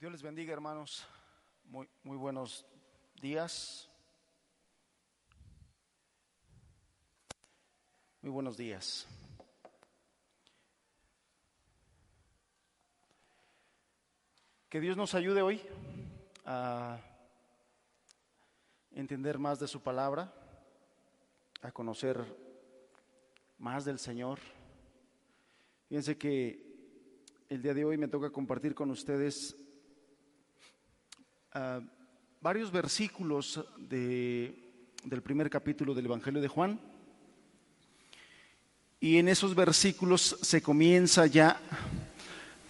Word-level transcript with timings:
Dios 0.00 0.12
les 0.12 0.22
bendiga, 0.22 0.52
hermanos. 0.52 1.04
Muy, 1.64 1.88
muy 2.04 2.16
buenos 2.16 2.64
días. 3.20 3.90
Muy 8.22 8.30
buenos 8.30 8.56
días. 8.56 9.08
Que 14.68 14.78
Dios 14.78 14.96
nos 14.96 15.16
ayude 15.16 15.42
hoy 15.42 15.60
a 16.44 17.00
entender 18.92 19.36
más 19.40 19.58
de 19.58 19.66
su 19.66 19.80
palabra, 19.80 20.32
a 21.60 21.72
conocer 21.72 22.24
más 23.58 23.84
del 23.84 23.98
Señor. 23.98 24.38
Fíjense 25.88 26.16
que 26.16 26.64
el 27.48 27.60
día 27.62 27.74
de 27.74 27.84
hoy 27.84 27.98
me 27.98 28.06
toca 28.06 28.30
compartir 28.30 28.76
con 28.76 28.92
ustedes 28.92 29.56
uh, 31.58 31.82
varios 32.40 32.70
versículos 32.70 33.64
de, 33.76 34.54
del 35.04 35.22
primer 35.22 35.50
capítulo 35.50 35.94
del 35.94 36.06
Evangelio 36.06 36.40
de 36.40 36.48
Juan. 36.48 36.80
Y 39.00 39.18
en 39.18 39.28
esos 39.28 39.54
versículos 39.54 40.36
se 40.42 40.60
comienza 40.62 41.26
ya 41.26 41.60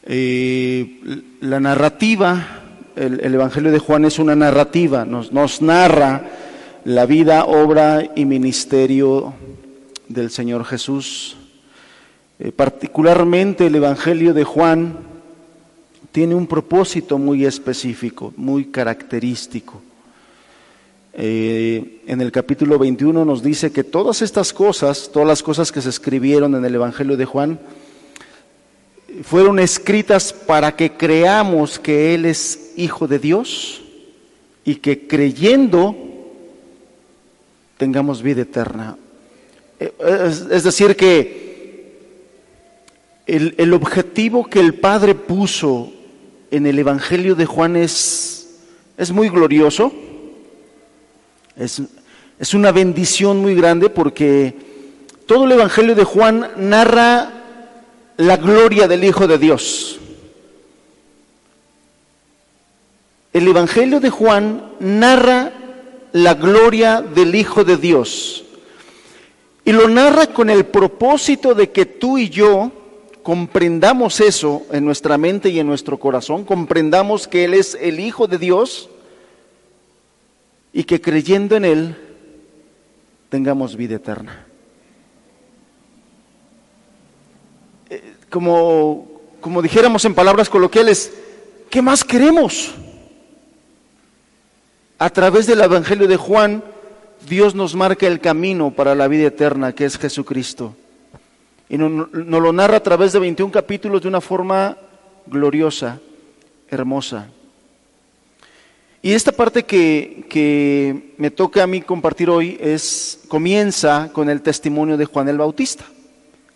eh, 0.03 1.01
la 1.41 1.61
narrativa. 1.61 2.65
El, 2.97 3.21
el, 3.21 3.35
Evangelio 3.35 3.71
de 3.71 3.79
Juan 3.79 4.05
es 4.05 4.19
una 4.19 4.35
narrativa, 4.35 5.05
nos, 5.05 5.33
nos 5.33 5.63
narra 5.63 6.29
la 6.85 7.07
vida, 7.07 7.45
obra 7.45 8.03
y 8.17 8.25
ministerio 8.25 9.35
del 10.09 10.31
Señor 10.31 10.65
Jesús. 10.65 11.37
Eh, 12.41 12.53
particularmente 12.53 13.67
el 13.67 13.75
Evangelio 13.75 14.35
de 14.35 14.45
Juan 14.45 15.08
tiene 16.13 16.35
un 16.35 16.47
propósito 16.47 17.19
muy 17.19 17.45
específico, 17.45 18.33
muy 18.37 18.67
característico. 18.67 19.83
Eh, 21.21 22.03
en 22.07 22.21
el 22.21 22.31
capítulo 22.31 22.79
21 22.79 23.25
nos 23.25 23.43
dice 23.43 23.73
que 23.73 23.83
todas 23.83 24.23
estas 24.23 24.53
cosas, 24.53 25.11
todas 25.13 25.27
las 25.27 25.43
cosas 25.43 25.73
que 25.73 25.83
se 25.83 25.89
escribieron 25.89 26.55
en 26.55 26.65
el 26.65 26.77
Evangelio 26.77 27.17
de 27.17 27.25
Juan, 27.25 27.59
fueron 29.25 29.59
escritas 29.59 30.33
para 30.33 30.77
que 30.77 30.93
creamos 30.93 31.79
que 31.79 32.15
Él 32.15 32.25
es 32.25 32.73
Hijo 32.77 33.09
de 33.09 33.19
Dios 33.19 33.83
y 34.65 34.77
que 34.77 35.09
creyendo 35.09 35.97
tengamos 37.79 38.23
vida 38.23 38.43
eterna. 38.43 38.97
Eh, 39.81 39.93
Es, 40.51 40.63
decir, 40.63 40.95
que 40.95 41.49
el, 43.27 43.57
el, 43.59 43.75
objetivo 43.75 44.45
que 44.45 44.61
el 44.61 44.75
Padre 44.75 45.17
puso 45.17 45.93
en 46.51 46.67
el 46.67 46.79
Evangelio 46.79 47.35
de 47.35 47.47
Juan 47.47 47.77
es, 47.77 48.61
es 48.97 49.11
muy 49.13 49.29
glorioso, 49.29 49.93
es, 51.57 51.83
es 52.39 52.55
una 52.55 52.73
bendición 52.73 53.39
muy 53.39 53.55
grande 53.55 53.91
porque 53.91 54.55
todo 55.27 55.45
el 55.45 55.53
Evangelio 55.53 55.95
de 55.95 56.05
Juan 56.05 56.51
narra 56.57 57.33
la 58.17 58.37
gloria 58.37 58.89
del 58.89 59.05
Hijo 59.05 59.27
de 59.27 59.39
Dios. 59.39 59.99
El 63.33 63.47
Evangelio 63.47 64.01
de 64.01 64.11
Juan 64.11 64.73
narra 64.81 65.53
la 66.13 66.35
gloria 66.35 67.03
del 67.03 67.35
Hijo 67.35 67.65
de 67.65 67.77
Dios. 67.77 68.45
Y 69.65 69.73
lo 69.73 69.87
narra 69.87 70.29
con 70.29 70.49
el 70.49 70.65
propósito 70.65 71.55
de 71.55 71.71
que 71.71 71.85
tú 71.85 72.17
y 72.17 72.31
yo 72.31 72.73
comprendamos 73.29 74.23
eso 74.23 74.63
en 74.73 74.87
nuestra 74.87 75.19
mente 75.19 75.51
y 75.51 75.61
en 75.61 75.67
nuestro 75.67 75.99
corazón, 75.99 76.47
comprendamos 76.47 77.29
que 77.29 77.45
Él 77.45 77.53
es 77.53 77.77
el 77.79 78.01
Hijo 78.01 78.27
de 78.27 78.39
Dios 78.39 78.89
y 80.73 80.85
que 80.85 81.03
creyendo 81.03 81.55
en 81.55 81.67
Él 81.67 81.97
tengamos 83.29 83.77
vida 83.77 83.97
eterna. 83.97 84.47
Como, 88.31 89.21
como 89.43 89.61
dijéramos 89.61 90.07
en 90.07 90.15
palabras 90.15 90.49
coloquiales, 90.49 91.13
¿qué 91.69 91.83
más 91.83 92.05
queremos? 92.05 92.73
A 94.99 95.11
través 95.11 95.47
del 95.47 95.61
Evangelio 95.61 96.09
de 96.09 96.17
Juan, 96.17 96.65
Dios 97.29 97.55
nos 97.55 97.75
marca 97.75 98.07
el 98.07 98.21
camino 98.21 98.71
para 98.71 98.95
la 98.95 99.07
vida 99.07 99.27
eterna, 99.27 99.75
que 99.75 99.85
es 99.85 99.99
Jesucristo. 99.99 100.75
Y 101.69 101.77
nos, 101.77 102.11
lo 102.13 102.53
narra 102.53 102.79
a 102.79 102.83
través 102.83 103.13
de 103.13 103.19
21 103.19 103.53
capítulos 103.53 104.03
de 104.03 104.09
una 104.09 104.21
forma 104.21 104.77
gloriosa, 105.27 106.01
hermosa. 106.69 107.29
Y 109.03 109.13
esta 109.13 109.33
parte 109.33 109.65
que, 109.65 110.27
que, 110.29 111.15
me 111.19 111.31
toca 111.31 111.63
a 111.63 111.67
mí 111.67 111.83
compartir 111.83 112.31
hoy 112.31 112.59
es, 112.61 113.21
comienza 113.29 114.11
con 114.13 114.29
el 114.29 114.43
testimonio 114.43 114.97
de 114.97 115.05
Juan 115.05 115.29
el 115.29 115.39
Bautista. 115.39 115.85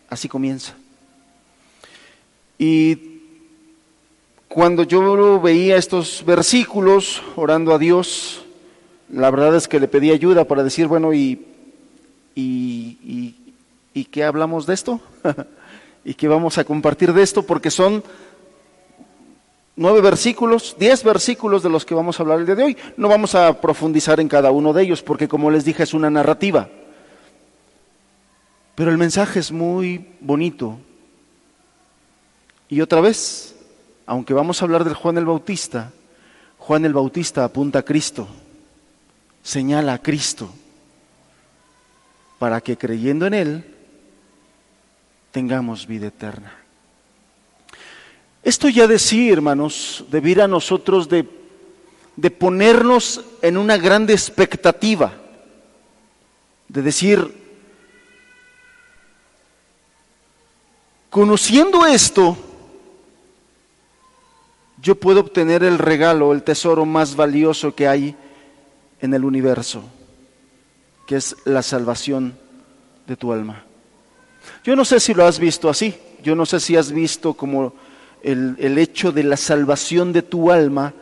Así 0.08 0.28
comienza. 0.28 0.74
Y 2.58 3.12
cuando 4.48 4.82
yo 4.82 5.40
veía 5.40 5.76
estos 5.76 6.22
versículos 6.26 7.22
orando 7.36 7.74
a 7.74 7.78
Dios, 7.78 8.44
la 9.10 9.30
verdad 9.30 9.56
es 9.56 9.66
que 9.66 9.80
le 9.80 9.88
pedí 9.88 10.10
ayuda 10.10 10.44
para 10.44 10.62
decir, 10.62 10.86
bueno, 10.86 11.14
¿y, 11.14 11.40
y, 12.34 12.98
y, 13.02 13.34
¿y 13.94 14.04
qué 14.04 14.24
hablamos 14.24 14.66
de 14.66 14.74
esto? 14.74 15.00
¿Y 16.04 16.14
qué 16.14 16.28
vamos 16.28 16.58
a 16.58 16.64
compartir 16.64 17.12
de 17.12 17.22
esto? 17.22 17.42
Porque 17.44 17.70
son 17.70 18.02
nueve 19.76 20.00
versículos, 20.00 20.76
diez 20.78 21.02
versículos 21.02 21.62
de 21.62 21.70
los 21.70 21.84
que 21.84 21.94
vamos 21.94 22.18
a 22.18 22.22
hablar 22.22 22.40
el 22.40 22.46
día 22.46 22.54
de 22.54 22.64
hoy. 22.64 22.76
No 22.96 23.08
vamos 23.08 23.34
a 23.34 23.60
profundizar 23.60 24.20
en 24.20 24.28
cada 24.28 24.50
uno 24.50 24.72
de 24.72 24.82
ellos 24.82 25.02
porque, 25.02 25.28
como 25.28 25.50
les 25.50 25.64
dije, 25.64 25.82
es 25.82 25.94
una 25.94 26.10
narrativa. 26.10 26.68
Pero 28.74 28.90
el 28.90 28.98
mensaje 28.98 29.38
es 29.38 29.52
muy 29.52 30.06
bonito. 30.20 30.78
Y 32.68 32.80
otra 32.80 33.00
vez, 33.00 33.54
aunque 34.06 34.34
vamos 34.34 34.60
a 34.60 34.64
hablar 34.64 34.84
del 34.84 34.94
Juan 34.94 35.18
el 35.18 35.26
Bautista, 35.26 35.92
Juan 36.58 36.84
el 36.84 36.94
Bautista 36.94 37.44
apunta 37.44 37.80
a 37.80 37.84
Cristo, 37.84 38.28
señala 39.42 39.94
a 39.94 39.98
Cristo, 39.98 40.50
para 42.38 42.60
que 42.60 42.78
creyendo 42.78 43.26
en 43.26 43.34
Él 43.34 43.71
tengamos 45.32 45.86
vida 45.86 46.08
eterna. 46.08 46.52
Esto 48.44 48.68
ya 48.68 48.86
decía, 48.86 49.32
hermanos, 49.32 50.04
debiera 50.10 50.44
a 50.44 50.48
nosotros 50.48 51.08
de, 51.08 51.28
de 52.16 52.30
ponernos 52.30 53.24
en 53.40 53.56
una 53.56 53.78
grande 53.78 54.12
expectativa, 54.12 55.14
de 56.68 56.82
decir, 56.82 57.34
conociendo 61.08 61.86
esto, 61.86 62.36
yo 64.80 64.96
puedo 64.96 65.20
obtener 65.20 65.62
el 65.62 65.78
regalo, 65.78 66.32
el 66.32 66.42
tesoro 66.42 66.84
más 66.84 67.14
valioso 67.14 67.74
que 67.74 67.86
hay 67.86 68.16
en 69.00 69.14
el 69.14 69.24
universo, 69.24 69.84
que 71.06 71.16
es 71.16 71.36
la 71.44 71.62
salvación 71.62 72.36
de 73.06 73.16
tu 73.16 73.32
alma. 73.32 73.64
Yo 74.64 74.76
no 74.76 74.84
sé 74.84 75.00
si 75.00 75.14
lo 75.14 75.26
has 75.26 75.38
visto 75.38 75.68
así, 75.68 75.94
yo 76.22 76.34
no 76.34 76.46
sé 76.46 76.60
si 76.60 76.76
has 76.76 76.92
visto 76.92 77.34
como 77.34 77.72
el, 78.22 78.56
el, 78.58 78.78
hecho 78.78 79.12
de 79.12 79.24
la 79.24 79.36
salvación 79.36 80.12
de 80.12 80.22
tu 80.22 80.50
alma 80.52 80.94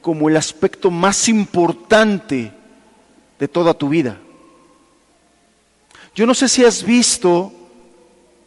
como 0.00 0.28
el 0.28 0.36
aspecto 0.36 0.90
más 0.90 1.28
importante 1.28 2.52
de 3.38 3.48
toda 3.48 3.74
tu 3.74 3.88
vida. 3.88 4.18
Yo 6.14 6.26
no 6.26 6.34
sé 6.34 6.48
si 6.48 6.64
has 6.64 6.82
visto 6.82 7.52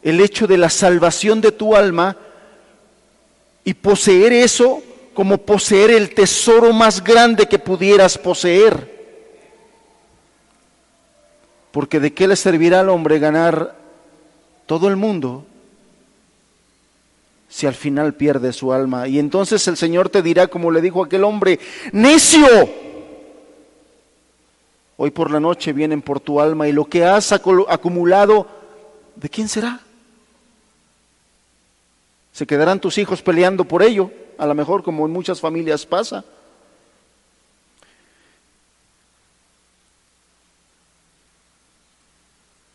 el 0.01 0.19
hecho 0.19 0.47
de 0.47 0.57
la 0.57 0.69
salvación 0.69 1.41
de 1.41 1.51
tu 1.51 1.75
alma 1.75 2.17
y 3.63 3.73
poseer 3.73 4.33
eso 4.33 4.81
como 5.13 5.37
poseer 5.39 5.91
el 5.91 6.13
tesoro 6.13 6.73
más 6.73 7.03
grande 7.03 7.47
que 7.47 7.59
pudieras 7.59 8.17
poseer. 8.17 8.89
Porque 11.71 11.99
de 11.99 12.13
qué 12.13 12.27
le 12.27 12.35
servirá 12.35 12.81
al 12.81 12.89
hombre 12.89 13.19
ganar 13.19 13.75
todo 14.71 14.87
el 14.87 14.95
mundo 14.95 15.45
si 17.49 17.67
al 17.67 17.75
final 17.75 18.13
pierde 18.13 18.53
su 18.53 18.71
alma? 18.71 19.05
Y 19.05 19.19
entonces 19.19 19.67
el 19.67 19.75
Señor 19.75 20.07
te 20.07 20.21
dirá, 20.21 20.47
como 20.47 20.71
le 20.71 20.79
dijo 20.79 21.03
aquel 21.03 21.25
hombre, 21.25 21.59
necio, 21.91 22.47
hoy 24.95 25.11
por 25.11 25.29
la 25.29 25.41
noche 25.41 25.73
vienen 25.73 26.01
por 26.01 26.21
tu 26.21 26.39
alma 26.39 26.69
y 26.69 26.71
lo 26.71 26.85
que 26.85 27.03
has 27.03 27.33
acumulado, 27.33 28.47
¿de 29.17 29.27
quién 29.27 29.49
será? 29.49 29.81
Se 32.31 32.47
quedarán 32.47 32.79
tus 32.79 32.97
hijos 32.97 33.21
peleando 33.21 33.65
por 33.65 33.83
ello, 33.83 34.09
a 34.37 34.45
lo 34.45 34.55
mejor 34.55 34.83
como 34.83 35.05
en 35.05 35.11
muchas 35.11 35.41
familias 35.41 35.85
pasa. 35.85 36.23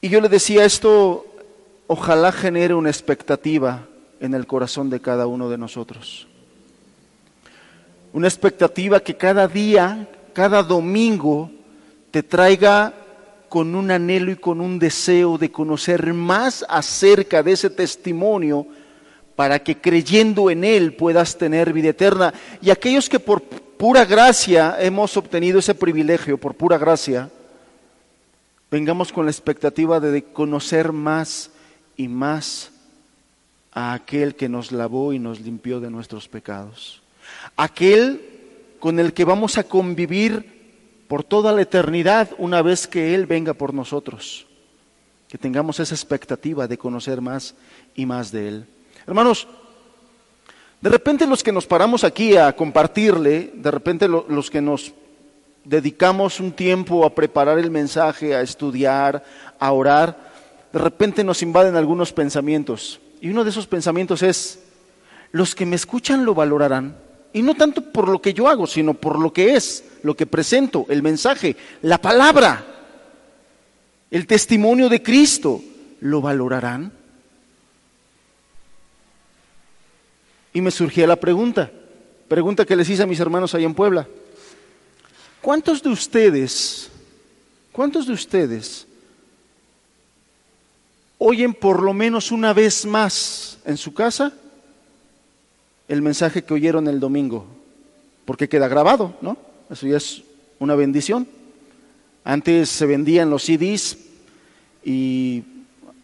Y 0.03 0.11
yo 0.11 0.21
le 0.21 0.29
decía 0.29 0.67
esto, 0.67 1.26
ojalá 1.87 2.33
genere 2.33 2.75
una 2.75 2.91
expectativa 2.91 3.87
en 4.21 4.35
el 4.35 4.47
corazón 4.47 4.91
de 4.91 5.01
cada 5.01 5.27
uno 5.27 5.49
de 5.49 5.59
nosotros. 5.59 6.27
Una 8.13 8.29
expectativa 8.29 9.01
que 9.01 9.17
cada 9.17 9.47
día, 9.47 10.09
cada 10.33 10.63
domingo, 10.63 11.51
te 12.11 12.23
traiga 12.23 12.95
con 13.49 13.75
un 13.75 13.91
anhelo 13.91 14.31
y 14.33 14.37
con 14.37 14.61
un 14.61 14.79
deseo 14.79 15.39
de 15.39 15.53
conocer 15.53 16.13
más 16.13 16.65
acerca 16.69 17.43
de 17.43 17.53
ese 17.53 17.71
testimonio 17.71 18.67
para 19.37 19.59
que 19.59 19.77
creyendo 19.77 20.51
en 20.51 20.65
Él 20.65 20.95
puedas 20.95 21.37
tener 21.37 21.73
vida 21.73 21.91
eterna. 21.91 22.33
Y 22.63 22.71
aquellos 22.71 23.09
que 23.09 23.21
por 23.21 23.43
pura 23.43 24.05
gracia 24.05 24.77
hemos 24.81 25.17
obtenido 25.17 25.59
ese 25.59 25.75
privilegio, 25.75 26.39
por 26.39 26.55
pura 26.55 26.79
gracia, 26.79 27.29
vengamos 28.71 29.13
con 29.13 29.27
la 29.27 29.31
expectativa 29.31 30.01
de 30.01 30.23
conocer 30.25 30.93
más 30.93 31.51
y 31.97 32.09
más 32.09 32.71
a 33.73 33.93
aquel 33.93 34.35
que 34.35 34.49
nos 34.49 34.73
lavó 34.73 35.13
y 35.13 35.19
nos 35.19 35.41
limpió 35.41 35.81
de 35.81 35.91
nuestros 35.91 36.29
pecados. 36.29 37.03
Aquel 37.57 38.21
con 38.81 38.99
el 38.99 39.13
que 39.13 39.25
vamos 39.25 39.59
a 39.59 39.65
convivir 39.65 40.57
por 41.09 41.25
toda 41.25 41.53
la 41.53 41.63
eternidad 41.63 42.31
una 42.39 42.63
vez 42.63 42.87
que 42.87 43.15
Él 43.15 43.27
venga 43.27 43.55
por 43.55 43.75
nosotros. 43.75 44.47
Que 45.29 45.39
tengamos 45.39 45.81
esa 45.81 45.95
expectativa 45.95 46.67
de 46.67 46.79
conocer 46.79 47.21
más 47.21 47.55
y 47.95 48.07
más 48.07 48.31
de 48.31 48.49
Él. 48.49 48.67
Hermanos, 49.07 49.47
de 50.81 50.91
repente 50.91 51.27
los 51.27 51.43
que 51.43 51.53
nos 51.53 51.67
paramos 51.67 52.05
aquí 52.05 52.37
a 52.37 52.55
compartirle, 52.55 53.53
de 53.55 53.71
repente 53.71 54.09
los 54.09 54.51
que 54.51 54.61
nos 54.61 54.93
dedicamos 55.65 56.39
un 56.39 56.53
tiempo 56.53 57.05
a 57.05 57.15
preparar 57.15 57.59
el 57.59 57.71
mensaje, 57.71 58.35
a 58.35 58.41
estudiar, 58.41 59.25
a 59.59 59.73
orar, 59.73 60.36
de 60.77 60.83
repente 60.83 61.25
nos 61.25 61.41
invaden 61.41 61.75
algunos 61.75 62.13
pensamientos. 62.13 63.01
Y 63.23 63.31
uno 63.31 63.45
de 63.45 63.49
esos 63.49 63.67
pensamientos 63.67 64.23
es, 64.23 64.59
los 65.33 65.55
que 65.55 65.65
me 65.65 65.75
escuchan 65.75 66.27
lo 66.27 66.35
valorarán. 66.35 66.99
Y 67.33 67.41
no 67.41 67.55
tanto 67.55 67.81
por 67.81 68.09
lo 68.09 68.21
que 68.21 68.35
yo 68.35 68.47
hago, 68.47 68.67
sino 68.67 68.93
por 68.93 69.19
lo 69.19 69.33
que 69.33 69.55
es, 69.55 69.85
lo 70.03 70.15
que 70.15 70.27
presento, 70.27 70.85
el 70.91 71.03
mensaje, 71.03 71.57
la 71.81 71.97
palabra, 71.97 72.63
el 74.11 74.27
testimonio 74.27 74.91
de 74.91 75.03
Cristo, 75.03 75.63
¿lo 76.01 76.21
valorarán? 76.21 76.93
Y 80.53 80.61
me 80.61 80.71
surgía 80.71 81.07
la 81.07 81.17
pregunta, 81.17 81.71
pregunta 82.29 82.67
que 82.67 82.77
les 82.77 82.91
hice 82.91 83.03
a 83.03 83.07
mis 83.07 83.21
hermanos 83.21 83.55
ahí 83.55 83.65
en 83.65 83.75
Puebla. 83.75 84.07
¿Cuántos 85.41 85.83
de 85.83 85.89
ustedes, 85.89 86.91
cuántos 87.73 88.07
de 88.07 88.13
ustedes 88.13 88.86
oyen 91.19 91.55
por 91.55 91.83
lo 91.83 91.93
menos 91.93 92.31
una 92.31 92.53
vez 92.53 92.85
más 92.87 93.59
en 93.65 93.77
su 93.77 93.95
casa 93.95 94.33
el 95.89 96.03
mensaje 96.03 96.45
que 96.45 96.55
oyeron 96.55 96.89
el 96.89 97.01
domingo? 97.01 97.47
Porque 98.25 98.49
queda 98.49 98.69
grabado, 98.69 99.15
¿no? 99.21 99.37
Eso 99.71 99.87
ya 99.87 99.97
es 99.97 100.23
una 100.59 100.75
bendición. 100.75 101.27
Antes 102.25 102.69
se 102.69 102.87
vendían 102.87 103.31
los 103.31 103.45
CDs 103.45 103.99
y 104.85 105.45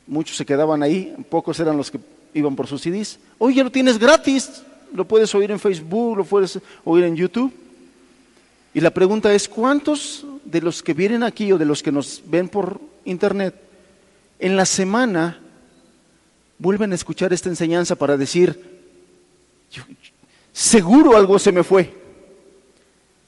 muchos 0.06 0.36
se 0.36 0.46
quedaban 0.46 0.82
ahí, 0.82 1.14
pocos 1.28 1.58
eran 1.60 1.76
los 1.76 1.90
que 1.90 1.98
iban 2.34 2.54
por 2.54 2.66
sus 2.66 2.82
CDs. 2.82 3.18
Hoy 3.38 3.54
ya 3.54 3.64
lo 3.64 3.70
tienes 3.70 3.98
gratis, 3.98 4.62
lo 4.94 5.04
puedes 5.06 5.34
oír 5.34 5.50
en 5.50 5.58
Facebook, 5.58 6.16
lo 6.16 6.24
puedes 6.24 6.58
oír 6.84 7.04
en 7.04 7.16
YouTube. 7.16 7.52
Y 8.74 8.80
la 8.80 8.90
pregunta 8.90 9.34
es, 9.34 9.48
¿cuántos 9.48 10.24
de 10.44 10.60
los 10.60 10.82
que 10.82 10.94
vienen 10.94 11.22
aquí 11.22 11.52
o 11.52 11.58
de 11.58 11.64
los 11.64 11.82
que 11.82 11.92
nos 11.92 12.22
ven 12.26 12.48
por 12.48 12.80
internet 13.04 13.54
en 14.42 14.56
la 14.56 14.66
semana 14.66 15.38
vuelven 16.58 16.92
a 16.92 16.96
escuchar 16.96 17.32
esta 17.32 17.48
enseñanza 17.48 17.94
para 17.94 18.16
decir, 18.16 18.82
seguro 20.52 21.16
algo 21.16 21.38
se 21.38 21.52
me 21.52 21.62
fue, 21.62 21.96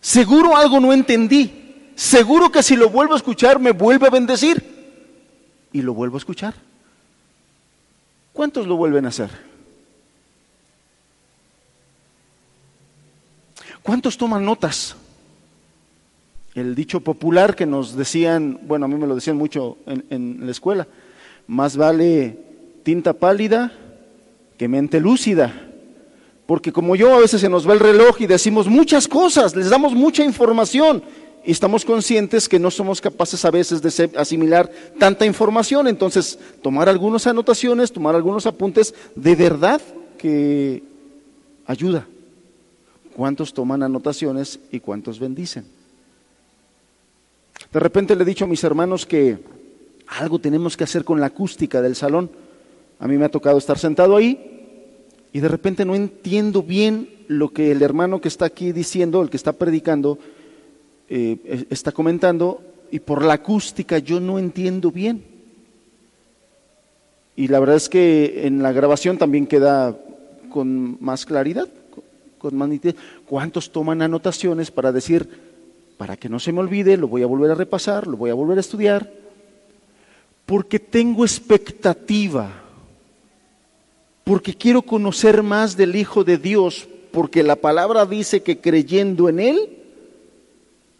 seguro 0.00 0.56
algo 0.56 0.80
no 0.80 0.92
entendí, 0.92 1.92
seguro 1.94 2.50
que 2.50 2.62
si 2.62 2.76
lo 2.76 2.90
vuelvo 2.90 3.14
a 3.14 3.16
escuchar 3.16 3.58
me 3.60 3.70
vuelve 3.70 4.08
a 4.08 4.10
bendecir 4.10 4.74
y 5.72 5.82
lo 5.82 5.94
vuelvo 5.94 6.16
a 6.16 6.18
escuchar? 6.18 6.54
¿Cuántos 8.32 8.66
lo 8.66 8.76
vuelven 8.76 9.04
a 9.04 9.08
hacer? 9.08 9.30
¿Cuántos 13.82 14.18
toman 14.18 14.44
notas? 14.44 14.96
El 16.54 16.74
dicho 16.74 17.00
popular 17.00 17.56
que 17.56 17.66
nos 17.66 17.96
decían, 17.96 18.60
bueno, 18.62 18.86
a 18.86 18.88
mí 18.88 18.94
me 18.94 19.06
lo 19.06 19.16
decían 19.16 19.36
mucho 19.36 19.76
en, 19.86 20.38
la 20.46 20.52
escuela, 20.52 20.86
más 21.46 21.76
vale 21.76 22.38
tinta 22.82 23.12
pálida 23.12 23.72
que 24.58 24.68
mente 24.68 25.00
lúcida. 25.00 25.70
Porque 26.46 26.72
como 26.72 26.94
yo 26.94 27.14
a 27.14 27.20
veces 27.20 27.40
se 27.40 27.48
nos 27.48 27.68
va 27.68 27.72
el 27.72 27.80
reloj 27.80 28.20
y 28.20 28.26
decimos 28.26 28.66
muchas 28.66 29.08
cosas, 29.08 29.56
les 29.56 29.70
damos 29.70 29.94
mucha 29.94 30.22
información 30.24 31.02
y 31.44 31.50
estamos 31.50 31.84
conscientes 31.84 32.48
que 32.48 32.58
no 32.58 32.70
somos 32.70 33.00
capaces 33.00 33.44
a 33.44 33.50
veces 33.50 33.82
de 33.82 34.10
asimilar 34.18 34.70
tanta 34.98 35.26
información, 35.26 35.88
entonces 35.88 36.38
tomar 36.62 36.88
algunas 36.88 37.26
anotaciones, 37.26 37.92
tomar 37.92 38.14
algunos 38.14 38.46
apuntes, 38.46 38.94
de 39.14 39.34
verdad 39.36 39.80
que 40.18 40.82
ayuda. 41.66 42.06
¿Cuántos 43.14 43.54
toman 43.54 43.82
anotaciones 43.82 44.58
y 44.72 44.80
cuántos 44.80 45.18
bendicen? 45.18 45.64
De 47.72 47.80
repente 47.80 48.16
le 48.16 48.22
he 48.22 48.26
dicho 48.26 48.44
a 48.44 48.48
mis 48.48 48.64
hermanos 48.64 49.06
que 49.06 49.38
algo 50.06 50.38
tenemos 50.38 50.76
que 50.76 50.84
hacer 50.84 51.04
con 51.04 51.20
la 51.20 51.26
acústica 51.26 51.82
del 51.82 51.96
salón. 51.96 52.30
A 52.98 53.08
mí 53.08 53.18
me 53.18 53.24
ha 53.24 53.30
tocado 53.30 53.58
estar 53.58 53.78
sentado 53.78 54.16
ahí 54.16 54.54
y 55.32 55.40
de 55.40 55.48
repente 55.48 55.84
no 55.84 55.94
entiendo 55.94 56.62
bien 56.62 57.08
lo 57.28 57.52
que 57.52 57.72
el 57.72 57.82
hermano 57.82 58.20
que 58.20 58.28
está 58.28 58.44
aquí 58.44 58.72
diciendo, 58.72 59.22
el 59.22 59.30
que 59.30 59.36
está 59.36 59.52
predicando, 59.52 60.18
eh, 61.08 61.66
está 61.70 61.92
comentando 61.92 62.60
y 62.90 63.00
por 63.00 63.24
la 63.24 63.34
acústica 63.34 63.98
yo 63.98 64.20
no 64.20 64.38
entiendo 64.38 64.90
bien. 64.90 65.24
Y 67.36 67.48
la 67.48 67.58
verdad 67.58 67.76
es 67.76 67.88
que 67.88 68.46
en 68.46 68.62
la 68.62 68.72
grabación 68.72 69.18
también 69.18 69.46
queda 69.46 69.98
con 70.50 70.98
más 71.00 71.26
claridad, 71.26 71.68
con 72.38 72.54
más 72.54 72.68
nitidez. 72.68 72.94
¿Cuántos 73.26 73.72
toman 73.72 74.02
anotaciones 74.02 74.70
para 74.70 74.92
decir, 74.92 75.28
para 75.96 76.16
que 76.16 76.28
no 76.28 76.38
se 76.38 76.52
me 76.52 76.60
olvide, 76.60 76.96
lo 76.96 77.08
voy 77.08 77.22
a 77.22 77.26
volver 77.26 77.50
a 77.50 77.56
repasar, 77.56 78.06
lo 78.06 78.16
voy 78.16 78.30
a 78.30 78.34
volver 78.34 78.58
a 78.58 78.60
estudiar? 78.60 79.23
Porque 80.46 80.78
tengo 80.78 81.24
expectativa, 81.24 82.52
porque 84.24 84.54
quiero 84.54 84.82
conocer 84.82 85.42
más 85.42 85.76
del 85.76 85.96
Hijo 85.96 86.24
de 86.24 86.38
Dios, 86.38 86.88
porque 87.12 87.42
la 87.42 87.56
palabra 87.56 88.06
dice 88.06 88.42
que 88.42 88.60
creyendo 88.60 89.28
en 89.28 89.40
Él, 89.40 89.78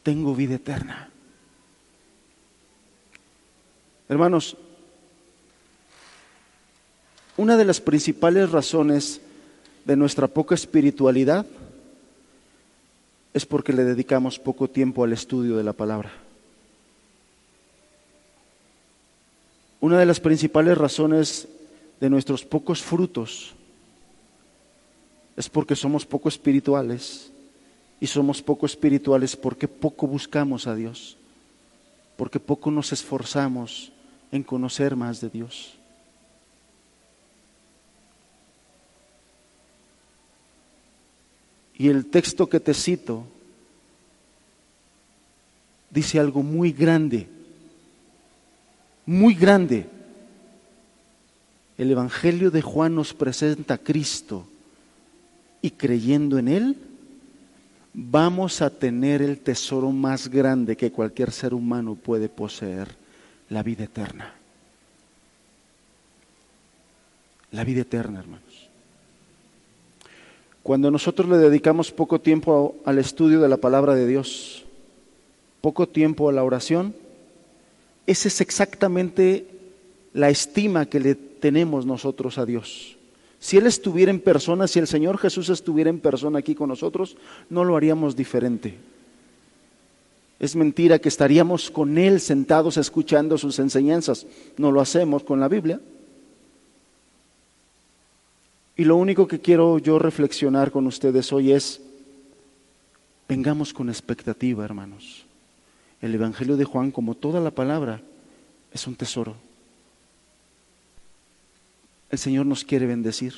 tengo 0.02 0.34
vida 0.34 0.54
eterna. 0.54 1.10
Hermanos, 4.08 4.56
una 7.36 7.56
de 7.56 7.64
las 7.64 7.80
principales 7.80 8.50
razones 8.50 9.20
de 9.84 9.96
nuestra 9.96 10.28
poca 10.28 10.54
espiritualidad 10.54 11.46
es 13.32 13.44
porque 13.44 13.72
le 13.72 13.84
dedicamos 13.84 14.38
poco 14.38 14.68
tiempo 14.70 15.02
al 15.02 15.12
estudio 15.12 15.56
de 15.56 15.64
la 15.64 15.72
palabra. 15.72 16.12
Una 19.84 19.98
de 19.98 20.06
las 20.06 20.18
principales 20.18 20.78
razones 20.78 21.46
de 22.00 22.08
nuestros 22.08 22.42
pocos 22.42 22.80
frutos 22.80 23.52
es 25.36 25.50
porque 25.50 25.76
somos 25.76 26.06
poco 26.06 26.30
espirituales 26.30 27.30
y 28.00 28.06
somos 28.06 28.40
poco 28.40 28.64
espirituales 28.64 29.36
porque 29.36 29.68
poco 29.68 30.06
buscamos 30.06 30.66
a 30.66 30.74
Dios, 30.74 31.18
porque 32.16 32.40
poco 32.40 32.70
nos 32.70 32.94
esforzamos 32.94 33.92
en 34.32 34.42
conocer 34.42 34.96
más 34.96 35.20
de 35.20 35.28
Dios. 35.28 35.74
Y 41.76 41.90
el 41.90 42.06
texto 42.06 42.48
que 42.48 42.58
te 42.58 42.72
cito 42.72 43.24
dice 45.90 46.18
algo 46.18 46.42
muy 46.42 46.72
grande, 46.72 47.33
muy 49.06 49.34
grande. 49.34 49.86
El 51.76 51.90
Evangelio 51.90 52.50
de 52.50 52.62
Juan 52.62 52.94
nos 52.94 53.14
presenta 53.14 53.74
a 53.74 53.78
Cristo 53.78 54.46
y 55.60 55.70
creyendo 55.70 56.38
en 56.38 56.48
Él, 56.48 56.76
vamos 57.92 58.62
a 58.62 58.70
tener 58.70 59.22
el 59.22 59.38
tesoro 59.38 59.90
más 59.90 60.28
grande 60.28 60.76
que 60.76 60.92
cualquier 60.92 61.32
ser 61.32 61.54
humano 61.54 61.94
puede 61.94 62.28
poseer, 62.28 62.88
la 63.48 63.62
vida 63.62 63.84
eterna. 63.84 64.34
La 67.50 67.64
vida 67.64 67.82
eterna, 67.82 68.20
hermanos. 68.20 68.68
Cuando 70.62 70.90
nosotros 70.90 71.28
le 71.28 71.36
dedicamos 71.36 71.92
poco 71.92 72.20
tiempo 72.20 72.76
al 72.84 72.98
estudio 72.98 73.40
de 73.40 73.48
la 73.48 73.58
palabra 73.58 73.94
de 73.94 74.06
Dios, 74.06 74.64
poco 75.60 75.88
tiempo 75.88 76.28
a 76.28 76.32
la 76.32 76.42
oración, 76.42 76.94
esa 78.06 78.28
es 78.28 78.40
exactamente 78.40 79.46
la 80.12 80.30
estima 80.30 80.86
que 80.86 81.00
le 81.00 81.14
tenemos 81.14 81.86
nosotros 81.86 82.38
a 82.38 82.46
Dios. 82.46 82.96
Si 83.40 83.58
Él 83.58 83.66
estuviera 83.66 84.10
en 84.10 84.20
persona, 84.20 84.66
si 84.66 84.78
el 84.78 84.86
Señor 84.86 85.18
Jesús 85.18 85.50
estuviera 85.50 85.90
en 85.90 86.00
persona 86.00 86.38
aquí 86.38 86.54
con 86.54 86.68
nosotros, 86.68 87.16
no 87.50 87.64
lo 87.64 87.76
haríamos 87.76 88.16
diferente. 88.16 88.74
Es 90.40 90.56
mentira 90.56 90.98
que 90.98 91.08
estaríamos 91.08 91.70
con 91.70 91.98
Él 91.98 92.20
sentados 92.20 92.76
escuchando 92.76 93.38
sus 93.38 93.58
enseñanzas. 93.58 94.26
No 94.56 94.72
lo 94.72 94.80
hacemos 94.80 95.22
con 95.24 95.40
la 95.40 95.48
Biblia. 95.48 95.80
Y 98.76 98.84
lo 98.84 98.96
único 98.96 99.28
que 99.28 99.40
quiero 99.40 99.78
yo 99.78 99.98
reflexionar 99.98 100.70
con 100.70 100.86
ustedes 100.86 101.32
hoy 101.32 101.52
es, 101.52 101.80
vengamos 103.28 103.72
con 103.72 103.88
expectativa, 103.88 104.64
hermanos. 104.64 105.23
El 106.04 106.14
Evangelio 106.14 106.58
de 106.58 106.66
Juan, 106.66 106.90
como 106.90 107.14
toda 107.14 107.40
la 107.40 107.50
palabra, 107.50 108.02
es 108.70 108.86
un 108.86 108.94
tesoro. 108.94 109.36
El 112.10 112.18
Señor 112.18 112.44
nos 112.44 112.62
quiere 112.62 112.84
bendecir, 112.84 113.32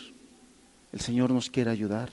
el 0.91 0.99
Señor 0.99 1.31
nos 1.31 1.49
quiere 1.49 1.71
ayudar. 1.71 2.11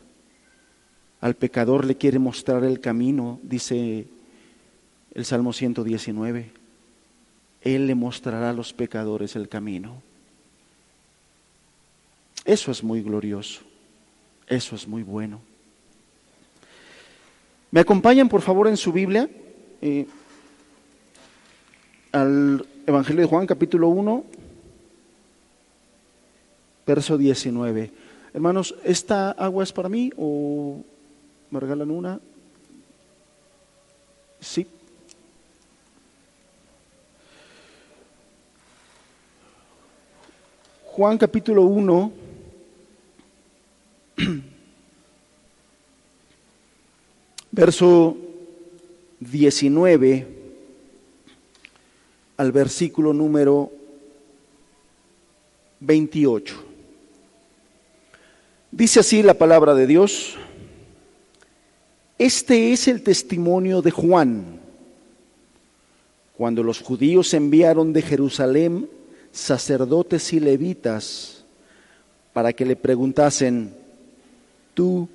Al 1.22 1.34
pecador 1.34 1.86
le 1.86 1.98
quiere 1.98 2.20
mostrar 2.20 2.64
el 2.64 2.80
camino, 2.80 3.40
dice 3.42 4.06
el 5.16 5.26
Salmo 5.26 5.54
119. 5.54 6.52
Él 7.62 7.88
le 7.88 7.96
mostrará 7.96 8.52
a 8.52 8.54
los 8.54 8.74
pecadores 8.74 9.36
el 9.36 9.50
camino. 9.50 10.04
Eso 12.46 12.70
es 12.70 12.84
muy 12.84 13.02
glorioso, 13.02 13.62
eso 14.46 14.76
es 14.76 14.88
muy 14.88 15.02
bueno. 15.02 15.42
¿Me 17.72 17.80
acompañan 17.80 18.30
por 18.30 18.44
favor 18.44 18.68
en 18.68 18.78
su 18.78 18.94
Biblia 18.94 19.28
eh, 19.82 20.06
al 22.14 22.66
Evangelio 22.86 23.24
de 23.24 23.28
Juan 23.28 23.48
capítulo 23.48 23.90
1, 23.90 24.24
verso 26.86 27.18
19? 27.18 27.92
Hermanos, 28.34 28.76
¿esta 28.84 29.32
agua 29.32 29.64
es 29.64 29.74
para 29.74 29.90
mí 29.90 30.12
o 30.16 30.84
me 31.50 31.60
regalan 31.60 31.90
una? 31.90 32.20
Sí. 34.40 34.68
Juan 40.86 41.18
capítulo 41.18 41.64
1, 41.64 42.12
verso 47.52 48.16
19 49.20 50.33
al 52.38 52.52
versículo 52.52 53.14
número 53.14 53.72
28. 55.80 56.56
Dice 58.72 59.00
así 59.00 59.22
la 59.22 59.36
palabra 59.36 59.76
de 59.76 59.86
Dios, 59.86 60.36
este 62.18 62.74
es 62.74 62.88
el 62.88 63.04
testimonio 63.04 63.82
de 63.82 63.92
Juan. 63.92 64.60
Cuando 66.38 66.64
los 66.64 66.82
judíos 66.82 67.34
enviaron 67.34 67.94
de 67.94 68.02
Jerusalén 68.02 68.90
sacerdotes 69.32 70.34
y 70.34 70.40
levitas 70.40 71.44
para 72.34 72.54
que 72.54 72.66
le 72.66 72.76
preguntasen, 72.76 73.76
¿tú 74.74 75.08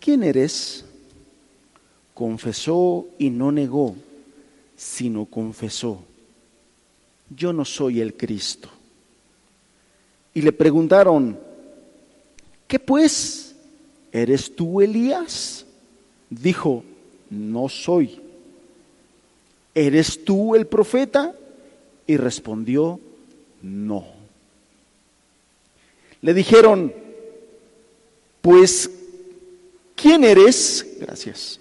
quién 0.00 0.22
eres? 0.22 0.84
Confesó 2.14 3.06
y 3.18 3.30
no 3.30 3.52
negó, 3.52 3.94
sino 4.76 5.26
confesó, 5.26 6.02
yo 7.34 7.52
no 7.52 7.64
soy 7.64 8.00
el 8.00 8.14
Cristo. 8.14 8.68
Y 10.34 10.42
le 10.42 10.52
preguntaron, 10.52 11.38
¿qué 12.66 12.78
pues? 12.78 13.54
¿Eres 14.12 14.54
tú 14.54 14.80
Elías? 14.80 15.64
Dijo, 16.28 16.84
no 17.30 17.68
soy. 17.68 18.20
¿Eres 19.74 20.24
tú 20.24 20.54
el 20.54 20.66
profeta? 20.66 21.34
Y 22.06 22.16
respondió, 22.16 23.00
no. 23.62 24.06
Le 26.22 26.34
dijeron, 26.34 26.92
pues, 28.40 28.90
¿quién 29.94 30.24
eres? 30.24 30.96
Gracias. 31.00 31.60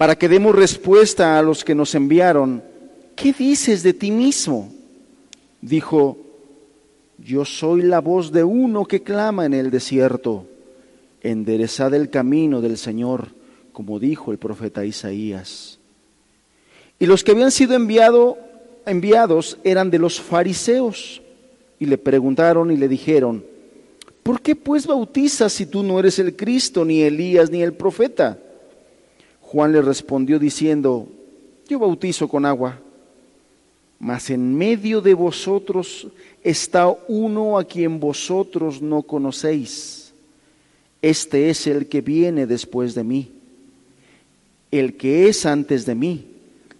Para 0.00 0.16
que 0.16 0.30
demos 0.30 0.54
respuesta 0.54 1.38
a 1.38 1.42
los 1.42 1.62
que 1.62 1.74
nos 1.74 1.94
enviaron, 1.94 2.62
¿qué 3.14 3.34
dices 3.34 3.82
de 3.82 3.92
ti 3.92 4.10
mismo? 4.10 4.72
Dijo, 5.60 6.16
yo 7.18 7.44
soy 7.44 7.82
la 7.82 8.00
voz 8.00 8.32
de 8.32 8.42
uno 8.42 8.86
que 8.86 9.02
clama 9.02 9.44
en 9.44 9.52
el 9.52 9.70
desierto, 9.70 10.46
enderezad 11.20 11.92
el 11.92 12.08
camino 12.08 12.62
del 12.62 12.78
Señor, 12.78 13.28
como 13.72 13.98
dijo 13.98 14.32
el 14.32 14.38
profeta 14.38 14.86
Isaías. 14.86 15.78
Y 16.98 17.04
los 17.04 17.22
que 17.22 17.32
habían 17.32 17.50
sido 17.50 17.74
enviado, 17.74 18.38
enviados 18.86 19.58
eran 19.64 19.90
de 19.90 19.98
los 19.98 20.18
fariseos. 20.18 21.20
Y 21.78 21.84
le 21.84 21.98
preguntaron 21.98 22.70
y 22.70 22.78
le 22.78 22.88
dijeron, 22.88 23.44
¿por 24.22 24.40
qué 24.40 24.56
pues 24.56 24.86
bautizas 24.86 25.52
si 25.52 25.66
tú 25.66 25.82
no 25.82 25.98
eres 25.98 26.18
el 26.18 26.36
Cristo, 26.36 26.86
ni 26.86 27.02
Elías, 27.02 27.50
ni 27.50 27.62
el 27.62 27.74
profeta? 27.74 28.38
Juan 29.50 29.72
le 29.72 29.82
respondió 29.82 30.38
diciendo, 30.38 31.08
yo 31.68 31.80
bautizo 31.80 32.28
con 32.28 32.46
agua, 32.46 32.78
mas 33.98 34.30
en 34.30 34.56
medio 34.56 35.00
de 35.00 35.12
vosotros 35.12 36.06
está 36.44 36.88
uno 37.08 37.58
a 37.58 37.64
quien 37.64 37.98
vosotros 37.98 38.80
no 38.80 39.02
conocéis. 39.02 40.14
Este 41.02 41.50
es 41.50 41.66
el 41.66 41.88
que 41.88 42.00
viene 42.00 42.46
después 42.46 42.94
de 42.94 43.02
mí, 43.02 43.32
el 44.70 44.96
que 44.96 45.28
es 45.28 45.44
antes 45.44 45.84
de 45.84 45.96
mí 45.96 46.26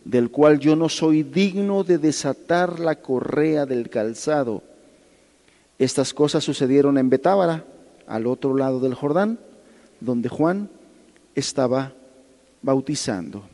del 0.05 0.31
cual 0.31 0.61
yo 0.61 0.77
no 0.77 0.89
soy 0.89 1.25
digno 1.25 1.83
de 1.83 1.99
desatar 1.99 2.79
la 2.79 3.00
correa 3.00 3.67
del 3.67 3.91
calzado. 3.91 4.62
Estas 5.77 6.15
cosas 6.15 6.45
sucedieron 6.45 6.99
en 6.99 7.11
Betábara, 7.11 7.65
al 8.07 8.29
otro 8.29 8.57
lado 8.57 8.79
del 8.79 8.95
Jordán, 8.95 9.41
donde 9.99 10.29
Juan 10.29 10.71
estaba 11.35 11.95
bautizando. 12.62 13.45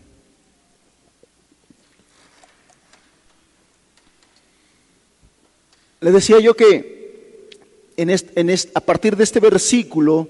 Le 6.00 6.12
decía 6.12 6.38
yo 6.40 6.54
que 6.54 7.48
en 7.96 8.10
a 8.75 8.80
partir 8.80 9.16
de 9.16 9.25
este 9.25 9.40
versículo 9.40 10.28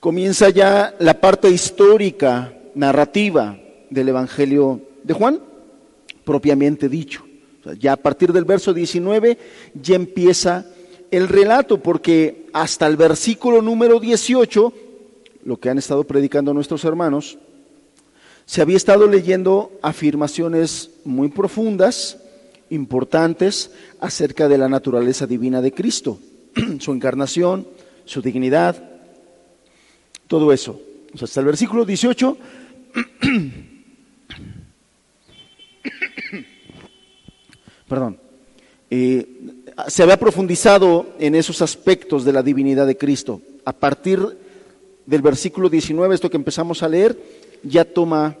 comienza 0.00 0.50
ya 0.50 0.94
la 0.98 1.20
parte 1.20 1.48
histórica, 1.48 2.52
narrativa, 2.74 3.58
del 3.92 4.08
Evangelio 4.08 4.80
de 5.02 5.14
Juan, 5.14 5.40
propiamente 6.24 6.88
dicho. 6.88 7.24
ya 7.78 7.92
a 7.92 7.96
partir 7.96 8.32
del 8.32 8.44
verso 8.44 8.72
19 8.74 9.38
ya 9.80 9.94
empieza 9.94 10.66
el 11.10 11.28
relato, 11.28 11.78
porque 11.78 12.46
hasta 12.52 12.86
el 12.86 12.96
versículo 12.96 13.60
número 13.60 14.00
18, 14.00 14.72
lo 15.44 15.58
que 15.58 15.70
han 15.70 15.78
estado 15.78 16.04
predicando 16.04 16.54
nuestros 16.54 16.84
hermanos, 16.84 17.38
se 18.46 18.62
había 18.62 18.76
estado 18.76 19.06
leyendo 19.06 19.72
afirmaciones 19.82 20.90
muy 21.04 21.28
profundas, 21.28 22.18
importantes, 22.70 23.70
acerca 24.00 24.48
de 24.48 24.58
la 24.58 24.68
naturaleza 24.68 25.26
divina 25.26 25.60
de 25.60 25.72
Cristo, 25.72 26.18
su 26.80 26.92
encarnación, 26.92 27.66
su 28.04 28.22
dignidad, 28.22 28.90
todo 30.26 30.52
eso. 30.52 30.80
hasta 31.20 31.40
el 31.40 31.46
versículo 31.46 31.84
18 31.84 32.36
perdón, 37.92 38.18
eh, 38.88 39.26
se 39.88 40.02
había 40.02 40.18
profundizado 40.18 41.14
en 41.18 41.34
esos 41.34 41.60
aspectos 41.60 42.24
de 42.24 42.32
la 42.32 42.42
divinidad 42.42 42.86
de 42.86 42.96
Cristo. 42.96 43.42
A 43.66 43.74
partir 43.74 44.18
del 45.06 45.22
versículo 45.22 45.68
19, 45.68 46.14
esto 46.14 46.30
que 46.30 46.36
empezamos 46.36 46.82
a 46.82 46.88
leer, 46.88 47.18
ya 47.62 47.84
toma 47.84 48.36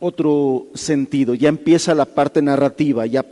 otro 0.00 0.66
sentido, 0.74 1.34
ya 1.34 1.48
empieza 1.48 1.94
la 1.94 2.04
parte 2.04 2.42
narrativa, 2.42 3.06
ya 3.06 3.24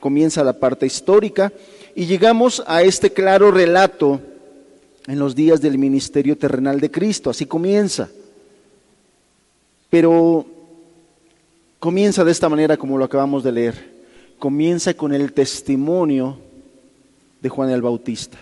comienza 0.00 0.44
la 0.44 0.52
parte 0.52 0.86
histórica 0.86 1.52
y 1.94 2.06
llegamos 2.06 2.62
a 2.66 2.82
este 2.82 3.10
claro 3.10 3.50
relato 3.50 4.20
en 5.06 5.18
los 5.18 5.34
días 5.34 5.60
del 5.60 5.78
ministerio 5.78 6.36
terrenal 6.36 6.80
de 6.80 6.90
Cristo, 6.90 7.30
así 7.30 7.46
comienza. 7.46 8.08
Pero 9.88 10.44
comienza 11.78 12.24
de 12.24 12.32
esta 12.32 12.48
manera 12.48 12.76
como 12.76 12.98
lo 12.98 13.04
acabamos 13.04 13.42
de 13.44 13.52
leer 13.52 13.96
comienza 14.38 14.94
con 14.94 15.14
el 15.14 15.32
testimonio 15.32 16.38
de 17.40 17.48
Juan 17.48 17.70
el 17.70 17.82
Bautista. 17.82 18.38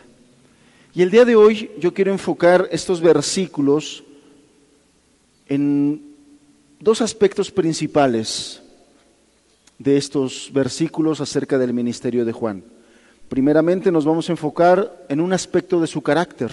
Y 0.97 1.03
el 1.03 1.11
día 1.11 1.25
de 1.25 1.35
hoy 1.35 1.73
yo 1.81 1.93
quiero 1.93 2.13
enfocar 2.13 2.69
estos 2.71 3.01
versículos 3.01 4.05
en 5.49 6.01
dos 6.79 7.03
aspectos 7.03 7.51
principales 7.51 8.63
de 9.77 9.97
estos 9.97 10.53
versículos 10.53 11.21
acerca 11.21 11.59
del 11.59 11.73
ministerio 11.73 12.25
de 12.25 12.31
Juan. 12.31 12.63
Primeramente 13.29 13.91
nos 13.91 14.05
vamos 14.05 14.29
a 14.29 14.33
enfocar 14.33 15.05
en 15.09 15.21
un 15.21 15.33
aspecto 15.33 15.81
de 15.81 15.89
su 15.89 16.01
carácter, 16.01 16.53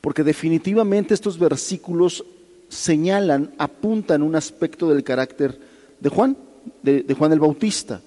porque 0.00 0.22
definitivamente 0.22 1.12
estos 1.12 1.36
versículos 1.36 2.24
señalan, 2.68 3.52
apuntan 3.58 4.22
un 4.22 4.36
aspecto 4.36 4.88
del 4.88 5.02
carácter 5.02 5.58
de 5.98 6.08
Juan, 6.08 6.36
de, 6.80 7.02
de 7.02 7.14
Juan 7.14 7.32
el 7.32 7.40
Bautista. 7.40 8.00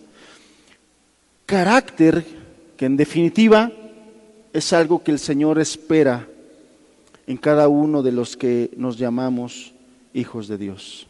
Carácter 1.45 2.23
que 2.77 2.85
en 2.85 2.95
definitiva 2.95 3.69
es 4.53 4.71
algo 4.71 5.03
que 5.03 5.11
el 5.11 5.19
Señor 5.19 5.59
espera 5.59 6.27
en 7.25 7.37
cada 7.37 7.67
uno 7.67 8.03
de 8.03 8.11
los 8.11 8.37
que 8.37 8.69
nos 8.77 8.97
llamamos 8.97 9.73
hijos 10.13 10.47
de 10.47 10.57
Dios. 10.59 11.07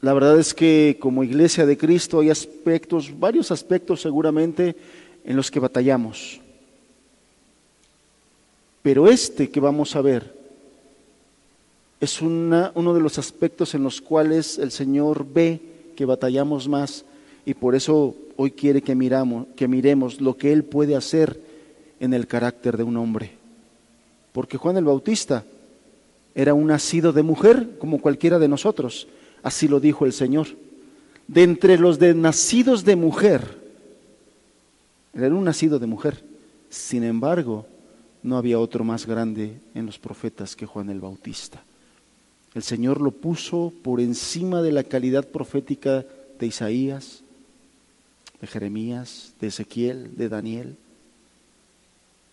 La 0.00 0.14
verdad 0.14 0.38
es 0.38 0.54
que 0.54 0.98
como 1.00 1.24
iglesia 1.24 1.66
de 1.66 1.76
Cristo 1.76 2.20
hay 2.20 2.30
aspectos, 2.30 3.12
varios 3.18 3.50
aspectos 3.50 4.00
seguramente 4.00 4.76
en 5.24 5.36
los 5.36 5.50
que 5.50 5.60
batallamos. 5.60 6.40
Pero 8.82 9.08
este 9.08 9.50
que 9.50 9.60
vamos 9.60 9.94
a 9.94 10.00
ver 10.00 10.34
es 12.00 12.20
uno 12.20 12.94
de 12.94 13.00
los 13.00 13.18
aspectos 13.18 13.74
en 13.74 13.84
los 13.84 14.00
cuales 14.00 14.58
el 14.58 14.72
Señor 14.72 15.24
ve 15.32 15.60
que 15.94 16.04
batallamos 16.04 16.68
más 16.68 17.04
y 17.44 17.54
por 17.54 17.74
eso 17.74 18.14
hoy 18.36 18.52
quiere 18.52 18.82
que, 18.82 18.94
miramos, 18.94 19.46
que 19.56 19.68
miremos 19.68 20.20
lo 20.20 20.36
que 20.36 20.52
Él 20.52 20.64
puede 20.64 20.96
hacer 20.96 21.40
en 22.00 22.14
el 22.14 22.26
carácter 22.26 22.76
de 22.76 22.82
un 22.82 22.96
hombre. 22.96 23.32
Porque 24.32 24.56
Juan 24.56 24.76
el 24.76 24.84
Bautista 24.84 25.44
era 26.34 26.54
un 26.54 26.66
nacido 26.66 27.12
de 27.12 27.22
mujer 27.22 27.76
como 27.78 28.00
cualquiera 28.00 28.38
de 28.38 28.48
nosotros, 28.48 29.08
así 29.42 29.68
lo 29.68 29.80
dijo 29.80 30.06
el 30.06 30.12
Señor. 30.12 30.48
De 31.28 31.42
entre 31.42 31.78
los 31.78 31.98
de 31.98 32.14
nacidos 32.14 32.84
de 32.84 32.96
mujer, 32.96 33.58
era 35.14 35.28
un 35.28 35.44
nacido 35.44 35.78
de 35.78 35.86
mujer. 35.86 36.24
Sin 36.70 37.04
embargo, 37.04 37.66
no 38.22 38.36
había 38.36 38.58
otro 38.58 38.84
más 38.84 39.06
grande 39.06 39.60
en 39.74 39.86
los 39.86 39.98
profetas 39.98 40.56
que 40.56 40.66
Juan 40.66 40.90
el 40.90 41.00
Bautista. 41.00 41.62
El 42.54 42.62
Señor 42.62 43.00
lo 43.00 43.10
puso 43.10 43.72
por 43.82 44.00
encima 44.00 44.62
de 44.62 44.72
la 44.72 44.84
calidad 44.84 45.26
profética 45.26 46.04
de 46.38 46.46
Isaías, 46.46 47.21
de 48.42 48.48
Jeremías, 48.48 49.32
de 49.40 49.46
Ezequiel, 49.46 50.16
de 50.16 50.28
Daniel, 50.28 50.76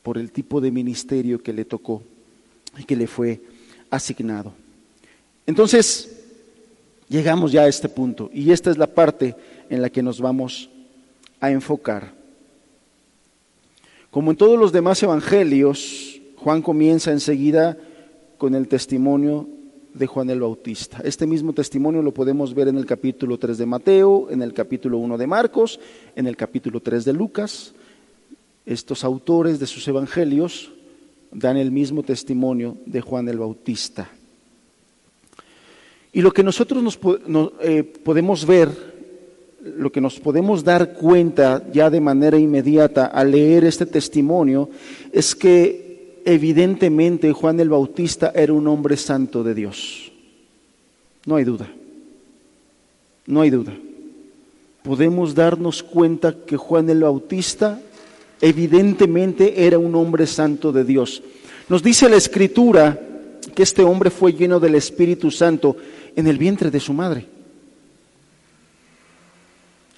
por 0.02 0.18
el 0.18 0.32
tipo 0.32 0.60
de 0.60 0.72
ministerio 0.72 1.42
que 1.42 1.54
le 1.54 1.66
tocó 1.66 2.02
y 2.80 2.84
que 2.84 2.96
le 2.96 3.06
fue 3.06 3.40
asignado. 3.92 4.52
Entonces, 5.46 6.24
llegamos 7.10 7.52
ya 7.52 7.62
a 7.62 7.68
este 7.68 7.88
punto 7.90 8.32
y 8.34 8.52
esta 8.52 8.72
es 8.72 8.78
la 8.80 8.88
parte 8.88 9.36
en 9.70 9.84
la 9.84 9.92
que 9.92 10.02
nos 10.02 10.20
vamos 10.20 10.72
a 11.40 11.52
enfocar. 11.52 12.12
Como 14.10 14.32
en 14.32 14.38
todos 14.38 14.58
los 14.58 14.72
demás 14.72 15.04
evangelios, 15.04 16.20
Juan 16.38 16.64
comienza 16.64 17.12
enseguida 17.12 17.78
con 18.40 18.56
el 18.56 18.68
testimonio 18.68 19.48
de 20.00 20.08
Juan 20.08 20.30
el 20.30 20.40
Bautista. 20.40 21.02
Este 21.04 21.28
mismo 21.28 21.52
testimonio 21.52 22.02
lo 22.02 22.14
podemos 22.14 22.56
ver 22.56 22.70
en 22.70 22.78
el 22.78 22.86
capítulo 22.86 23.38
3 23.38 23.58
de 23.58 23.66
Mateo, 23.66 24.30
en 24.32 24.42
el 24.42 24.54
capítulo 24.54 24.98
1 24.98 25.18
de 25.18 25.28
Marcos, 25.28 25.78
en 26.16 26.26
el 26.26 26.38
capítulo 26.38 26.80
3 26.80 27.04
de 27.04 27.12
Lucas. 27.12 27.74
Estos 28.66 29.04
autores 29.04 29.60
de 29.60 29.68
sus 29.68 29.86
evangelios 29.90 30.72
dan 31.34 31.58
el 31.58 31.70
mismo 31.70 32.02
testimonio 32.02 32.78
de 32.86 33.02
Juan 33.02 33.28
el 33.28 33.40
Bautista. 33.40 34.10
Y 36.14 36.22
lo 36.22 36.32
que 36.32 36.44
nosotros 36.44 36.82
nos, 36.82 36.98
eh, 37.62 37.84
podemos 37.84 38.46
ver, 38.46 38.70
lo 39.62 39.92
que 39.92 40.00
nos 40.00 40.18
podemos 40.18 40.64
dar 40.64 40.94
cuenta 40.94 41.62
ya 41.74 41.90
de 41.90 42.00
manera 42.00 42.38
inmediata 42.38 43.08
al 43.08 43.32
leer 43.32 43.66
este 43.66 43.86
testimonio, 43.86 44.70
es 45.12 45.36
que 45.36 45.89
evidentemente 46.30 47.34
Juan 47.34 47.60
el 47.60 47.70
Bautista 47.70 48.32
era 48.36 48.54
un 48.54 48.68
hombre 48.68 48.98
santo 48.98 49.44
de 49.44 49.56
Dios. 49.56 50.12
No 51.26 51.36
hay 51.36 51.44
duda. 51.44 51.68
No 53.26 53.42
hay 53.42 53.50
duda. 53.50 53.74
Podemos 54.84 55.36
darnos 55.36 55.84
cuenta 55.84 56.36
que 56.46 56.56
Juan 56.56 56.90
el 56.90 57.02
Bautista 57.02 57.82
evidentemente 58.42 59.66
era 59.66 59.78
un 59.78 59.96
hombre 59.96 60.28
santo 60.28 60.72
de 60.72 60.84
Dios. 60.84 61.22
Nos 61.68 61.84
dice 61.84 62.08
la 62.08 62.16
escritura 62.16 63.00
que 63.54 63.64
este 63.64 63.84
hombre 63.84 64.10
fue 64.10 64.34
lleno 64.34 64.60
del 64.60 64.76
Espíritu 64.76 65.32
Santo 65.32 65.76
en 66.16 66.28
el 66.28 66.38
vientre 66.38 66.72
de 66.72 66.80
su 66.80 66.94
madre. 66.94 67.26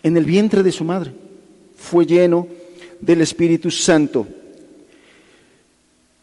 En 0.04 0.18
el 0.18 0.26
vientre 0.26 0.64
de 0.64 0.72
su 0.72 0.84
madre 0.84 1.12
fue 1.76 2.06
lleno 2.06 2.48
del 3.00 3.22
Espíritu 3.22 3.70
Santo. 3.70 4.28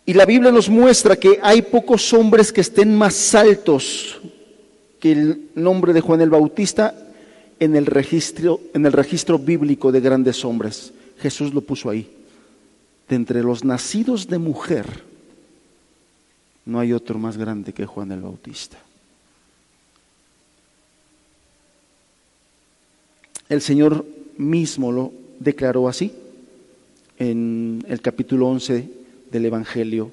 Y 0.09 0.14
la 0.14 0.25
Biblia 0.25 0.51
nos 0.51 0.71
muestra 0.71 1.16
que 1.16 1.38
hay 1.42 1.61
pocos 1.61 2.14
hombres 2.14 2.51
que 2.51 2.62
estén 2.62 2.97
más 2.97 3.35
altos 3.35 4.18
que 4.99 5.12
el 5.12 5.51
nombre 5.55 5.92
de 5.92 6.01
Juan 6.01 6.23
el 6.23 6.31
Bautista 6.31 6.94
en 7.61 7.77
el 7.77 7.85
registro, 7.85 8.59
en 8.73 8.87
el 8.87 8.92
registro 8.92 9.38
bíblico 9.38 9.92
de 9.92 10.01
grandes 10.01 10.47
hombres. 10.47 10.94
Jesús 11.18 11.53
lo 11.53 11.61
puso 11.61 11.90
ahí. 11.90 12.11
De 13.07 13.16
entre 13.16 13.42
los 13.42 13.64
nacidos 13.64 14.29
de 14.29 14.38
mujer, 14.38 14.87
no 16.64 16.81
hay 16.81 16.94
otro 16.94 17.18
más 17.18 17.37
grande 17.37 17.75
que 17.75 17.85
Juan 17.85 18.11
el 18.11 18.23
Bautista. 18.23 18.79
El 23.51 23.61
Señor 23.61 24.07
mismo 24.38 24.90
lo 24.90 25.12
declaró 25.38 25.87
así 25.87 26.14
en 27.18 27.85
el 27.87 28.01
capítulo 28.01 28.47
11 28.47 28.97
del 29.30 29.46
Evangelio 29.46 30.10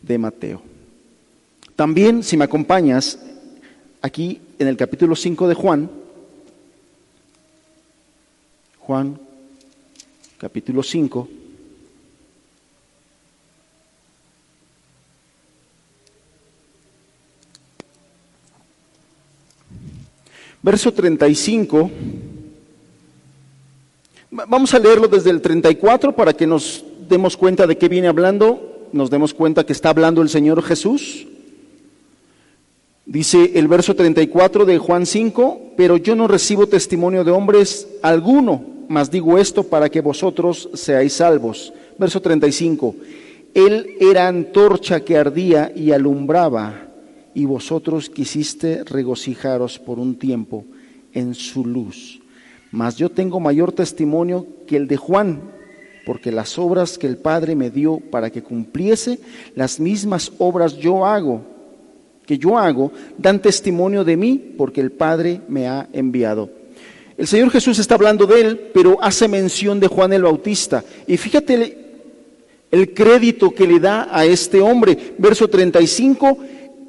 de 0.00 0.18
Mateo. 0.18 0.62
También, 1.76 2.22
si 2.22 2.36
me 2.36 2.44
acompañas, 2.44 3.18
aquí 4.00 4.40
en 4.58 4.68
el 4.68 4.76
capítulo 4.76 5.16
5 5.16 5.48
de 5.48 5.54
Juan, 5.54 5.90
Juan 8.78 9.18
capítulo 10.38 10.82
5, 10.82 11.28
verso 20.62 20.92
35, 20.92 21.90
vamos 24.30 24.74
a 24.74 24.78
leerlo 24.78 25.08
desde 25.08 25.30
el 25.30 25.40
34 25.40 26.14
para 26.14 26.32
que 26.32 26.46
nos 26.46 26.84
demos 27.08 27.36
cuenta 27.36 27.66
de 27.66 27.78
qué 27.78 27.88
viene 27.88 28.08
hablando, 28.08 28.88
nos 28.92 29.10
demos 29.10 29.34
cuenta 29.34 29.64
que 29.64 29.72
está 29.72 29.90
hablando 29.90 30.22
el 30.22 30.28
Señor 30.28 30.62
Jesús. 30.62 31.26
Dice 33.04 33.52
el 33.54 33.68
verso 33.68 33.96
34 33.96 34.64
de 34.64 34.78
Juan 34.78 35.06
5, 35.06 35.72
pero 35.76 35.96
yo 35.96 36.14
no 36.14 36.28
recibo 36.28 36.66
testimonio 36.66 37.24
de 37.24 37.32
hombres 37.32 37.88
alguno, 38.00 38.64
mas 38.88 39.10
digo 39.10 39.38
esto 39.38 39.64
para 39.64 39.88
que 39.88 40.00
vosotros 40.00 40.68
seáis 40.74 41.14
salvos. 41.14 41.72
Verso 41.98 42.20
35, 42.20 42.94
Él 43.54 43.96
era 44.00 44.28
antorcha 44.28 45.00
que 45.00 45.16
ardía 45.16 45.72
y 45.74 45.92
alumbraba, 45.92 46.88
y 47.34 47.44
vosotros 47.44 48.08
quisiste 48.08 48.84
regocijaros 48.84 49.78
por 49.78 49.98
un 49.98 50.14
tiempo 50.14 50.64
en 51.12 51.34
su 51.34 51.64
luz. 51.64 52.20
Mas 52.70 52.96
yo 52.96 53.10
tengo 53.10 53.40
mayor 53.40 53.72
testimonio 53.72 54.46
que 54.66 54.76
el 54.76 54.88
de 54.88 54.96
Juan, 54.96 55.42
porque 56.04 56.32
las 56.32 56.58
obras 56.58 56.98
que 56.98 57.06
el 57.06 57.16
Padre 57.16 57.54
me 57.54 57.70
dio 57.70 57.98
para 57.98 58.30
que 58.30 58.42
cumpliese, 58.42 59.18
las 59.54 59.78
mismas 59.78 60.32
obras 60.38 60.76
yo 60.76 61.06
hago, 61.06 61.42
que 62.26 62.38
yo 62.38 62.58
hago, 62.58 62.92
dan 63.18 63.40
testimonio 63.40 64.04
de 64.04 64.16
mí, 64.16 64.54
porque 64.56 64.80
el 64.80 64.92
Padre 64.92 65.40
me 65.48 65.68
ha 65.68 65.88
enviado. 65.92 66.50
El 67.16 67.26
Señor 67.26 67.50
Jesús 67.50 67.78
está 67.78 67.94
hablando 67.94 68.26
de 68.26 68.40
él, 68.40 68.70
pero 68.72 68.98
hace 69.00 69.28
mención 69.28 69.78
de 69.78 69.86
Juan 69.86 70.12
el 70.12 70.22
Bautista. 70.22 70.82
Y 71.06 71.16
fíjate 71.16 71.82
el 72.70 72.94
crédito 72.94 73.50
que 73.50 73.66
le 73.66 73.78
da 73.78 74.08
a 74.10 74.24
este 74.24 74.60
hombre. 74.60 75.14
Verso 75.18 75.48
35, 75.48 76.38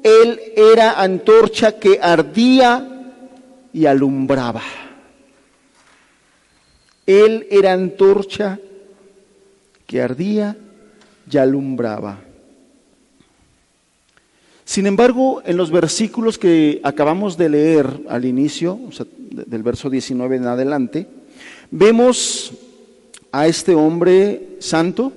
él 0.02 0.40
era 0.56 1.00
antorcha 1.00 1.78
que 1.78 1.98
ardía 2.00 3.12
y 3.72 3.86
alumbraba. 3.86 4.62
Él 7.06 7.46
era 7.50 7.74
antorcha 7.74 8.58
que 8.58 8.73
ardía 9.92 10.56
y 11.30 11.36
alumbraba. 11.36 12.20
Sin 14.64 14.86
embargo, 14.86 15.42
en 15.44 15.56
los 15.56 15.70
versículos 15.70 16.38
que 16.38 16.80
acabamos 16.82 17.36
de 17.36 17.48
leer 17.50 18.00
al 18.08 18.24
inicio, 18.24 18.80
del 19.30 19.62
verso 19.62 19.90
19 19.90 20.36
en 20.36 20.46
adelante, 20.46 21.06
vemos 21.70 22.52
a 23.30 23.46
este 23.46 23.74
hombre 23.74 24.56
santo 24.60 25.12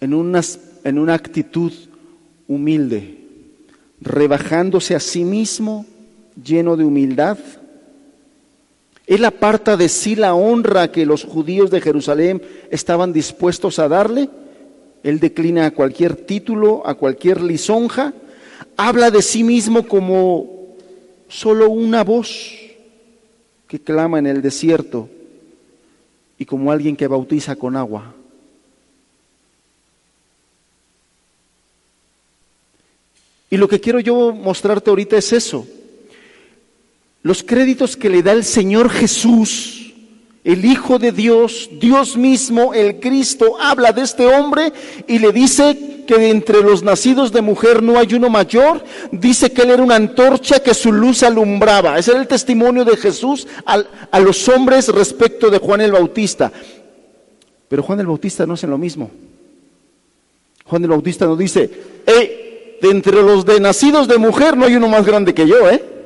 en 0.00 0.14
una, 0.14 0.42
en 0.84 0.98
una 0.98 1.14
actitud 1.14 1.72
humilde, 2.46 3.18
rebajándose 4.00 4.94
a 4.94 5.00
sí 5.00 5.24
mismo, 5.24 5.86
lleno 6.42 6.76
de 6.76 6.84
humildad, 6.84 7.38
Él 9.08 9.24
aparta 9.24 9.78
de 9.78 9.88
sí 9.88 10.16
la 10.16 10.34
honra 10.34 10.92
que 10.92 11.06
los 11.06 11.24
judíos 11.24 11.70
de 11.70 11.80
Jerusalén 11.80 12.42
estaban 12.70 13.14
dispuestos 13.14 13.78
a 13.78 13.88
darle. 13.88 14.28
Él 15.02 15.18
declina 15.18 15.70
cualquier 15.70 16.14
título, 16.14 16.86
a 16.86 16.94
cualquier 16.94 17.40
lisonja. 17.40 18.12
Habla 18.76 19.10
de 19.10 19.22
sí 19.22 19.42
mismo 19.42 19.88
como 19.88 20.76
solo 21.26 21.70
una 21.70 22.04
voz 22.04 22.52
que 23.66 23.80
clama 23.80 24.18
en 24.18 24.26
el 24.26 24.42
desierto 24.42 25.08
y 26.38 26.44
como 26.44 26.70
alguien 26.70 26.94
que 26.94 27.06
bautiza 27.06 27.56
con 27.56 27.76
agua. 27.76 28.14
Y 33.48 33.56
lo 33.56 33.68
que 33.68 33.80
quiero 33.80 34.00
yo 34.00 34.34
mostrarte 34.34 34.90
ahorita 34.90 35.16
es 35.16 35.32
eso. 35.32 35.66
Los 37.22 37.42
créditos 37.42 37.96
que 37.96 38.08
le 38.08 38.22
da 38.22 38.32
el 38.32 38.44
Señor 38.44 38.90
Jesús, 38.90 39.92
el 40.44 40.64
Hijo 40.64 40.98
de 40.98 41.12
Dios, 41.12 41.68
Dios 41.80 42.16
mismo, 42.16 42.72
el 42.72 43.00
Cristo, 43.00 43.56
habla 43.60 43.92
de 43.92 44.02
este 44.02 44.26
hombre 44.26 44.72
y 45.06 45.18
le 45.18 45.32
dice 45.32 46.04
que 46.06 46.16
de 46.16 46.30
entre 46.30 46.62
los 46.62 46.82
nacidos 46.82 47.32
de 47.32 47.42
mujer 47.42 47.82
no 47.82 47.98
hay 47.98 48.14
uno 48.14 48.30
mayor. 48.30 48.82
Dice 49.12 49.52
que 49.52 49.62
él 49.62 49.70
era 49.70 49.82
una 49.82 49.96
antorcha 49.96 50.60
que 50.60 50.72
su 50.72 50.90
luz 50.90 51.22
alumbraba. 51.22 51.98
Ese 51.98 52.12
era 52.12 52.20
el 52.20 52.28
testimonio 52.28 52.84
de 52.84 52.96
Jesús 52.96 53.46
a 53.66 54.20
los 54.20 54.48
hombres 54.48 54.88
respecto 54.88 55.50
de 55.50 55.58
Juan 55.58 55.82
el 55.82 55.92
Bautista. 55.92 56.50
Pero 57.68 57.82
Juan 57.82 58.00
el 58.00 58.06
Bautista 58.06 58.46
no 58.46 58.54
hace 58.54 58.66
lo 58.66 58.78
mismo. 58.78 59.10
Juan 60.64 60.82
el 60.82 60.90
Bautista 60.90 61.26
no 61.26 61.36
dice, 61.36 61.70
hey, 62.06 62.76
de 62.80 62.90
entre 62.90 63.22
los 63.22 63.44
de 63.44 63.60
nacidos 63.60 64.08
de 64.08 64.18
mujer 64.18 64.56
no 64.56 64.64
hay 64.64 64.76
uno 64.76 64.88
más 64.88 65.04
grande 65.04 65.34
que 65.34 65.46
yo, 65.46 65.68
¿eh? 65.68 65.97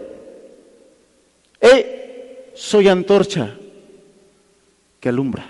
Eh, 1.62 2.51
soy 2.55 2.88
antorcha 2.88 3.57
que 4.98 5.09
alumbra. 5.09 5.48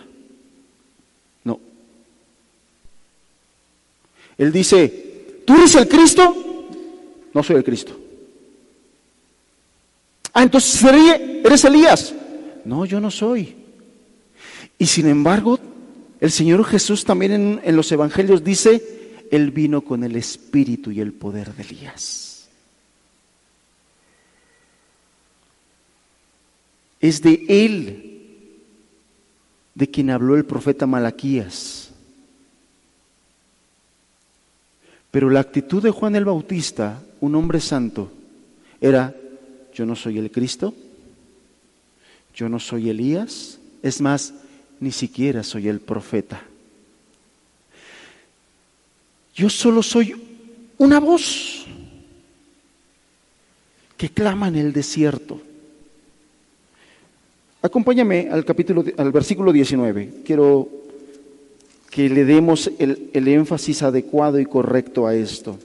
No. 1.44 1.58
Él 4.36 4.52
dice, 4.52 5.42
¿tú 5.46 5.54
eres 5.54 5.74
el 5.74 5.88
Cristo? 5.88 6.68
No 7.32 7.42
soy 7.42 7.56
el 7.56 7.64
Cristo. 7.64 7.98
Ah, 10.34 10.42
entonces 10.42 10.82
eres 10.84 11.64
Elías. 11.64 12.14
No, 12.66 12.84
yo 12.84 13.00
no 13.00 13.10
soy. 13.10 13.56
Y 14.78 14.86
sin 14.86 15.06
embargo, 15.06 15.58
el 16.20 16.30
Señor 16.30 16.64
Jesús 16.64 17.04
también 17.04 17.32
en, 17.32 17.60
en 17.64 17.76
los 17.76 17.90
evangelios 17.90 18.44
dice, 18.44 19.26
él 19.30 19.50
vino 19.50 19.80
con 19.80 20.04
el 20.04 20.16
espíritu 20.16 20.90
y 20.90 21.00
el 21.00 21.12
poder 21.12 21.54
de 21.54 21.62
Elías. 21.62 22.31
Es 27.02 27.20
de 27.20 27.44
Él 27.48 28.08
de 29.74 29.90
quien 29.90 30.08
habló 30.08 30.36
el 30.36 30.46
profeta 30.46 30.86
Malaquías. 30.86 31.90
Pero 35.10 35.28
la 35.28 35.40
actitud 35.40 35.82
de 35.82 35.90
Juan 35.90 36.16
el 36.16 36.24
Bautista, 36.24 37.02
un 37.20 37.34
hombre 37.34 37.60
santo, 37.60 38.10
era, 38.80 39.14
yo 39.74 39.84
no 39.84 39.94
soy 39.94 40.18
el 40.18 40.30
Cristo, 40.30 40.74
yo 42.34 42.48
no 42.48 42.58
soy 42.58 42.88
Elías, 42.88 43.58
es 43.82 44.00
más, 44.00 44.32
ni 44.80 44.90
siquiera 44.90 45.42
soy 45.42 45.68
el 45.68 45.80
profeta. 45.80 46.42
Yo 49.34 49.50
solo 49.50 49.82
soy 49.82 50.14
una 50.78 50.98
voz 50.98 51.66
que 53.96 54.08
clama 54.08 54.48
en 54.48 54.56
el 54.56 54.72
desierto. 54.72 55.40
Acompáñame 57.64 58.28
al 58.28 58.44
capítulo, 58.44 58.84
al 58.96 59.12
versículo 59.12 59.52
19. 59.52 60.22
Quiero 60.24 60.68
que 61.90 62.08
le 62.08 62.24
demos 62.24 62.68
el, 62.80 63.10
el 63.12 63.28
énfasis 63.28 63.84
adecuado 63.84 64.40
y 64.40 64.46
correcto 64.46 65.06
a 65.06 65.14
esto. 65.14 65.56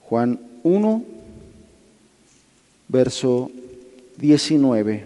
Juan 0.00 0.40
1, 0.64 1.04
verso 2.88 3.48
19. 4.16 5.04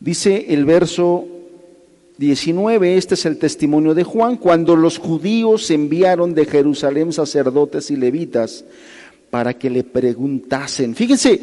Dice 0.00 0.46
el 0.50 0.66
verso 0.66 1.26
19, 2.18 2.98
este 2.98 3.14
es 3.14 3.24
el 3.24 3.38
testimonio 3.38 3.94
de 3.94 4.04
Juan, 4.04 4.36
cuando 4.36 4.76
los 4.76 4.98
judíos 4.98 5.70
enviaron 5.70 6.34
de 6.34 6.44
Jerusalén 6.44 7.10
sacerdotes 7.10 7.90
y 7.90 7.96
levitas 7.96 8.66
para 9.34 9.58
que 9.58 9.68
le 9.68 9.82
preguntasen. 9.82 10.94
Fíjense, 10.94 11.40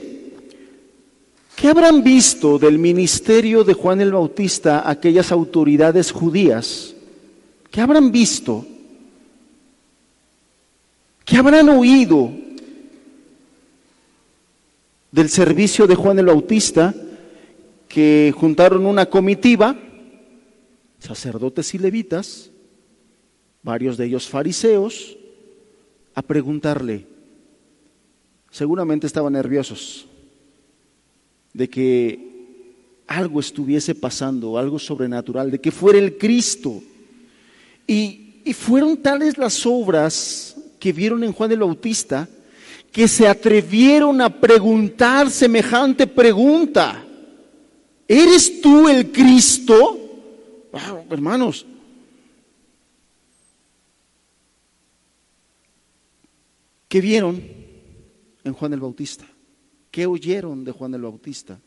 ¿qué 1.58 1.68
habrán 1.68 2.02
visto 2.02 2.58
del 2.58 2.80
ministerio 2.80 3.66
de 3.66 3.74
Juan 3.74 4.00
el 4.00 4.14
Bautista 4.14 4.90
aquellas 4.90 5.30
autoridades 5.30 6.10
judías? 6.10 6.96
¿Qué 7.70 7.82
habrán 7.82 8.10
visto? 8.10 8.66
¿Qué 11.26 11.36
habrán 11.36 11.68
oído 11.68 12.32
del 15.12 15.28
servicio 15.28 15.86
de 15.86 15.96
Juan 15.96 16.18
el 16.18 16.28
Bautista 16.28 16.96
que 17.90 18.34
juntaron 18.38 18.86
una 18.86 19.08
comitiva? 19.08 19.76
sacerdotes 20.98 21.74
y 21.74 21.78
levitas, 21.78 22.52
varios 23.64 23.98
de 23.98 24.06
ellos 24.06 24.30
fariseos, 24.30 25.18
a 26.16 26.22
preguntarle. 26.22 27.11
Seguramente 28.52 29.08
estaban 29.08 29.34
nerviosos 29.34 30.06
de 31.54 31.70
que 31.70 32.32
algo 33.08 33.40
estuviese 33.40 33.96
pasando, 33.96 34.58
algo 34.58 34.78
sobrenatural, 34.78 35.50
de 35.50 35.60
que 35.60 35.72
fuera 35.72 35.98
el 35.98 36.18
Cristo. 36.18 36.82
Y, 37.88 38.42
y 38.46 38.54
fueron 38.54 38.98
tales 38.98 39.38
las 39.38 39.66
obras 39.66 40.56
que 40.80 40.92
vieron 40.94 41.24
en 41.24 41.32
Juan 41.32 41.52
el 41.52 41.60
Bautista 41.60 42.28
que 42.92 43.08
se 43.08 43.28
atrevieron 43.28 44.20
a 44.22 44.30
preguntar 44.30 45.30
semejante 45.30 46.08
pregunta. 46.08 47.06
¿Eres 48.08 48.62
tú 48.62 48.90
el 48.90 49.12
Cristo? 49.12 49.98
hermanos, 51.10 51.66
¿qué 56.88 57.02
vieron 57.02 57.61
en 58.44 58.54
Juan 58.54 58.74
el 58.74 58.80
Bautista? 58.80 59.26
¿Qué 59.90 60.06
oyeron 60.06 60.64
de 60.64 60.72
Juan 60.72 60.94
el 60.94 61.02
Bautista? 61.02 61.60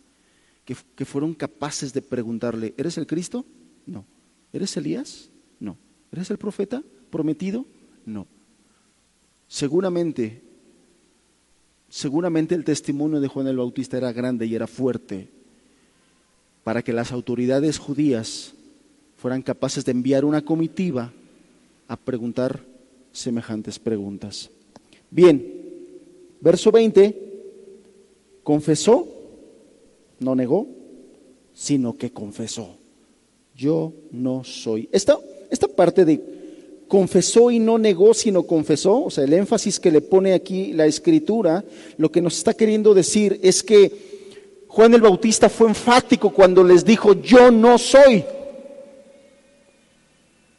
Que, 0.65 0.77
que, 0.95 1.05
fueron 1.05 1.35
capaces 1.35 1.93
de 1.93 2.01
preguntarle, 2.01 2.75
¿eres 2.77 2.97
el 2.97 3.07
Cristo? 3.07 3.45
No. 3.87 4.05
¿Eres 4.53 4.77
Elías? 4.77 5.29
No. 5.61 5.77
¿Eres 6.11 6.31
el 6.31 6.39
profeta 6.39 6.83
prometido? 7.11 7.67
No. 8.07 8.27
Seguramente, 9.47 10.43
seguramente 11.89 12.55
el 12.55 12.65
testimonio 12.65 13.21
de 13.21 13.29
Juan 13.29 13.47
el 13.47 13.59
Bautista 13.59 13.97
era 13.97 14.13
grande 14.13 14.47
y 14.47 14.55
era 14.55 14.67
fuerte 14.67 15.29
para 16.65 16.83
que 16.83 16.95
las 16.95 17.13
autoridades 17.13 17.79
judías 17.79 18.55
fueran 19.17 19.43
capaces 19.43 19.85
de 19.85 19.93
enviar 19.93 20.25
una 20.25 20.43
comitiva 20.43 21.13
a 21.87 21.97
preguntar 21.97 22.65
semejantes 23.13 23.79
preguntas. 23.79 24.51
Bien, 25.11 25.54
verso 26.45 26.71
20, 26.71 27.23
confesó, 28.43 29.09
no 30.21 30.35
negó, 30.35 30.67
sino 31.55 31.97
que 31.97 32.13
confesó. 32.13 32.77
Yo 33.57 33.95
no 34.11 34.45
soy. 34.45 34.89
Esta, 34.93 35.19
esta 35.51 35.69
parte 35.69 36.05
de 36.05 36.21
confesó 36.87 37.51
y 37.51 37.59
no 37.59 37.79
negó, 37.79 38.13
sino 38.13 38.43
confesó, 38.43 39.05
o 39.05 39.11
sea, 39.11 39.25
el 39.25 39.33
énfasis 39.33 39.81
que 39.81 39.91
le 39.91 40.03
pone 40.03 40.35
aquí 40.35 40.75
la 40.75 40.85
escritura, 40.87 41.65
lo 41.97 42.13
que 42.13 42.21
nos 42.21 42.37
está 42.37 42.53
queriendo 42.53 42.93
decir 42.93 43.41
es 43.43 43.63
que 43.63 43.91
Juan 44.69 44.93
el 44.93 45.01
Bautista 45.01 45.49
fue 45.49 45.69
enfático 45.69 46.31
cuando 46.31 46.63
les 46.63 46.85
dijo, 46.85 47.15
yo 47.15 47.51
no 47.51 47.79
soy. 47.79 48.23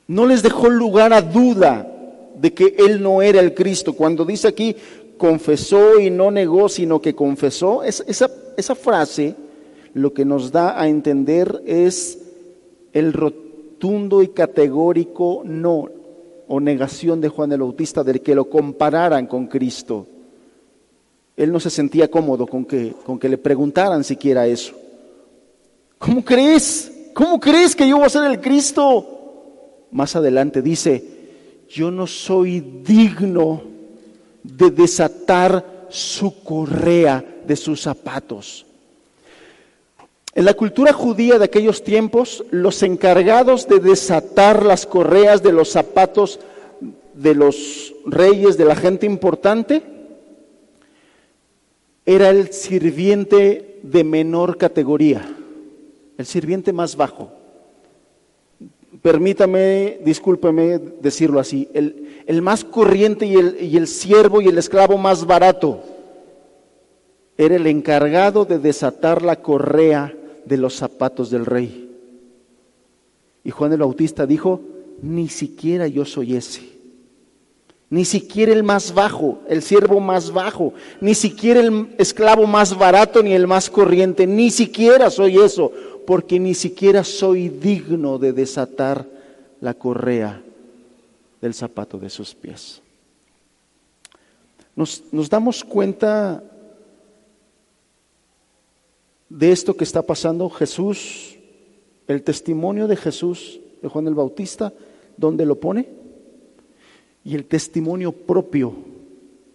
No 0.07 0.25
les 0.25 0.41
dejó 0.41 0.69
lugar 0.69 1.13
a 1.13 1.21
duda 1.21 1.91
de 2.35 2.53
que 2.53 2.75
él 2.77 3.01
no 3.01 3.21
era 3.21 3.39
el 3.39 3.53
Cristo. 3.53 3.93
Cuando 3.93 4.25
dice 4.25 4.47
aquí, 4.47 4.75
confesó 5.17 5.99
y 5.99 6.09
no 6.09 6.31
negó, 6.31 6.69
sino 6.69 7.01
que 7.01 7.15
confesó, 7.15 7.83
esa, 7.83 8.29
esa 8.57 8.75
frase 8.75 9.35
lo 9.93 10.13
que 10.13 10.25
nos 10.25 10.51
da 10.51 10.79
a 10.79 10.87
entender 10.87 11.61
es 11.65 12.19
el 12.93 13.13
rotundo 13.13 14.21
y 14.21 14.29
categórico 14.29 15.41
no 15.45 15.89
o 16.47 16.59
negación 16.59 17.21
de 17.21 17.29
Juan 17.29 17.51
el 17.51 17.61
Bautista 17.61 18.03
del 18.03 18.21
que 18.21 18.35
lo 18.35 18.49
compararan 18.49 19.27
con 19.27 19.47
Cristo. 19.47 20.05
Él 21.35 21.51
no 21.51 21.59
se 21.59 21.69
sentía 21.69 22.09
cómodo 22.09 22.45
con 22.45 22.65
que, 22.65 22.93
con 23.05 23.19
que 23.19 23.29
le 23.29 23.37
preguntaran 23.37 24.03
siquiera 24.03 24.47
eso. 24.47 24.73
¿Cómo 25.97 26.23
crees? 26.23 26.91
¿Cómo 27.13 27.39
crees 27.39 27.75
que 27.75 27.87
yo 27.87 27.97
voy 27.97 28.05
a 28.05 28.09
ser 28.09 28.25
el 28.25 28.39
Cristo? 28.39 29.15
más 29.95 30.13
adelante 30.17 30.61
dice, 30.61 31.03
yo 31.69 31.89
no 31.89 32.05
soy 32.05 32.59
digno 32.59 33.63
de 34.45 34.71
desatar 34.71 35.87
su 35.89 36.43
correa 36.43 37.23
de 37.45 37.55
sus 37.55 37.81
zapatos. 37.81 38.65
En 40.33 40.45
la 40.45 40.53
cultura 40.53 40.91
judía 40.91 41.39
de 41.39 41.45
aquellos 41.45 41.83
tiempos, 41.83 42.43
los 42.51 42.83
encargados 42.83 43.67
de 43.67 43.79
desatar 43.79 44.65
las 44.65 44.85
correas 44.85 45.41
de 45.41 45.53
los 45.53 45.69
zapatos 45.69 46.39
de 47.13 47.33
los 47.33 47.93
reyes, 48.05 48.57
de 48.57 48.65
la 48.65 48.75
gente 48.75 49.05
importante, 49.05 49.81
era 52.05 52.29
el 52.29 52.51
sirviente 52.51 53.79
de 53.81 54.03
menor 54.03 54.57
categoría, 54.57 55.25
el 56.17 56.25
sirviente 56.25 56.73
más 56.73 56.97
bajo. 56.97 57.31
Permítame, 59.05 59.99
discúlpeme 60.03 60.79
decirlo 60.79 61.39
así, 61.39 61.69
el, 61.75 62.23
el 62.25 62.41
más 62.41 62.63
corriente 62.63 63.27
y 63.27 63.35
el, 63.35 63.61
y 63.61 63.77
el 63.77 63.85
siervo 63.85 64.41
y 64.41 64.47
el 64.47 64.57
esclavo 64.57 64.97
más 64.97 65.27
barato 65.27 65.83
era 67.37 67.55
el 67.55 67.67
encargado 67.67 68.45
de 68.45 68.57
desatar 68.57 69.21
la 69.21 69.35
correa 69.35 70.11
de 70.45 70.57
los 70.57 70.73
zapatos 70.73 71.29
del 71.29 71.45
rey. 71.45 71.87
Y 73.43 73.51
Juan 73.51 73.73
el 73.73 73.77
Bautista 73.77 74.25
dijo, 74.25 74.61
ni 75.03 75.29
siquiera 75.29 75.85
yo 75.85 76.03
soy 76.03 76.35
ese. 76.35 76.63
Ni 77.91 78.05
siquiera 78.05 78.53
el 78.53 78.63
más 78.63 78.91
bajo, 78.91 79.37
el 79.47 79.61
siervo 79.61 79.99
más 79.99 80.31
bajo, 80.31 80.73
ni 80.99 81.13
siquiera 81.13 81.59
el 81.59 81.89
esclavo 81.99 82.47
más 82.47 82.75
barato 82.75 83.21
ni 83.21 83.33
el 83.33 83.45
más 83.45 83.69
corriente, 83.69 84.25
ni 84.25 84.49
siquiera 84.49 85.11
soy 85.11 85.37
eso, 85.37 85.71
porque 86.05 86.39
ni 86.39 86.53
siquiera 86.53 87.03
soy 87.03 87.49
digno 87.49 88.17
de 88.17 88.33
desatar 88.33 89.05
la 89.61 89.73
correa 89.73 90.41
del 91.41 91.53
zapato 91.53 91.97
de 91.97 92.09
sus 92.09 92.33
pies. 92.33 92.81
Nos, 94.75 95.29
damos 95.29 95.63
cuenta 95.63 96.43
de 99.29 99.51
esto 99.51 99.75
que 99.75 99.85
está 99.85 100.01
pasando, 100.01 100.49
Jesús, 100.49 101.37
el 102.07 102.23
testimonio 102.23 102.87
de 102.87 102.97
Jesús, 102.97 103.59
de 103.81 103.87
Juan 103.87 104.07
el 104.07 104.15
Bautista, 104.15 104.73
¿dónde 105.17 105.45
lo 105.45 105.59
pone? 105.59 105.87
Y 107.23 107.35
el 107.35 107.45
testimonio 107.45 108.11
propio 108.11 108.73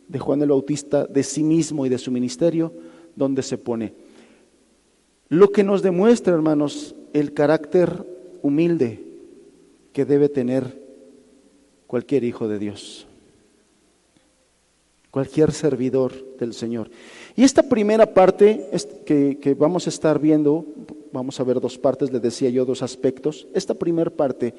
de 0.09 0.19
Juan 0.19 0.43
el 0.43 0.49
Bautista 0.49 1.05
de 1.05 1.23
sí 1.23 1.43
mismo 1.43 1.85
y 1.87 1.89
de 1.89 1.99
su 1.99 2.11
ministerio, 2.11 2.73
¿dónde 3.15 3.43
se 3.43 3.59
pone? 3.59 3.93
Lo 5.31 5.53
que 5.53 5.63
nos 5.63 5.81
demuestra, 5.81 6.35
hermanos, 6.35 6.97
el 7.13 7.33
carácter 7.33 8.05
humilde 8.43 9.01
que 9.93 10.05
debe 10.05 10.29
tener 10.29 10.83
cualquier 11.87 12.25
hijo 12.25 12.49
de 12.49 12.59
Dios, 12.59 13.07
cualquier 15.13 15.53
servidor 15.53 16.13
del 16.37 16.53
Señor. 16.53 16.91
Y 17.37 17.45
esta 17.45 17.63
primera 17.63 18.13
parte 18.13 18.71
que, 19.07 19.57
vamos 19.57 19.87
a 19.87 19.91
estar 19.91 20.19
viendo, 20.19 20.67
vamos 21.13 21.39
a 21.39 21.45
ver 21.45 21.61
dos 21.61 21.79
partes, 21.79 22.13
le 22.13 22.19
decía 22.19 22.51
yo 22.51 22.65
dos 22.65 22.83
aspectos. 22.83 23.47
Esta 23.55 23.75
primera 23.75 24.11
parte 24.11 24.53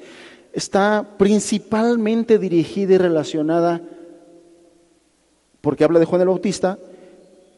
está 0.54 1.16
principalmente 1.18 2.38
dirigida 2.38 2.94
y 2.94 2.98
relacionada, 2.98 3.82
porque 5.60 5.84
habla 5.84 5.98
de 5.98 6.06
Juan 6.06 6.22
el 6.22 6.28
Bautista, 6.28 6.78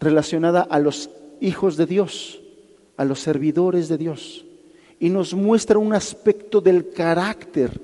relacionada 0.00 0.62
a 0.62 0.80
los 0.80 1.10
hijos 1.40 1.76
de 1.76 1.86
Dios, 1.86 2.40
a 2.96 3.04
los 3.04 3.20
servidores 3.20 3.88
de 3.88 3.98
Dios. 3.98 4.44
Y 5.00 5.10
nos 5.10 5.34
muestra 5.34 5.78
un 5.78 5.92
aspecto 5.92 6.60
del 6.60 6.90
carácter 6.90 7.80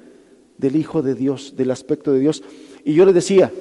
del 0.58 0.76
Hijo 0.76 1.02
de 1.02 1.14
Dios, 1.14 1.54
del 1.56 1.70
aspecto 1.70 2.12
de 2.12 2.20
Dios. 2.20 2.42
Y 2.84 2.94
yo 2.94 3.04
le 3.04 3.12
decía, 3.12 3.52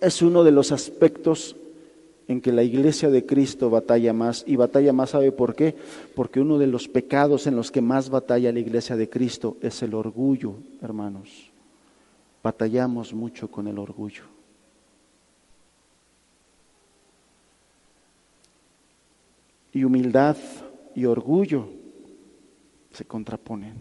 es 0.00 0.22
uno 0.22 0.44
de 0.44 0.52
los 0.52 0.72
aspectos 0.72 1.56
en 2.28 2.40
que 2.40 2.52
la 2.52 2.62
iglesia 2.62 3.10
de 3.10 3.26
Cristo 3.26 3.70
batalla 3.70 4.12
más. 4.12 4.44
Y 4.46 4.56
batalla 4.56 4.92
más, 4.92 5.10
¿sabe 5.10 5.32
por 5.32 5.54
qué? 5.54 5.74
Porque 6.14 6.40
uno 6.40 6.58
de 6.58 6.66
los 6.66 6.88
pecados 6.88 7.46
en 7.46 7.56
los 7.56 7.70
que 7.70 7.80
más 7.80 8.08
batalla 8.08 8.52
la 8.52 8.60
iglesia 8.60 8.96
de 8.96 9.08
Cristo 9.08 9.56
es 9.60 9.82
el 9.82 9.94
orgullo, 9.94 10.54
hermanos. 10.80 11.50
Batallamos 12.42 13.12
mucho 13.14 13.48
con 13.48 13.68
el 13.68 13.78
orgullo. 13.78 14.31
Y 19.72 19.84
humildad 19.84 20.36
y 20.94 21.06
orgullo 21.06 21.68
se 22.92 23.04
contraponen. 23.04 23.74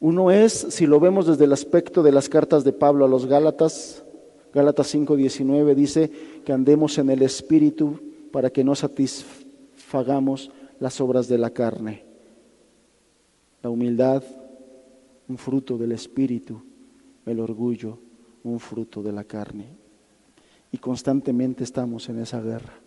Uno 0.00 0.30
es, 0.30 0.52
si 0.52 0.86
lo 0.86 1.00
vemos 1.00 1.26
desde 1.26 1.44
el 1.44 1.52
aspecto 1.52 2.02
de 2.02 2.12
las 2.12 2.28
cartas 2.28 2.64
de 2.64 2.72
Pablo 2.72 3.04
a 3.04 3.08
los 3.08 3.26
Gálatas, 3.26 4.04
Gálatas 4.52 4.94
5:19 4.94 5.74
dice 5.74 6.10
que 6.44 6.52
andemos 6.52 6.98
en 6.98 7.10
el 7.10 7.22
Espíritu 7.22 8.00
para 8.30 8.50
que 8.50 8.62
no 8.62 8.74
satisfagamos 8.74 10.50
las 10.78 11.00
obras 11.00 11.26
de 11.26 11.38
la 11.38 11.50
carne. 11.50 12.04
La 13.62 13.70
humildad, 13.70 14.22
un 15.28 15.38
fruto 15.38 15.78
del 15.78 15.92
Espíritu, 15.92 16.62
el 17.26 17.40
orgullo, 17.40 17.98
un 18.44 18.60
fruto 18.60 19.02
de 19.02 19.12
la 19.12 19.24
carne. 19.24 19.66
Y 20.70 20.78
constantemente 20.78 21.64
estamos 21.64 22.08
en 22.08 22.20
esa 22.20 22.40
guerra. 22.40 22.83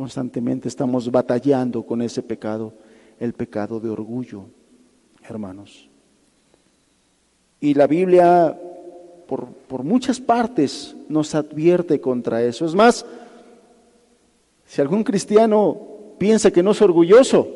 Constantemente 0.00 0.66
estamos 0.66 1.10
batallando 1.10 1.82
con 1.82 2.00
ese 2.00 2.22
pecado, 2.22 2.72
el 3.18 3.34
pecado 3.34 3.78
de 3.80 3.90
orgullo, 3.90 4.46
hermanos. 5.28 5.90
Y 7.60 7.74
la 7.74 7.86
Biblia 7.86 8.58
por, 9.26 9.84
muchas 9.84 10.18
partes 10.18 10.96
nos 11.06 11.34
advierte 11.34 12.00
contra 12.00 12.42
eso. 12.42 12.64
Es 12.64 12.74
más, 12.74 13.04
si 14.64 14.80
algún 14.80 15.04
cristiano 15.04 15.76
piensa 16.16 16.50
que 16.50 16.62
no 16.62 16.70
es 16.70 16.80
orgulloso, 16.80 17.46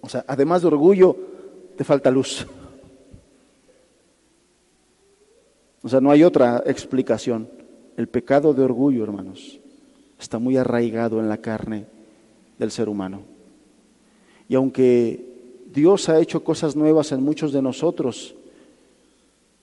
o 0.00 0.08
sea, 0.08 0.24
además 0.26 0.62
de 0.62 0.66
orgullo, 0.66 1.16
te 1.76 1.84
falta 1.84 2.10
luz. 2.10 2.44
O 5.80 5.88
sea, 5.88 6.00
no 6.00 6.10
hay 6.10 6.24
otra 6.24 6.64
explicación. 6.66 7.48
El 7.96 8.08
pecado 8.08 8.52
de 8.52 8.64
orgullo, 8.64 9.04
hermanos, 9.04 9.60
está 10.18 10.38
muy 10.38 10.56
arraigado 10.56 11.20
en 11.20 11.28
la 11.28 11.38
carne 11.38 11.86
del 12.58 12.70
ser 12.70 12.88
humano. 12.88 13.22
Y 14.48 14.54
aunque 14.54 15.24
Dios 15.72 16.08
ha 16.08 16.20
hecho 16.20 16.42
cosas 16.42 16.76
nuevas 16.76 17.12
en 17.12 17.22
muchos 17.22 17.52
de 17.52 17.62
nosotros, 17.62 18.34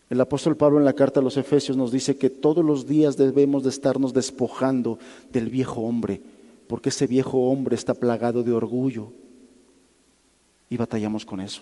el 0.10 0.22
apóstol 0.22 0.56
Pablo 0.56 0.78
en 0.78 0.86
la 0.86 0.94
carta 0.94 1.20
a 1.20 1.24
los 1.24 1.38
Efesios 1.38 1.76
nos 1.76 1.92
dice 1.92 2.18
que 2.18 2.30
todos 2.30 2.64
los 2.64 2.86
días 2.86 3.18
debemos 3.18 3.64
de 3.64 3.70
estarnos 3.70 4.14
despojando 4.14 5.00
del 5.32 5.50
viejo 5.50 5.82
hombre, 5.82 6.22
porque 6.68 6.90
ese 6.90 7.08
viejo 7.08 7.50
hombre 7.50 7.76
está 7.76 7.94
plagado 7.94 8.44
de 8.44 8.52
orgullo 8.52 9.08
y 10.70 10.78
batallamos 10.78 11.26
con 11.26 11.40
eso. 11.40 11.62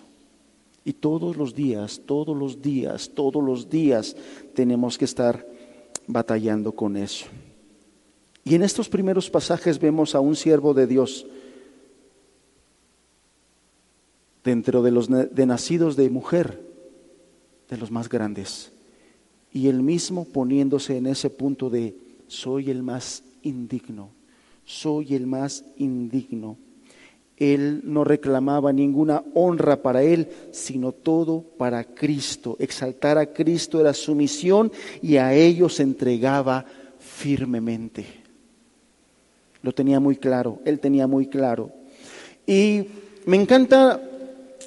Y 0.84 0.94
todos 0.94 1.38
los 1.38 1.54
días, 1.54 2.02
todos 2.06 2.36
los 2.36 2.62
días, 2.62 3.12
todos 3.14 3.44
los 3.44 3.70
días 3.70 4.16
tenemos 4.54 4.98
que 4.98 5.06
estar 5.06 5.48
batallando 6.08 6.72
con 6.72 6.98
eso. 6.98 7.28
Y 8.44 8.56
en 8.56 8.64
estos 8.64 8.90
primeros 8.90 9.30
pasajes 9.30 9.80
vemos 9.80 10.16
a 10.16 10.20
un 10.20 10.36
siervo 10.36 10.74
de 10.74 10.88
Dios 10.88 11.26
dentro 14.44 14.82
de 14.82 14.92
los 14.92 15.10
de 15.10 15.46
nacidos 15.46 15.96
de 15.96 16.10
mujer 16.10 16.62
de 17.70 17.78
los 17.78 17.92
más 17.92 18.10
grandes. 18.10 18.72
Y 19.54 19.68
él 19.68 19.84
mismo 19.84 20.26
poniéndose 20.26 20.98
en 20.98 21.08
ese 21.08 21.30
punto 21.30 21.70
de 21.70 21.96
soy 22.28 22.70
el 22.70 22.84
más 22.84 23.24
indigno, 23.44 24.10
soy 24.66 25.16
el 25.16 25.28
más 25.28 25.66
indigno. 25.78 26.58
Él 27.38 27.82
no 27.84 28.04
reclamaba 28.04 28.72
ninguna 28.72 29.24
honra 29.34 29.82
para 29.82 30.04
él, 30.04 30.30
sino 30.52 30.92
todo 30.92 31.42
para 31.58 31.84
Cristo. 31.84 32.56
Exaltar 32.60 33.18
a 33.18 33.34
Cristo 33.34 33.80
era 33.82 33.94
su 33.94 34.14
misión 34.14 34.72
y 35.02 35.18
a 35.18 35.34
ellos 35.34 35.80
entregaba 35.80 36.66
firmemente. 37.00 38.21
Lo 39.64 39.72
tenía 39.74 40.00
muy 40.00 40.16
claro, 40.16 40.60
él 40.66 40.80
tenía 40.80 41.08
muy 41.08 41.28
claro. 41.28 41.72
Y 42.48 42.88
me 43.26 43.38
encanta 43.38 44.02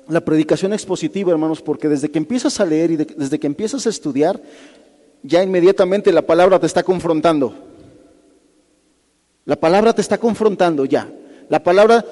la 0.09 0.21
predicación 0.21 0.73
expositiva, 0.73 1.33
hermanos, 1.33 1.63
porque 1.63 1.89
desde 1.89 2.11
que 2.11 2.19
empiezas 2.19 2.61
a 2.61 2.67
leer 2.67 2.91
y 2.91 2.97
desde 2.97 3.39
que 3.39 3.47
empiezas 3.47 3.87
a 3.87 3.91
estudiar, 3.91 4.41
ya 5.23 5.43
inmediatamente 5.43 6.13
la 6.13 6.23
palabra 6.23 6.61
te 6.61 6.67
está 6.67 6.83
confrontando. 6.83 7.55
La 9.47 9.57
palabra 9.57 9.93
te 9.93 10.03
está 10.03 10.19
confrontando 10.19 10.85
ya. 10.85 11.11
La 11.49 11.63
palabra, 11.63 12.05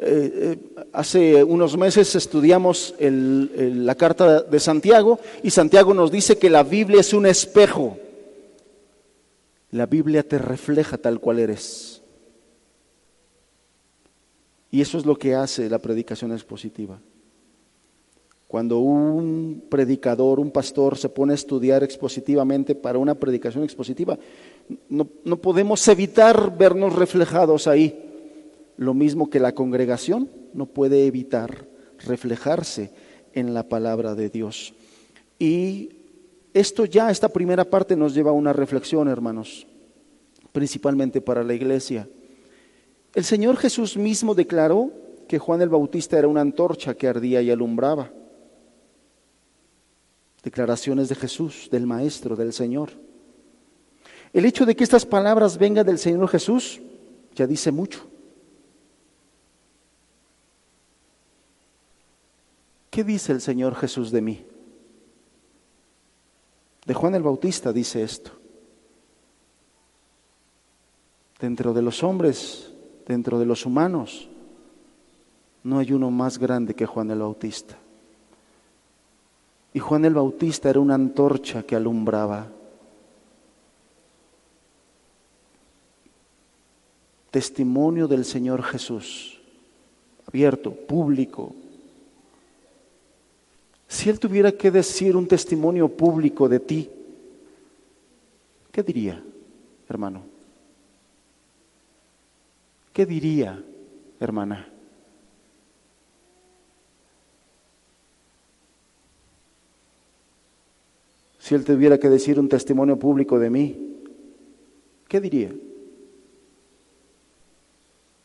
eh, 0.00 0.56
eh, 0.56 0.84
hace 0.92 1.44
unos 1.44 1.76
meses 1.76 2.14
estudiamos 2.14 2.94
la 2.98 3.94
carta 3.94 4.42
de 4.42 4.60
Santiago 4.60 5.20
y 5.42 5.50
Santiago 5.50 5.94
nos 5.94 6.10
dice 6.10 6.38
que 6.38 6.50
la 6.50 6.62
Biblia 6.62 7.00
es 7.00 7.12
un 7.12 7.26
espejo. 7.26 7.96
La 9.72 9.86
Biblia 9.86 10.24
te 10.24 10.38
refleja 10.38 10.96
tal 10.96 11.20
cual 11.20 11.38
eres. 11.38 11.99
Y 14.70 14.80
eso 14.80 14.98
es 14.98 15.06
lo 15.06 15.16
que 15.16 15.34
hace 15.34 15.68
la 15.68 15.78
predicación 15.78 16.32
expositiva. 16.32 17.00
Cuando 18.46 18.80
un 18.80 19.64
predicador, 19.68 20.40
un 20.40 20.50
pastor 20.50 20.96
se 20.96 21.08
pone 21.08 21.32
a 21.32 21.36
estudiar 21.36 21.84
expositivamente 21.84 22.74
para 22.74 22.98
una 22.98 23.14
predicación 23.14 23.62
expositiva, 23.62 24.18
no, 24.88 25.06
no 25.24 25.36
podemos 25.36 25.86
evitar 25.86 26.56
vernos 26.56 26.94
reflejados 26.94 27.66
ahí. 27.66 28.06
Lo 28.76 28.94
mismo 28.94 29.30
que 29.30 29.40
la 29.40 29.54
congregación 29.54 30.28
no 30.52 30.66
puede 30.66 31.06
evitar 31.06 31.66
reflejarse 31.98 32.90
en 33.34 33.54
la 33.54 33.68
palabra 33.68 34.14
de 34.14 34.30
Dios. 34.30 34.74
Y 35.38 35.90
esto 36.52 36.84
ya, 36.84 37.10
esta 37.10 37.28
primera 37.28 37.64
parte 37.64 37.96
nos 37.96 38.14
lleva 38.14 38.30
a 38.30 38.34
una 38.34 38.52
reflexión, 38.52 39.08
hermanos, 39.08 39.66
principalmente 40.52 41.20
para 41.20 41.44
la 41.44 41.54
iglesia. 41.54 42.08
El 43.14 43.24
Señor 43.24 43.56
Jesús 43.56 43.96
mismo 43.96 44.34
declaró 44.34 44.92
que 45.26 45.38
Juan 45.38 45.62
el 45.62 45.68
Bautista 45.68 46.18
era 46.18 46.28
una 46.28 46.40
antorcha 46.40 46.94
que 46.94 47.08
ardía 47.08 47.42
y 47.42 47.50
alumbraba. 47.50 48.12
Declaraciones 50.42 51.08
de 51.08 51.14
Jesús, 51.14 51.68
del 51.70 51.86
Maestro, 51.86 52.36
del 52.36 52.52
Señor. 52.52 52.90
El 54.32 54.44
hecho 54.44 54.64
de 54.64 54.76
que 54.76 54.84
estas 54.84 55.04
palabras 55.04 55.58
vengan 55.58 55.86
del 55.86 55.98
Señor 55.98 56.28
Jesús 56.28 56.80
ya 57.34 57.46
dice 57.46 57.72
mucho. 57.72 58.06
¿Qué 62.90 63.04
dice 63.04 63.32
el 63.32 63.40
Señor 63.40 63.74
Jesús 63.76 64.10
de 64.10 64.20
mí? 64.20 64.44
De 66.86 66.94
Juan 66.94 67.14
el 67.14 67.22
Bautista 67.22 67.72
dice 67.72 68.02
esto. 68.02 68.32
Dentro 71.38 71.72
de 71.72 71.82
los 71.82 72.02
hombres, 72.02 72.69
dentro 73.10 73.40
de 73.40 73.44
los 73.44 73.66
humanos, 73.66 74.28
no 75.64 75.80
hay 75.80 75.92
uno 75.92 76.12
más 76.12 76.38
grande 76.38 76.74
que 76.74 76.86
Juan 76.86 77.10
el 77.10 77.18
Bautista. 77.18 77.76
Y 79.74 79.80
Juan 79.80 80.04
el 80.04 80.14
Bautista 80.14 80.70
era 80.70 80.78
una 80.78 80.94
antorcha 80.94 81.64
que 81.64 81.74
alumbraba. 81.74 82.46
Testimonio 87.32 88.06
del 88.06 88.24
Señor 88.24 88.62
Jesús, 88.62 89.40
abierto, 90.26 90.72
público, 90.72 91.52
si 93.88 94.08
Él 94.08 94.20
tuviera 94.20 94.52
que 94.52 94.70
decir 94.70 95.16
un 95.16 95.26
testimonio 95.26 95.88
público 95.88 96.48
de 96.48 96.60
ti, 96.60 96.88
¿qué 98.70 98.84
diría, 98.84 99.20
hermano? 99.88 100.29
¿Qué 102.92 103.06
diría, 103.06 103.64
hermana? 104.18 104.72
Si 111.38 111.54
Él 111.54 111.64
tuviera 111.64 111.98
que 111.98 112.08
decir 112.08 112.38
un 112.38 112.48
testimonio 112.48 112.98
público 112.98 113.38
de 113.38 113.50
mí, 113.50 113.96
¿qué 115.08 115.20
diría? 115.20 115.52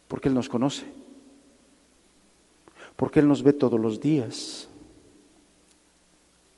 Porque 0.08 0.30
Él 0.30 0.36
nos 0.36 0.50
conoce, 0.50 0.86
porque 2.96 3.20
Él 3.20 3.28
nos 3.28 3.42
ve 3.42 3.54
todos 3.54 3.80
los 3.80 4.00
días 4.00 4.70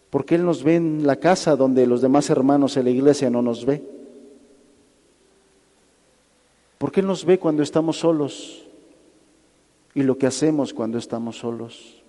porque 0.10 0.36
Él 0.36 0.46
nos 0.46 0.64
ve 0.64 0.76
en 0.76 1.06
la 1.06 1.18
casa 1.18 1.56
donde 1.56 1.86
los 1.86 2.02
demás 2.02 2.30
hermanos 2.30 2.78
en 2.78 2.86
la 2.86 2.92
iglesia 2.92 3.30
no 3.30 3.42
nos 3.42 3.66
ve. 3.66 3.97
Porque 6.78 7.00
Él 7.00 7.08
nos 7.08 7.26
ve 7.26 7.40
cuando 7.40 7.64
estamos 7.64 8.00
solos 8.00 8.64
y 9.94 10.04
lo 10.04 10.18
que 10.18 10.28
hacemos 10.28 10.74
cuando 10.74 10.98
estamos 10.98 11.38
solos. 11.38 12.04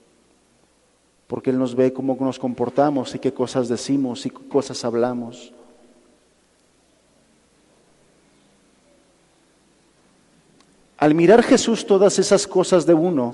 Porque 1.27 1.51
Él 1.51 1.59
nos 1.59 1.75
ve 1.75 1.93
cómo 1.93 2.17
nos 2.21 2.39
comportamos 2.39 3.15
y 3.15 3.19
qué 3.19 3.33
cosas 3.33 3.69
decimos 3.69 4.27
y 4.27 4.31
qué 4.31 4.49
cosas 4.49 4.85
hablamos. 4.85 5.53
Al 10.99 11.15
mirar 11.15 11.43
Jesús 11.43 11.87
todas 11.87 12.19
esas 12.19 12.47
cosas 12.47 12.85
de 12.85 12.93
uno, 12.93 13.33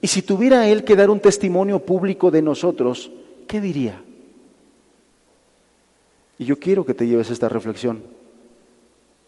y 0.00 0.06
si 0.06 0.22
tuviera 0.22 0.68
Él 0.68 0.84
que 0.84 0.96
dar 0.96 1.10
un 1.10 1.20
testimonio 1.20 1.80
público 1.80 2.30
de 2.30 2.40
nosotros, 2.40 3.10
¿qué 3.46 3.60
diría? 3.60 4.02
Y 6.38 6.44
yo 6.44 6.58
quiero 6.58 6.86
que 6.86 6.94
te 6.94 7.06
lleves 7.06 7.30
esta 7.30 7.48
reflexión. 7.48 8.21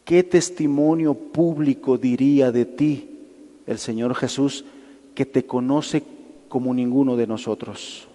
¿Qué 0.04 0.22
testimonio 0.22 1.14
público 1.14 1.96
diría 1.96 2.52
de 2.52 2.66
ti 2.66 3.10
el 3.66 3.78
Señor 3.78 4.14
Jesús 4.14 4.64
que 5.14 5.24
te 5.24 5.46
conoce 5.46 6.02
como 6.48 6.74
ninguno 6.74 7.16
de 7.16 7.26
nosotros? 7.26 8.06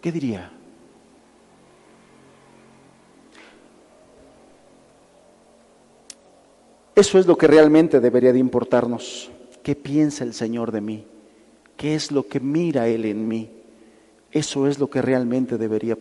¿Qué 0.00 0.12
diría? 0.12 0.52
Eso 6.94 7.18
es 7.18 7.26
lo 7.26 7.36
que 7.36 7.48
realmente 7.48 7.98
debería 7.98 8.32
de 8.32 8.38
importarnos. 8.38 9.30
¿Qué 9.64 9.74
piensa 9.74 10.22
el 10.22 10.34
Señor 10.34 10.70
de 10.70 10.80
mí? 10.80 11.04
¿Qué 11.76 11.96
es 11.96 12.12
lo 12.12 12.28
que 12.28 12.38
mira 12.38 12.86
Él 12.86 13.04
en 13.06 13.26
mí? 13.26 13.50
Eso 14.30 14.68
es 14.68 14.78
lo 14.78 14.88
que 14.88 15.02
realmente 15.02 15.58
debería 15.58 15.98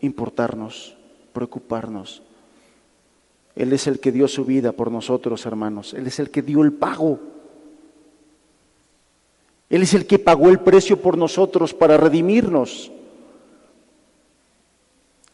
importarnos, 0.00 0.96
preocuparnos. 1.32 2.22
Él 3.58 3.72
es 3.72 3.88
el 3.88 3.98
que 3.98 4.12
dio 4.12 4.28
su 4.28 4.44
vida 4.44 4.70
por 4.70 4.92
nosotros, 4.92 5.44
hermanos. 5.44 5.92
Él 5.92 6.06
es 6.06 6.20
el 6.20 6.30
que 6.30 6.42
dio 6.42 6.62
el 6.62 6.72
pago. 6.72 7.18
Él 9.68 9.82
es 9.82 9.94
el 9.94 10.06
que 10.06 10.20
pagó 10.20 10.48
el 10.48 10.60
precio 10.60 11.02
por 11.02 11.18
nosotros 11.18 11.74
para 11.74 11.96
redimirnos. 11.96 12.92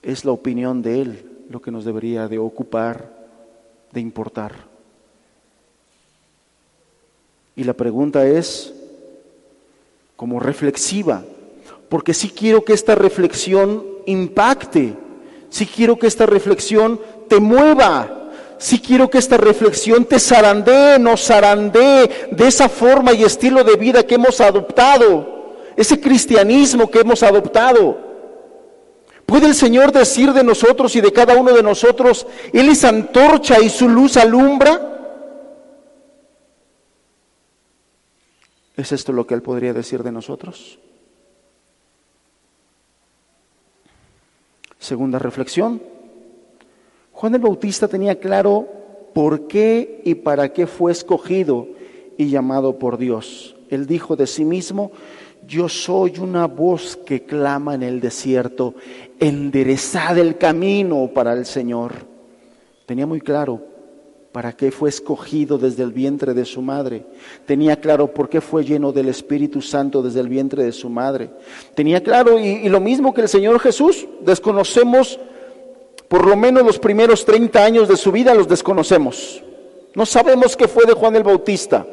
Es 0.03 0.25
la 0.25 0.33
opinión 0.33 0.81
de 0.81 1.03
Él 1.03 1.31
lo 1.51 1.61
que 1.61 1.71
nos 1.71 1.85
debería 1.85 2.27
de 2.27 2.39
ocupar, 2.39 3.13
de 3.93 4.01
importar. 4.01 4.55
Y 7.57 7.65
la 7.65 7.75
pregunta 7.75 8.27
es, 8.27 8.73
como 10.17 10.41
reflexiva, 10.41 11.23
porque 11.91 12.15
sí 12.15 12.31
quiero 12.31 12.65
que 12.65 12.73
esta 12.73 12.95
reflexión 12.95 13.85
impacte, 14.07 14.95
sí 15.51 15.67
quiero 15.67 15.99
que 15.99 16.07
esta 16.07 16.25
reflexión 16.25 16.99
mueva, 17.41 18.31
sí 18.59 18.81
quiero 18.81 19.11
que 19.11 19.19
esta 19.19 19.37
reflexión 19.37 20.05
te 20.05 20.19
zarandee, 20.19 20.99
nos 20.99 21.27
zarandee 21.27 22.29
de 22.31 22.47
esa 22.47 22.69
forma 22.69 23.13
y 23.13 23.25
estilo 23.25 23.65
de 23.65 23.77
vida 23.77 24.03
que 24.05 24.15
hemos 24.15 24.41
adoptado, 24.41 25.55
ese 25.77 26.01
cristianismo 26.01 26.91
que 26.91 27.01
hemos 27.01 27.23
adoptado. 27.23 27.99
¿Puede 29.27 29.47
el 29.47 29.55
Señor 29.55 29.93
decir 29.93 30.33
de 30.33 30.45
nosotros 30.45 30.95
y 30.97 31.01
de 31.01 31.13
cada 31.13 31.37
uno 31.37 31.53
de 31.53 31.63
nosotros, 31.63 32.27
Él 32.53 32.69
es 32.69 32.85
antorcha 32.85 33.61
y 33.61 33.71
su 33.71 33.89
luz 33.89 34.17
alumbra? 34.17 34.91
¿Es 38.77 38.93
esto 38.93 39.13
lo 39.13 39.27
que 39.27 39.35
Él 39.35 39.43
podría 39.43 39.73
decir 39.73 40.03
de 40.03 40.13
nosotros? 40.13 40.79
Segunda 44.79 45.19
reflexión. 45.19 45.94
Juan 47.25 47.37
el 47.37 47.41
Bautista 47.41 47.89
tenía 47.89 48.21
claro 48.21 48.69
por 49.15 49.47
qué 49.47 50.03
y 50.05 50.15
para 50.15 50.53
qué 50.53 50.67
fue 50.67 50.93
escogido 50.93 51.69
y 52.19 52.29
llamado 52.29 52.79
por 52.79 52.99
Dios. 52.99 53.57
Él 53.71 53.87
dijo 53.87 54.15
de 54.15 54.27
sí 54.27 54.45
mismo, 54.45 54.93
yo 55.49 55.71
soy 55.71 56.19
una 56.19 56.47
voz 56.47 56.99
que 56.99 57.25
clama 57.25 57.77
en 57.77 57.83
el 57.83 57.99
desierto, 57.99 58.75
enderezad 59.21 60.19
el 60.19 60.37
camino 60.37 61.13
para 61.15 61.33
el 61.33 61.47
Señor. 61.47 61.93
Tenía 62.85 63.07
muy 63.07 63.23
claro 63.23 63.63
para 64.31 64.53
qué 64.53 64.71
fue 64.71 64.91
escogido 64.91 65.57
desde 65.57 65.83
el 65.83 65.93
vientre 65.93 66.35
de 66.35 66.45
su 66.45 66.61
madre. 66.61 67.07
Tenía 67.47 67.81
claro 67.81 68.13
por 68.13 68.29
qué 68.29 68.43
fue 68.43 68.65
lleno 68.65 68.93
del 68.93 69.09
Espíritu 69.09 69.63
Santo 69.63 70.03
desde 70.03 70.21
el 70.21 70.29
vientre 70.29 70.63
de 70.63 70.73
su 70.73 70.91
madre. 70.91 71.31
Tenía 71.75 72.03
claro, 72.03 72.39
y, 72.39 72.69
lo 72.69 72.81
mismo 72.81 73.15
que 73.15 73.23
el 73.23 73.29
Señor 73.31 73.61
Jesús, 73.61 74.07
desconocemos 74.21 75.19
por 76.09 76.27
lo 76.27 76.37
menos 76.37 76.65
los 76.65 76.79
primeros 76.79 77.25
30 77.25 77.65
años 77.65 77.89
de 77.89 77.97
su 77.97 78.13
vida, 78.13 78.35
los 78.35 78.49
desconocemos. 78.49 79.43
No 79.95 80.07
sabemos 80.07 80.57
qué 80.57 80.69
fue 80.69 80.87
de 80.87 80.93
Juan 80.93 81.17
el 81.17 81.23
Bautista, 81.23 81.87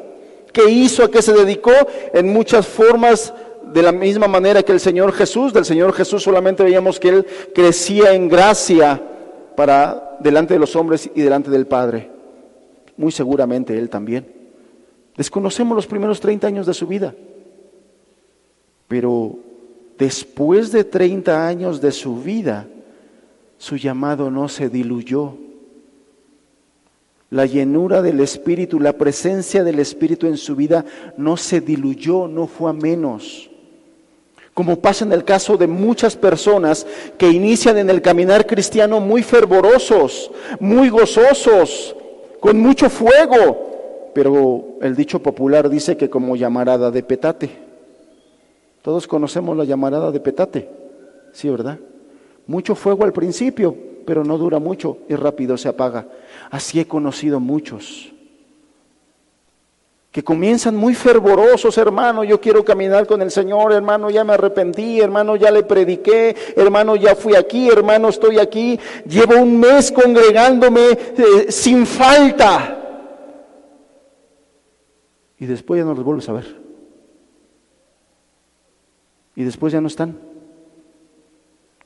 qué 0.52 0.68
hizo, 0.68 1.04
a 1.04 1.10
qué 1.10 1.22
se 1.22 1.32
dedicó, 1.32 1.72
en 2.12 2.32
muchas 2.32 2.66
formas 2.66 3.32
de 3.72 3.82
la 3.82 3.92
misma 3.92 4.28
manera 4.28 4.62
que 4.62 4.72
el 4.72 4.80
Señor 4.80 5.12
Jesús. 5.12 5.52
Del 5.52 5.64
Señor 5.64 5.92
Jesús 5.92 6.22
solamente 6.22 6.62
veíamos 6.62 6.98
que 6.98 7.08
Él 7.08 7.26
crecía 7.54 8.12
en 8.14 8.28
gracia 8.28 9.00
para 9.56 10.16
delante 10.20 10.54
de 10.54 10.60
los 10.60 10.74
hombres 10.76 11.10
y 11.14 11.20
delante 11.20 11.50
del 11.50 11.66
Padre 11.66 12.12
muy 12.96 13.12
seguramente 13.12 13.76
él 13.76 13.90
también. 13.90 14.26
Desconocemos 15.16 15.76
los 15.76 15.86
primeros 15.86 16.20
30 16.20 16.46
años 16.46 16.66
de 16.66 16.74
su 16.74 16.86
vida, 16.86 17.14
pero 18.88 19.38
después 19.98 20.72
de 20.72 20.84
30 20.84 21.46
años 21.46 21.80
de 21.80 21.92
su 21.92 22.16
vida, 22.22 22.66
su 23.62 23.76
llamado 23.76 24.28
no 24.28 24.48
se 24.48 24.68
diluyó. 24.68 25.34
La 27.30 27.46
llenura 27.46 28.02
del 28.02 28.18
Espíritu, 28.18 28.80
la 28.80 28.94
presencia 28.94 29.62
del 29.62 29.78
Espíritu 29.78 30.26
en 30.26 30.36
su 30.36 30.56
vida 30.56 30.84
no 31.16 31.36
se 31.36 31.60
diluyó, 31.60 32.26
no 32.26 32.48
fue 32.48 32.70
a 32.70 32.72
menos. 32.72 33.48
como 34.52 34.80
pasa 34.80 35.04
en 35.04 35.12
el 35.12 35.24
caso 35.24 35.56
de 35.56 35.68
muchas 35.68 36.16
personas 36.16 36.86
que 37.16 37.30
inician 37.30 37.78
en 37.78 37.88
el 37.88 38.02
caminar 38.02 38.46
cristiano 38.46 38.98
muy 39.00 39.22
fervorosos, 39.22 40.30
muy 40.58 40.90
gozosos, 40.90 41.94
con 42.40 42.58
mucho 42.58 42.90
fuego, 42.90 44.10
pero 44.12 44.76
el 44.82 44.96
dicho 44.96 45.22
popular 45.22 45.70
dice 45.70 45.96
que 45.96 46.10
como 46.10 46.34
llamarada 46.34 46.90
de 46.90 47.02
petate. 47.04 47.50
Todos 48.82 49.06
conocemos 49.06 49.56
la 49.56 49.64
llamarada 49.64 50.10
de 50.10 50.20
petate, 50.20 50.68
sí, 51.32 51.48
¿verdad? 51.48 51.78
Mucho 52.46 52.74
fuego 52.74 53.04
al 53.04 53.12
principio, 53.12 53.76
pero 54.04 54.24
no 54.24 54.38
dura 54.38 54.58
mucho 54.58 54.98
y 55.08 55.14
rápido 55.14 55.56
se 55.56 55.68
apaga. 55.68 56.06
Así 56.50 56.80
he 56.80 56.86
conocido 56.86 57.40
muchos 57.40 58.12
que 60.12 60.22
comienzan 60.22 60.76
muy 60.76 60.94
fervorosos, 60.94 61.78
hermano, 61.78 62.22
yo 62.22 62.38
quiero 62.38 62.62
caminar 62.62 63.06
con 63.06 63.22
el 63.22 63.30
Señor, 63.30 63.72
hermano, 63.72 64.10
ya 64.10 64.24
me 64.24 64.34
arrepentí, 64.34 65.00
hermano, 65.00 65.36
ya 65.36 65.50
le 65.50 65.62
prediqué, 65.62 66.36
hermano, 66.54 66.96
ya 66.96 67.16
fui 67.16 67.34
aquí, 67.34 67.70
hermano, 67.70 68.10
estoy 68.10 68.38
aquí, 68.38 68.78
llevo 69.06 69.40
un 69.40 69.58
mes 69.58 69.90
congregándome 69.90 70.90
eh, 70.90 71.46
sin 71.48 71.86
falta. 71.86 72.78
Y 75.38 75.46
después 75.46 75.80
ya 75.80 75.86
no 75.86 75.94
los 75.94 76.04
vuelves 76.04 76.28
a 76.28 76.34
ver. 76.34 76.60
Y 79.34 79.44
después 79.44 79.72
ya 79.72 79.80
no 79.80 79.86
están. 79.86 80.31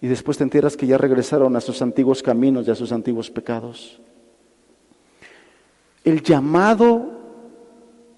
Y 0.01 0.09
después 0.09 0.38
te 0.38 0.44
enteras 0.44 0.76
que 0.76 0.86
ya 0.86 0.99
regresaron 0.99 1.57
a 1.57 1.61
sus 1.61 1.80
antiguos 1.80 2.22
caminos 2.22 2.66
y 2.66 2.70
a 2.70 2.74
sus 2.74 2.92
antiguos 2.92 3.30
pecados. 3.30 4.01
El 6.05 6.22
llamado 6.22 7.12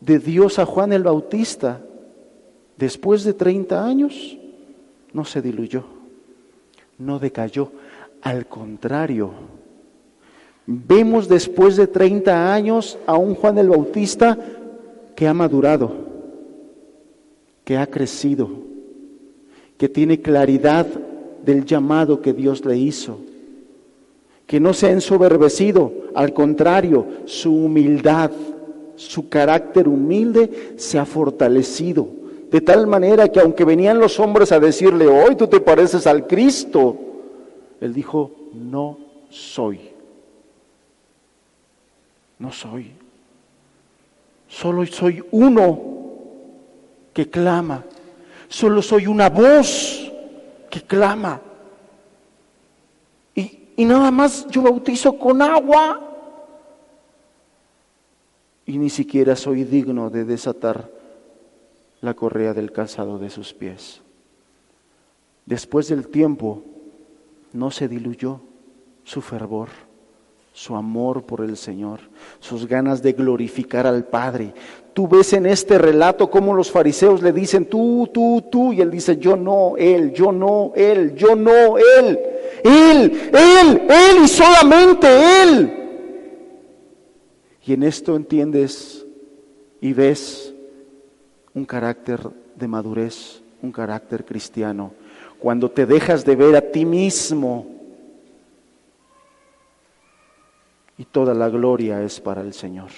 de 0.01 0.19
Dios 0.19 0.59
a 0.59 0.67
Juan 0.67 0.93
el 0.93 1.05
Bautista, 1.05 1.81
después 2.77 3.25
de 3.25 3.33
30 3.33 3.85
años, 3.85 4.37
no 5.13 5.25
se 5.25 5.41
diluyó, 5.41 5.85
no 6.99 7.19
decayó, 7.19 7.73
al 8.23 8.47
contrario. 8.47 9.33
Vemos 10.67 11.29
después 11.29 11.77
de 11.77 11.87
30 11.87 12.53
años 12.53 12.99
a 13.07 13.17
un 13.17 13.35
Juan 13.35 13.57
el 13.59 13.71
Bautista 13.71 14.37
que 15.17 15.27
ha 15.27 15.33
madurado, 15.33 15.93
que 17.65 17.79
ha 17.79 17.87
crecido, 17.87 18.51
que 19.79 19.89
tiene 19.89 20.21
claridad 20.21 20.87
del 21.45 21.65
llamado 21.65 22.21
que 22.21 22.33
Dios 22.33 22.65
le 22.65 22.77
hizo, 22.77 23.19
que 24.47 24.61
no 24.61 24.73
se 24.73 24.87
ha 24.87 24.91
ensoberbecido, 24.91 25.93
al 26.15 26.33
contrario, 26.33 27.07
su 27.27 27.55
humildad 27.55 28.31
su 28.99 29.29
carácter 29.29 29.87
humilde 29.89 30.75
se 30.77 30.99
ha 30.99 31.07
fortalecido. 31.07 32.09
De 32.51 32.61
tal 32.61 32.87
manera 32.89 33.29
que 33.29 33.39
aunque 33.41 33.65
venían 33.65 33.99
los 33.99 34.19
hombres 34.19 34.51
a 34.51 34.59
decirle, 34.59 35.07
hoy 35.07 35.37
tú 35.37 35.47
te 35.47 35.61
pareces 35.61 36.07
al 36.07 36.27
Cristo, 36.27 36.97
él 37.81 37.95
dijo, 37.95 38.33
no 38.53 38.99
soy. 39.31 39.81
No 42.41 42.51
soy. 42.51 42.91
Solo 44.49 44.85
soy 44.87 45.23
uno 45.31 45.81
que 47.13 47.31
clama. 47.31 47.85
Solo 48.49 48.83
soy 48.83 49.07
una 49.07 49.29
voz 49.29 50.11
que 50.69 50.83
clama. 50.83 51.41
Y, 53.35 53.85
nada 53.85 54.11
más 54.11 54.47
yo 54.49 54.63
bautizo 54.63 55.19
con 55.19 55.41
agua 55.41 56.05
y 58.67 58.77
ni 58.77 58.91
siquiera 58.91 59.37
soy 59.37 59.65
digno 59.65 60.11
de 60.11 60.25
desatar 60.25 60.91
la 62.01 62.15
correa 62.15 62.55
del 62.55 62.73
calzado 62.73 63.19
de 63.19 63.31
sus 63.31 63.55
pies. 63.55 64.03
Después 65.47 65.89
del 65.89 66.09
tiempo 66.09 66.63
no 67.53 67.71
se 67.71 67.89
diluyó 67.89 68.41
su 69.05 69.23
fervor, 69.23 69.69
su 70.53 70.77
amor 70.77 71.25
por 71.25 71.41
el 71.41 71.57
Señor, 71.57 72.01
sus 72.41 72.67
ganas 72.67 73.03
de 73.03 73.13
glorificar 73.13 73.87
al 73.87 74.05
Padre. 74.05 74.53
Tú 74.99 75.07
ves 75.07 75.33
en 75.33 75.47
este 75.47 75.79
relato 75.79 76.29
cómo 76.29 76.53
los 76.53 76.73
fariseos 76.73 77.23
le 77.23 77.31
dicen 77.33 77.67
tú, 77.67 78.11
tú, 78.13 78.43
tú, 78.51 78.73
y 78.73 78.81
él 78.81 78.91
dice 78.91 79.17
yo 79.17 79.37
no, 79.37 79.77
él, 79.77 80.13
yo 80.13 80.33
no, 80.33 80.73
él, 80.75 81.15
yo 81.15 81.37
no, 81.37 81.79
él, 81.79 82.19
él, 82.65 83.31
él, 83.33 83.83
él 83.89 84.25
y 84.25 84.27
solamente 84.27 85.07
él. 85.41 85.73
Y 87.65 87.75
en 87.75 87.85
esto 87.85 88.17
entiendes 88.17 89.07
y 89.81 89.93
ves 89.93 90.53
un 91.55 91.65
carácter 91.65 92.19
de 92.57 92.67
madurez, 92.67 93.41
un 93.63 93.71
carácter 93.71 94.25
cristiano. 94.25 94.95
Cuando 95.39 95.71
te 95.71 95.87
dejas 95.87 96.25
de 96.25 96.35
ver 96.35 96.57
a 96.57 96.61
ti 96.61 96.85
mismo 96.85 97.69
y 100.99 101.05
toda 101.05 101.35
la 101.35 101.49
gloria 101.49 102.03
es 102.03 102.19
para 102.19 102.41
el 102.41 102.53
Señor. 102.53 102.91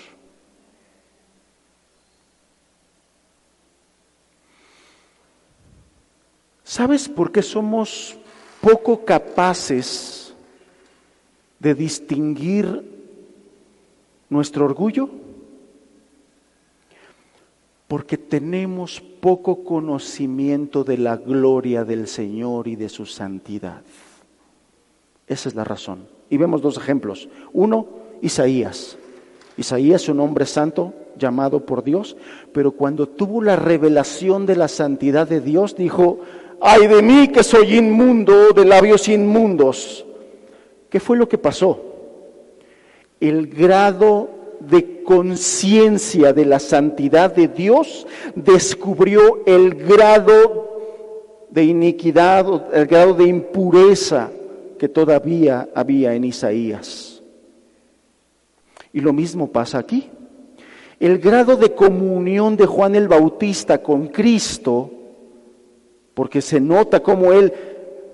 ¿Sabes 6.70 7.08
por 7.08 7.32
qué 7.32 7.42
somos 7.42 8.16
poco 8.60 9.04
capaces 9.04 10.32
de 11.58 11.74
distinguir 11.74 12.84
nuestro 14.28 14.66
orgullo? 14.66 15.10
Porque 17.88 18.16
tenemos 18.16 19.00
poco 19.00 19.64
conocimiento 19.64 20.84
de 20.84 20.98
la 20.98 21.16
gloria 21.16 21.82
del 21.82 22.06
Señor 22.06 22.68
y 22.68 22.76
de 22.76 22.88
su 22.88 23.04
santidad. 23.04 23.82
Esa 25.26 25.48
es 25.48 25.56
la 25.56 25.64
razón. 25.64 26.06
Y 26.28 26.36
vemos 26.36 26.62
dos 26.62 26.76
ejemplos. 26.76 27.28
Uno, 27.52 27.88
Isaías. 28.22 28.96
Isaías, 29.56 30.08
un 30.08 30.20
hombre 30.20 30.46
santo 30.46 30.94
llamado 31.18 31.66
por 31.66 31.82
Dios, 31.82 32.16
pero 32.52 32.70
cuando 32.70 33.08
tuvo 33.08 33.42
la 33.42 33.56
revelación 33.56 34.46
de 34.46 34.54
la 34.54 34.68
santidad 34.68 35.28
de 35.28 35.40
Dios, 35.40 35.74
dijo, 35.74 36.20
ay 36.60 36.86
de 36.86 37.02
mí 37.02 37.28
que 37.28 37.42
soy 37.42 37.76
inmundo, 37.76 38.50
de 38.50 38.64
labios 38.64 39.08
inmundos. 39.08 40.04
¿Qué 40.88 41.00
fue 41.00 41.16
lo 41.16 41.28
que 41.28 41.38
pasó? 41.38 41.90
el 43.20 43.48
grado 43.48 44.30
de 44.60 45.02
conciencia 45.02 46.32
de 46.32 46.46
la 46.46 46.58
santidad 46.58 47.34
de 47.34 47.48
Dios, 47.48 48.06
descubrió 48.34 49.42
el 49.46 49.74
grado 49.74 50.68
de 51.50 51.64
iniquidad, 51.64 52.74
el 52.74 52.86
grado 52.86 53.14
de 53.14 53.24
impureza 53.24 54.30
que 54.78 54.88
todavía 54.88 55.68
había 55.74 56.14
en 56.14 56.24
Isaías. 56.24 57.22
Y 58.92 59.00
lo 59.00 59.12
mismo 59.12 59.48
pasa 59.48 59.78
aquí. 59.78 60.08
El 60.98 61.18
grado 61.18 61.56
de 61.56 61.74
comunión 61.74 62.56
de 62.56 62.66
Juan 62.66 62.94
el 62.94 63.08
Bautista 63.08 63.82
con 63.82 64.08
Cristo, 64.08 64.90
porque 66.20 66.42
se 66.42 66.60
nota 66.60 67.00
como 67.02 67.32
él 67.32 67.50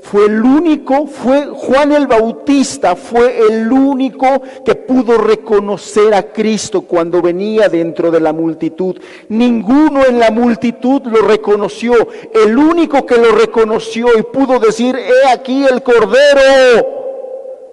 fue 0.00 0.26
el 0.26 0.40
único, 0.40 1.08
fue 1.08 1.44
Juan 1.46 1.90
el 1.90 2.06
Bautista, 2.06 2.94
fue 2.94 3.36
el 3.48 3.72
único 3.72 4.28
que 4.64 4.76
pudo 4.76 5.18
reconocer 5.18 6.14
a 6.14 6.32
Cristo 6.32 6.82
cuando 6.82 7.20
venía 7.20 7.68
dentro 7.68 8.12
de 8.12 8.20
la 8.20 8.32
multitud. 8.32 8.96
Ninguno 9.28 10.06
en 10.06 10.20
la 10.20 10.30
multitud 10.30 11.02
lo 11.06 11.20
reconoció. 11.22 11.94
El 12.32 12.56
único 12.56 13.04
que 13.04 13.16
lo 13.16 13.32
reconoció 13.32 14.16
y 14.16 14.22
pudo 14.22 14.60
decir, 14.60 14.94
he 14.94 15.28
aquí 15.28 15.64
el 15.64 15.82
Cordero, 15.82 16.86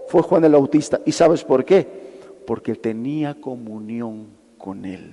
fue 0.07 0.23
Juan 0.23 0.45
el 0.45 0.53
Bautista. 0.53 0.99
¿Y 1.05 1.11
sabes 1.11 1.43
por 1.43 1.63
qué? 1.63 1.87
Porque 2.47 2.73
tenía 2.73 3.35
comunión 3.35 4.29
con 4.57 4.83
Él. 4.83 5.11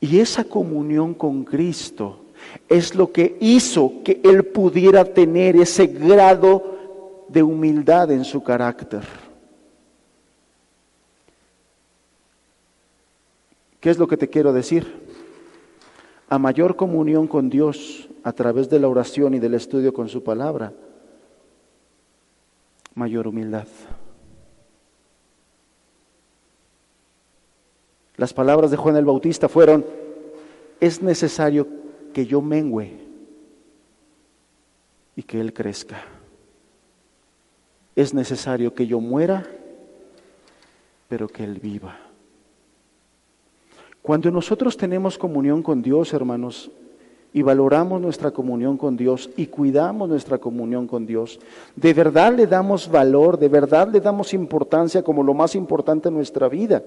Y 0.00 0.18
esa 0.18 0.42
comunión 0.42 1.14
con 1.14 1.44
Cristo 1.44 2.19
es 2.68 2.94
lo 2.94 3.12
que 3.12 3.36
hizo 3.40 4.02
que 4.04 4.20
él 4.22 4.44
pudiera 4.44 5.04
tener 5.04 5.56
ese 5.56 5.86
grado 5.86 7.24
de 7.28 7.42
humildad 7.42 8.10
en 8.10 8.24
su 8.24 8.42
carácter. 8.42 9.02
¿Qué 13.80 13.90
es 13.90 13.98
lo 13.98 14.06
que 14.06 14.16
te 14.16 14.28
quiero 14.28 14.52
decir? 14.52 15.08
A 16.28 16.38
mayor 16.38 16.76
comunión 16.76 17.26
con 17.26 17.48
Dios 17.48 18.08
a 18.22 18.32
través 18.32 18.68
de 18.68 18.78
la 18.78 18.88
oración 18.88 19.34
y 19.34 19.38
del 19.38 19.54
estudio 19.54 19.92
con 19.92 20.08
su 20.08 20.22
palabra, 20.22 20.72
mayor 22.94 23.26
humildad. 23.26 23.66
Las 28.16 28.34
palabras 28.34 28.70
de 28.70 28.76
Juan 28.76 28.96
el 28.96 29.06
Bautista 29.06 29.48
fueron, 29.48 29.84
es 30.78 31.00
necesario 31.00 31.66
que 32.12 32.26
yo 32.26 32.40
mengüe 32.40 32.90
y 35.16 35.22
que 35.22 35.40
Él 35.40 35.52
crezca. 35.52 36.02
Es 37.94 38.14
necesario 38.14 38.74
que 38.74 38.86
yo 38.86 39.00
muera, 39.00 39.46
pero 41.08 41.28
que 41.28 41.44
Él 41.44 41.58
viva. 41.60 41.98
Cuando 44.02 44.30
nosotros 44.30 44.76
tenemos 44.76 45.18
comunión 45.18 45.62
con 45.62 45.82
Dios, 45.82 46.12
hermanos, 46.14 46.70
y 47.32 47.42
valoramos 47.42 48.00
nuestra 48.00 48.32
comunión 48.32 48.76
con 48.76 48.96
Dios 48.96 49.30
y 49.36 49.46
cuidamos 49.46 50.08
nuestra 50.08 50.38
comunión 50.38 50.86
con 50.86 51.06
Dios, 51.06 51.38
de 51.76 51.94
verdad 51.94 52.34
le 52.34 52.46
damos 52.46 52.90
valor, 52.90 53.38
de 53.38 53.48
verdad 53.48 53.88
le 53.88 54.00
damos 54.00 54.34
importancia 54.34 55.02
como 55.02 55.22
lo 55.22 55.34
más 55.34 55.54
importante 55.54 56.08
en 56.08 56.14
nuestra 56.14 56.48
vida, 56.48 56.82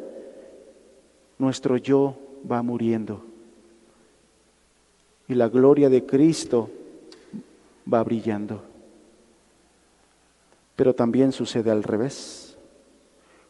nuestro 1.38 1.78
yo 1.78 2.16
va 2.50 2.62
muriendo 2.62 3.33
y 5.34 5.36
la 5.36 5.50
gloria 5.50 5.90
de 5.90 6.06
Cristo 6.06 6.70
va 7.92 8.04
brillando. 8.04 8.62
Pero 10.76 10.94
también 10.94 11.32
sucede 11.32 11.72
al 11.72 11.82
revés. 11.82 12.56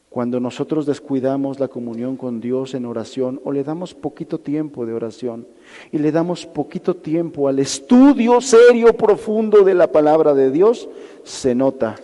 Cuando 0.09 0.39
nosotros 0.39 0.85
descuidamos 0.85 1.59
la 1.59 1.67
comunión 1.67 2.15
con 2.15 2.39
Dios 2.39 2.73
en 2.73 2.85
oración 2.85 3.41
o 3.43 3.51
le 3.51 3.65
damos 3.65 3.93
poquito 3.93 4.39
tiempo 4.39 4.85
de 4.85 4.93
oración 4.93 5.45
y 5.91 5.97
le 5.97 6.13
damos 6.13 6.45
poquito 6.45 6.95
tiempo 6.95 7.49
al 7.49 7.59
estudio 7.59 8.39
serio, 8.39 8.95
profundo 8.95 9.63
de 9.63 9.73
la 9.73 9.91
palabra 9.91 10.33
de 10.33 10.51
Dios, 10.51 10.87
se 11.23 11.53
nota. 11.53 11.97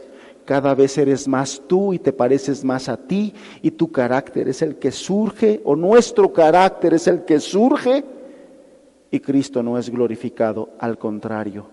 Cada 0.44 0.76
vez 0.76 0.98
eres 0.98 1.26
más 1.26 1.62
tú 1.68 1.94
y 1.94 2.00
te 2.00 2.12
pareces 2.12 2.66
más 2.66 2.90
a 2.90 2.98
ti 2.98 3.34
y 3.62 3.72
tu 3.72 3.90
carácter 3.94 4.50
es 4.50 4.62
el 4.62 4.76
que 4.76 4.92
surge 4.92 5.62
o 5.64 5.78
nuestro 5.78 6.34
carácter 6.34 6.96
es 6.96 7.08
el 7.08 7.24
que 7.24 7.40
surge 7.40 8.04
y 9.12 9.20
Cristo 9.20 9.64
no 9.64 9.78
es 9.78 9.89
glorificado, 9.89 10.70
al 10.80 10.97
contrario, 10.97 11.68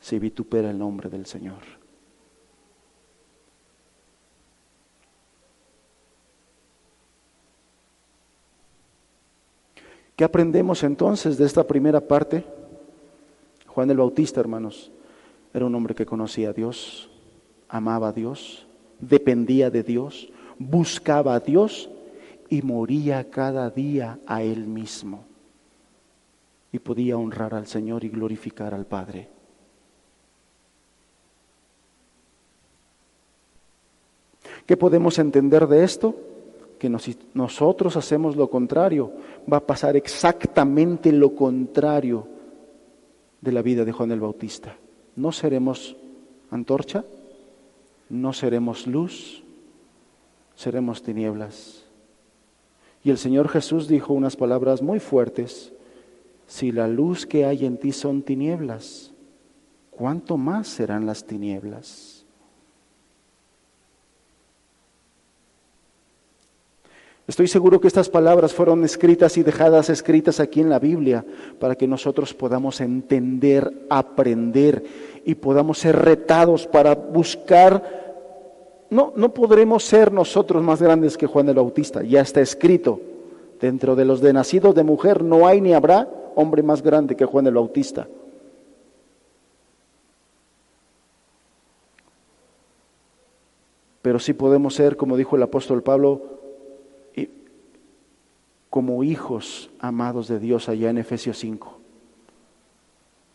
se 0.00 0.18
vitupera 0.18 0.70
el 0.70 0.78
nombre 0.78 1.08
del 1.08 1.26
Señor. 1.26 1.62
¿Qué 10.14 10.24
aprendemos 10.24 10.82
entonces 10.82 11.38
de 11.38 11.46
esta 11.46 11.64
primera 11.64 12.00
parte? 12.00 12.44
Juan 13.68 13.88
el 13.90 13.98
Bautista, 13.98 14.40
hermanos, 14.40 14.90
era 15.54 15.64
un 15.64 15.74
hombre 15.76 15.94
que 15.94 16.06
conocía 16.06 16.50
a 16.50 16.52
Dios, 16.52 17.08
amaba 17.68 18.08
a 18.08 18.12
Dios, 18.12 18.66
dependía 18.98 19.70
de 19.70 19.84
Dios, 19.84 20.28
buscaba 20.58 21.36
a 21.36 21.40
Dios 21.40 21.88
y 22.48 22.62
moría 22.62 23.30
cada 23.30 23.70
día 23.70 24.18
a 24.26 24.42
él 24.42 24.66
mismo. 24.66 25.27
Y 26.72 26.78
podía 26.78 27.16
honrar 27.16 27.54
al 27.54 27.66
Señor 27.66 28.04
y 28.04 28.08
glorificar 28.08 28.74
al 28.74 28.86
Padre. 28.86 29.28
¿Qué 34.66 34.76
podemos 34.76 35.18
entender 35.18 35.66
de 35.66 35.84
esto? 35.84 36.14
que 36.78 36.88
nosotros 37.34 37.96
hacemos 37.96 38.36
lo 38.36 38.48
contrario, 38.48 39.12
va 39.52 39.58
a 39.58 39.66
pasar 39.66 39.96
exactamente 39.96 41.12
lo 41.12 41.34
contrario 41.34 42.26
de 43.40 43.52
la 43.52 43.62
vida 43.62 43.84
de 43.84 43.92
Juan 43.92 44.12
el 44.12 44.20
Bautista. 44.20 44.76
No 45.16 45.32
seremos 45.32 45.96
antorcha, 46.50 47.04
no 48.08 48.32
seremos 48.32 48.86
luz, 48.86 49.42
seremos 50.54 51.02
tinieblas. 51.02 51.84
Y 53.02 53.10
el 53.10 53.18
Señor 53.18 53.48
Jesús 53.48 53.88
dijo 53.88 54.12
unas 54.12 54.36
palabras 54.36 54.80
muy 54.80 55.00
fuertes, 55.00 55.72
si 56.48 56.72
la 56.72 56.88
luz 56.88 57.26
que 57.26 57.44
hay 57.44 57.66
en 57.66 57.76
ti 57.76 57.92
son 57.92 58.22
tinieblas, 58.22 59.12
¿cuánto 59.90 60.38
más 60.38 60.66
serán 60.66 61.04
las 61.04 61.24
tinieblas? 61.24 62.24
Estoy 67.26 67.48
seguro 67.48 67.78
que 67.78 67.86
estas 67.86 68.08
palabras 68.08 68.54
fueron 68.54 68.82
escritas 68.82 69.36
y 69.36 69.42
dejadas 69.42 69.90
escritas 69.90 70.40
aquí 70.40 70.62
en 70.62 70.70
la 70.70 70.78
Biblia 70.78 71.22
para 71.60 71.74
que 71.74 71.86
nosotros 71.86 72.32
podamos 72.32 72.80
entender, 72.80 73.70
aprender 73.90 74.82
y 75.26 75.34
podamos 75.34 75.76
ser 75.76 75.96
retados 75.96 76.66
para 76.66 76.94
buscar. 76.94 78.06
No, 78.88 79.12
no 79.14 79.34
podremos 79.34 79.84
ser 79.84 80.10
nosotros 80.10 80.62
más 80.62 80.80
grandes 80.80 81.18
que 81.18 81.26
Juan 81.26 81.50
el 81.50 81.56
Bautista, 81.56 82.02
ya 82.02 82.22
está 82.22 82.40
escrito. 82.40 83.02
Dentro 83.60 83.94
de 83.94 84.06
los 84.06 84.22
de 84.22 84.32
nacidos 84.32 84.74
de 84.74 84.84
mujer 84.84 85.22
no 85.22 85.46
hay 85.46 85.60
ni 85.60 85.74
habrá 85.74 86.08
hombre 86.38 86.62
más 86.62 86.82
grande 86.82 87.16
que 87.16 87.24
Juan 87.24 87.48
el 87.48 87.54
Bautista. 87.54 88.06
Pero 94.02 94.20
sí 94.20 94.34
podemos 94.34 94.74
ser, 94.74 94.96
como 94.96 95.16
dijo 95.16 95.34
el 95.34 95.42
apóstol 95.42 95.82
Pablo, 95.82 96.22
como 98.70 99.02
hijos 99.02 99.68
amados 99.80 100.28
de 100.28 100.38
Dios 100.38 100.68
allá 100.68 100.90
en 100.90 100.98
Efesios 100.98 101.38
5. 101.38 101.76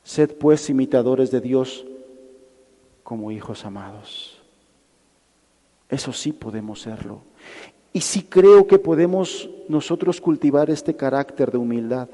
Sed 0.03 0.37
pues 0.37 0.69
imitadores 0.69 1.29
de 1.29 1.41
Dios 1.41 1.85
como 3.03 3.31
hijos 3.31 3.65
amados. 3.65 4.41
Eso 5.89 6.13
sí 6.13 6.31
podemos 6.31 6.81
serlo. 6.81 7.19
Y 7.91 7.99
sí 7.99 8.23
creo 8.23 8.65
que 8.65 8.79
podemos 8.79 9.49
nosotros 9.67 10.21
cultivar 10.21 10.69
este 10.69 10.95
carácter 10.95 11.51
de 11.51 11.57
humildad. 11.57 12.07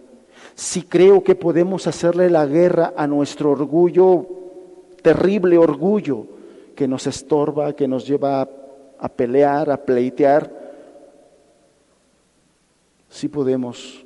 Sí 0.55 0.83
creo 0.83 1.23
que 1.23 1.35
podemos 1.35 1.87
hacerle 1.87 2.29
la 2.29 2.45
guerra 2.45 2.93
a 2.95 3.07
nuestro 3.07 3.51
orgullo, 3.51 4.25
terrible 5.01 5.57
orgullo, 5.57 6.25
que 6.75 6.87
nos 6.87 7.07
estorba, 7.07 7.73
que 7.73 7.87
nos 7.87 8.05
lleva 8.07 8.47
a 8.99 9.09
pelear, 9.09 9.69
a 9.71 9.77
pleitear 9.77 10.59
si 13.09 13.27
podemos, 13.27 14.05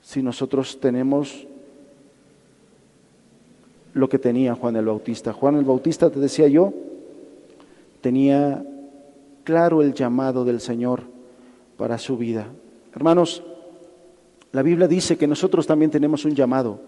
si 0.00 0.22
nosotros 0.22 0.78
tenemos 0.80 1.46
lo 3.94 4.08
que 4.08 4.18
tenía 4.18 4.54
Juan 4.54 4.76
el 4.76 4.86
Bautista. 4.86 5.32
Juan 5.32 5.56
el 5.56 5.64
Bautista, 5.64 6.08
te 6.08 6.20
decía 6.20 6.46
yo, 6.46 6.72
tenía 8.00 8.64
claro 9.44 9.82
el 9.82 9.92
llamado 9.92 10.44
del 10.44 10.60
Señor 10.60 11.02
para 11.76 11.98
su 11.98 12.16
vida. 12.16 12.46
Hermanos, 12.98 13.44
la 14.50 14.60
Biblia 14.60 14.88
dice 14.88 15.16
que 15.16 15.28
nosotros 15.28 15.68
también 15.68 15.88
tenemos 15.88 16.24
un 16.24 16.34
llamado, 16.34 16.80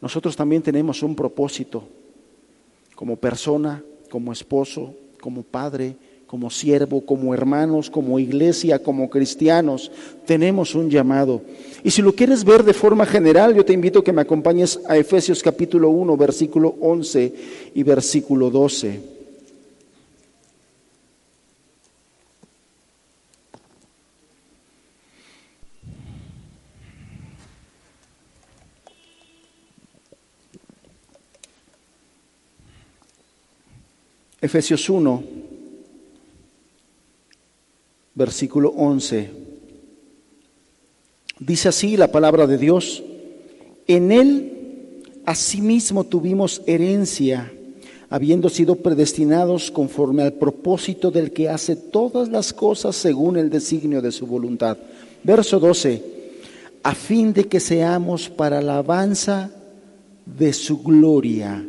nosotros 0.00 0.36
también 0.36 0.62
tenemos 0.62 1.02
un 1.02 1.16
propósito 1.16 1.88
como 2.94 3.16
persona, 3.16 3.82
como 4.08 4.32
esposo, 4.32 4.94
como 5.20 5.42
padre, 5.42 5.96
como 6.28 6.50
siervo, 6.50 7.04
como 7.04 7.34
hermanos, 7.34 7.90
como 7.90 8.20
iglesia, 8.20 8.80
como 8.80 9.10
cristianos, 9.10 9.90
tenemos 10.24 10.76
un 10.76 10.88
llamado. 10.88 11.42
Y 11.82 11.90
si 11.90 12.00
lo 12.00 12.14
quieres 12.14 12.44
ver 12.44 12.62
de 12.62 12.72
forma 12.72 13.04
general, 13.04 13.56
yo 13.56 13.64
te 13.64 13.72
invito 13.72 13.98
a 13.98 14.04
que 14.04 14.12
me 14.12 14.22
acompañes 14.22 14.78
a 14.86 14.96
Efesios 14.96 15.42
capítulo 15.42 15.88
1, 15.90 16.16
versículo 16.16 16.76
11 16.80 17.34
y 17.74 17.82
versículo 17.82 18.50
12. 18.50 19.11
Efesios 34.42 34.90
1, 34.90 35.22
versículo 38.16 38.70
11. 38.70 39.30
Dice 41.38 41.68
así 41.68 41.96
la 41.96 42.10
palabra 42.10 42.48
de 42.48 42.58
Dios, 42.58 43.04
en 43.86 44.10
él 44.10 45.02
asimismo 45.24 46.02
tuvimos 46.02 46.60
herencia, 46.66 47.52
habiendo 48.10 48.48
sido 48.48 48.74
predestinados 48.74 49.70
conforme 49.70 50.24
al 50.24 50.32
propósito 50.32 51.12
del 51.12 51.30
que 51.30 51.48
hace 51.48 51.76
todas 51.76 52.28
las 52.28 52.52
cosas 52.52 52.96
según 52.96 53.36
el 53.36 53.48
designio 53.48 54.02
de 54.02 54.10
su 54.10 54.26
voluntad. 54.26 54.76
Verso 55.22 55.60
12, 55.60 56.02
a 56.82 56.96
fin 56.96 57.32
de 57.32 57.44
que 57.44 57.60
seamos 57.60 58.28
para 58.28 58.60
la 58.60 58.72
alabanza 58.72 59.52
de 60.26 60.52
su 60.52 60.82
gloria, 60.82 61.64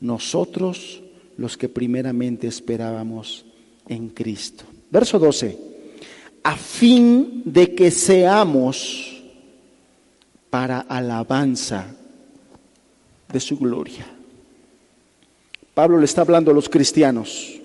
nosotros 0.00 1.02
los 1.36 1.56
que 1.56 1.68
primeramente 1.68 2.46
esperábamos 2.46 3.44
en 3.88 4.08
Cristo. 4.08 4.64
Verso 4.90 5.18
12, 5.18 5.58
a 6.42 6.56
fin 6.56 7.42
de 7.44 7.74
que 7.74 7.90
seamos 7.90 9.22
para 10.50 10.80
alabanza 10.80 11.94
de 13.32 13.40
su 13.40 13.58
gloria. 13.58 14.06
Pablo 15.74 15.98
le 15.98 16.04
está 16.04 16.22
hablando 16.22 16.50
a 16.50 16.54
los 16.54 16.68
cristianos 16.68 17.60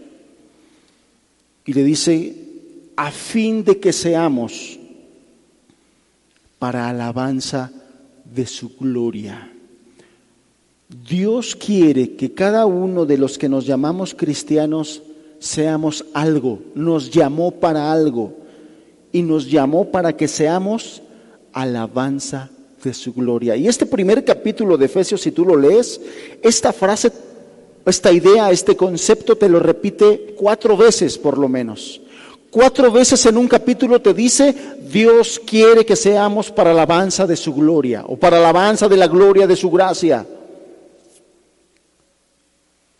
y 1.66 1.74
le 1.74 1.84
dice, 1.84 2.36
a 2.98 3.12
fin 3.12 3.64
de 3.64 3.80
que 3.80 3.94
seamos 3.94 4.80
para 6.60 6.90
alabanza 6.90 7.72
de 8.26 8.46
su 8.46 8.76
gloria. 8.78 9.51
Dios 11.08 11.56
quiere 11.56 12.16
que 12.16 12.34
cada 12.34 12.66
uno 12.66 13.06
de 13.06 13.18
los 13.18 13.38
que 13.38 13.48
nos 13.48 13.66
llamamos 13.66 14.14
cristianos 14.14 15.02
seamos 15.40 16.06
algo, 16.14 16.60
nos 16.76 17.10
llamó 17.10 17.52
para 17.52 17.92
algo 17.92 18.34
y 19.12 19.22
nos 19.22 19.50
llamó 19.50 19.90
para 19.90 20.16
que 20.16 20.28
seamos 20.28 21.02
alabanza 21.54 22.50
de 22.84 22.94
su 22.94 23.14
gloria. 23.14 23.56
Y 23.56 23.68
este 23.68 23.86
primer 23.86 24.26
capítulo 24.26 24.78
de 24.78 24.86
Efesios, 24.86 25.22
si 25.22 25.32
tú 25.32 25.46
lo 25.46 25.56
lees, 25.56 26.02
esta 26.42 26.74
frase, 26.74 27.12
esta 27.86 28.12
idea, 28.12 28.52
este 28.52 28.76
concepto 28.76 29.38
te 29.38 29.50
lo 29.50 29.60
repite 29.60 30.36
cuatro 30.38 30.76
veces 30.76 31.18
por 31.18 31.38
lo 31.38 31.48
menos. 31.48 32.02
Cuatro 32.50 32.92
veces 32.92 33.26
en 33.26 33.38
un 33.38 33.48
capítulo 33.48 34.02
te 34.02 34.14
dice, 34.14 34.54
Dios 34.92 35.40
quiere 35.46 35.86
que 35.86 35.96
seamos 35.96 36.52
para 36.52 36.72
alabanza 36.72 37.26
de 37.26 37.38
su 37.38 37.54
gloria 37.54 38.04
o 38.06 38.18
para 38.18 38.38
alabanza 38.38 38.90
de 38.90 38.98
la 38.98 39.08
gloria 39.08 39.48
de 39.48 39.56
su 39.56 39.72
gracia. 39.72 40.26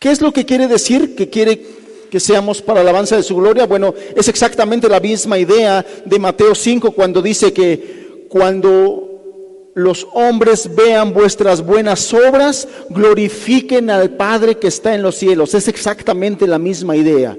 ¿Qué 0.02 0.10
es 0.10 0.20
lo 0.20 0.32
que 0.32 0.44
quiere 0.44 0.66
decir? 0.66 1.14
Que 1.14 1.30
quiere 1.30 1.64
que 2.10 2.18
seamos 2.18 2.60
para 2.60 2.80
alabanza 2.80 3.14
de 3.14 3.22
su 3.22 3.36
gloria. 3.36 3.66
Bueno, 3.66 3.94
es 4.16 4.26
exactamente 4.26 4.88
la 4.88 4.98
misma 4.98 5.38
idea 5.38 5.86
de 6.04 6.18
Mateo 6.18 6.56
5 6.56 6.90
cuando 6.90 7.22
dice 7.22 7.52
que 7.52 8.26
cuando 8.28 9.70
los 9.76 10.04
hombres 10.12 10.74
vean 10.74 11.14
vuestras 11.14 11.64
buenas 11.64 12.12
obras, 12.12 12.66
glorifiquen 12.90 13.90
al 13.90 14.10
Padre 14.16 14.56
que 14.56 14.66
está 14.66 14.92
en 14.92 15.02
los 15.02 15.14
cielos. 15.14 15.54
Es 15.54 15.68
exactamente 15.68 16.48
la 16.48 16.58
misma 16.58 16.96
idea. 16.96 17.38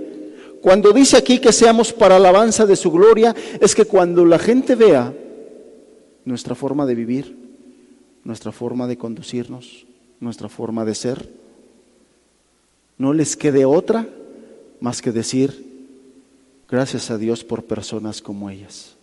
Cuando 0.62 0.94
dice 0.94 1.18
aquí 1.18 1.40
que 1.40 1.52
seamos 1.52 1.92
para 1.92 2.16
alabanza 2.16 2.66
de 2.66 2.78
su 2.78 2.92
gloria, 2.92 3.36
es 3.60 3.76
que 3.76 3.84
cuando 3.84 4.24
la 4.24 4.40
gente 4.40 4.76
vea 4.76 5.14
nuestra 6.24 6.56
forma 6.56 6.86
de 6.86 6.96
vivir, 6.96 7.36
nuestra 8.24 8.54
forma 8.54 8.88
de 8.88 8.98
conducirnos, 8.98 9.86
nuestra 10.22 10.48
forma 10.48 10.86
de 10.86 10.96
ser, 10.96 11.43
no 13.04 13.12
les 13.12 13.36
quede 13.36 13.66
otra 13.66 14.08
más 14.80 15.02
que 15.02 15.12
decir, 15.12 15.62
gracias 16.70 17.12
a 17.12 17.18
Dios 17.18 17.44
por 17.44 17.66
personas 17.66 18.22
como 18.22 18.50
ellas. 18.50 18.96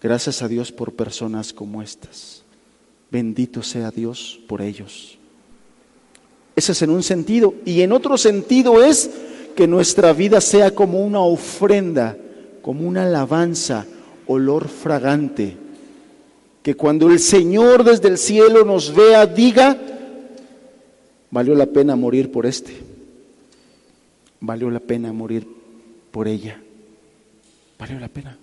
Gracias 0.00 0.40
a 0.40 0.46
Dios 0.46 0.70
por 0.70 0.92
personas 0.92 1.52
como 1.52 1.82
estas. 1.82 2.44
Bendito 3.10 3.64
sea 3.64 3.90
Dios 3.90 4.38
por 4.46 4.62
ellos. 4.62 5.18
Ese 6.54 6.70
es 6.70 6.82
en 6.82 6.90
un 6.90 7.02
sentido. 7.02 7.52
Y 7.64 7.80
en 7.80 7.90
otro 7.90 8.16
sentido 8.16 8.80
es 8.80 9.10
que 9.56 9.66
nuestra 9.66 10.12
vida 10.12 10.40
sea 10.40 10.72
como 10.72 11.04
una 11.04 11.18
ofrenda, 11.18 12.16
como 12.62 12.86
una 12.86 13.06
alabanza, 13.06 13.86
olor 14.28 14.68
fragante. 14.68 15.56
Que 16.62 16.76
cuando 16.76 17.10
el 17.10 17.18
Señor 17.18 17.82
desde 17.82 18.06
el 18.06 18.18
cielo 18.18 18.64
nos 18.64 18.94
vea, 18.94 19.26
diga, 19.26 19.76
Valió 21.30 21.54
la 21.54 21.66
pena 21.66 21.96
morir 21.96 22.30
por 22.30 22.46
este. 22.46 22.76
Valió 24.40 24.70
la 24.70 24.80
pena 24.80 25.12
morir 25.12 25.46
por 26.10 26.26
ella. 26.26 26.60
Valió 27.78 28.00
la 28.00 28.08
pena. 28.08 28.38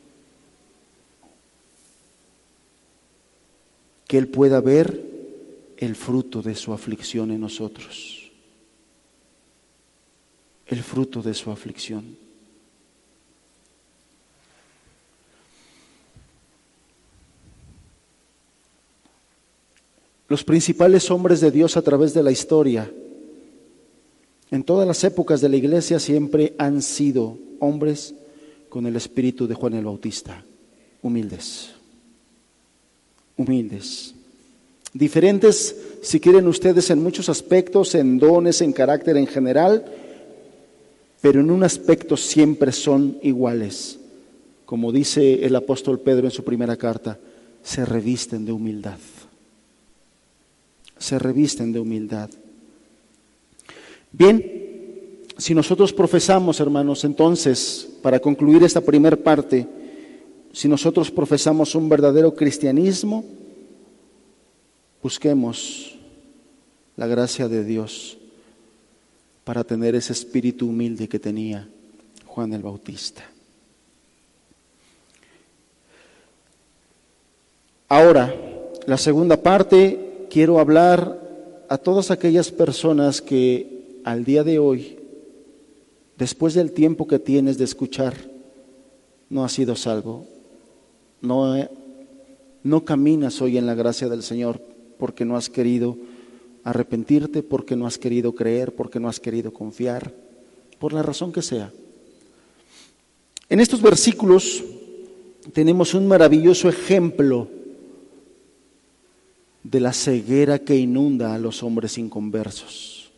Que 4.07 4.17
Él 4.17 4.27
pueda 4.29 4.61
ver 4.61 5.03
el 5.77 5.95
fruto 5.95 6.41
de 6.41 6.55
su 6.55 6.73
aflicción 6.73 7.31
en 7.31 7.41
nosotros. 7.41 8.31
El 10.65 10.81
fruto 10.81 11.21
de 11.21 11.33
su 11.33 11.51
aflicción. 11.51 12.26
Los 20.27 20.43
principales 20.43 21.09
hombres 21.09 21.39
de 21.39 21.51
Dios 21.51 21.77
a 21.77 21.81
través 21.81 22.13
de 22.13 22.21
la 22.21 22.31
historia, 22.31 22.91
en 24.51 24.63
todas 24.63 24.87
las 24.87 25.03
épocas 25.03 25.39
de 25.39 25.49
la 25.49 25.55
iglesia, 25.55 25.99
siempre 25.99 26.53
han 26.57 26.81
sido 26.81 27.37
hombres 27.59 28.13
con 28.69 28.85
el 28.85 28.95
espíritu 28.97 29.47
de 29.47 29.55
Juan 29.55 29.73
el 29.73 29.85
Bautista, 29.85 30.43
humildes, 31.01 31.69
humildes, 33.37 34.15
diferentes, 34.93 35.75
si 36.01 36.19
quieren 36.19 36.47
ustedes, 36.47 36.89
en 36.89 37.01
muchos 37.01 37.29
aspectos, 37.29 37.95
en 37.95 38.19
dones, 38.19 38.61
en 38.61 38.73
carácter 38.73 39.15
en 39.15 39.27
general, 39.27 39.85
pero 41.21 41.39
en 41.39 41.51
un 41.51 41.63
aspecto 41.63 42.17
siempre 42.17 42.73
son 42.73 43.17
iguales. 43.23 43.99
Como 44.65 44.91
dice 44.91 45.45
el 45.45 45.55
apóstol 45.55 46.01
Pedro 46.01 46.27
en 46.27 46.31
su 46.31 46.43
primera 46.43 46.75
carta, 46.75 47.17
se 47.63 47.85
revisten 47.85 48.45
de 48.45 48.51
humildad 48.51 48.97
se 50.99 51.19
revisten 51.19 51.71
de 51.71 51.79
humildad. 51.79 52.29
Bien, 54.11 54.57
si 55.37 55.53
nosotros 55.53 55.93
profesamos, 55.93 56.59
hermanos, 56.59 57.03
entonces, 57.03 57.87
para 58.01 58.19
concluir 58.19 58.63
esta 58.63 58.81
primera 58.81 59.15
parte, 59.15 59.67
si 60.51 60.67
nosotros 60.67 61.11
profesamos 61.11 61.75
un 61.75 61.87
verdadero 61.87 62.33
cristianismo, 62.33 63.23
busquemos 65.03 65.97
la 66.95 67.05
gracia 67.05 67.47
de 67.47 67.63
Dios 67.63 68.17
para 69.43 69.63
tener 69.63 69.95
ese 69.95 70.13
espíritu 70.13 70.67
humilde 70.67 71.07
que 71.07 71.19
tenía 71.19 71.69
Juan 72.25 72.53
el 72.53 72.63
Bautista. 72.63 73.23
Ahora, 77.89 78.35
la 78.85 78.97
segunda 78.97 79.37
parte 79.37 80.06
quiero 80.29 80.59
hablar 80.59 81.65
a 81.69 81.77
todas 81.77 82.11
aquellas 82.11 82.51
personas 82.51 83.21
que 83.21 83.99
al 84.03 84.23
día 84.23 84.43
de 84.43 84.59
hoy, 84.59 84.97
después 86.17 86.53
del 86.53 86.71
tiempo 86.71 87.07
que 87.07 87.19
tienes 87.19 87.57
de 87.57 87.65
escuchar, 87.65 88.15
no 89.29 89.43
has 89.43 89.51
sido 89.51 89.75
salvo, 89.75 90.25
no, 91.21 91.55
no 92.63 92.85
caminas 92.85 93.41
hoy 93.41 93.57
en 93.57 93.65
la 93.65 93.75
gracia 93.75 94.07
del 94.07 94.23
Señor 94.23 94.61
porque 94.97 95.25
no 95.25 95.35
has 95.35 95.49
querido 95.49 95.97
arrepentirte, 96.63 97.43
porque 97.43 97.75
no 97.75 97.87
has 97.87 97.97
querido 97.97 98.33
creer, 98.33 98.75
porque 98.75 98.99
no 98.99 99.09
has 99.09 99.19
querido 99.19 99.53
confiar, 99.53 100.13
por 100.79 100.93
la 100.93 101.01
razón 101.01 101.31
que 101.31 101.41
sea. 101.41 101.71
En 103.49 103.59
estos 103.59 103.81
versículos 103.81 104.63
tenemos 105.53 105.93
un 105.93 106.07
maravilloso 106.07 106.67
ejemplo 106.67 107.47
de 109.69 109.81
la 109.81 109.91
ceguera 109.91 110.59
que 110.59 110.77
inunda 110.77 111.33
a 111.33 111.37
los 111.37 111.61
hombres 111.61 111.97
inconversos. 111.97 113.11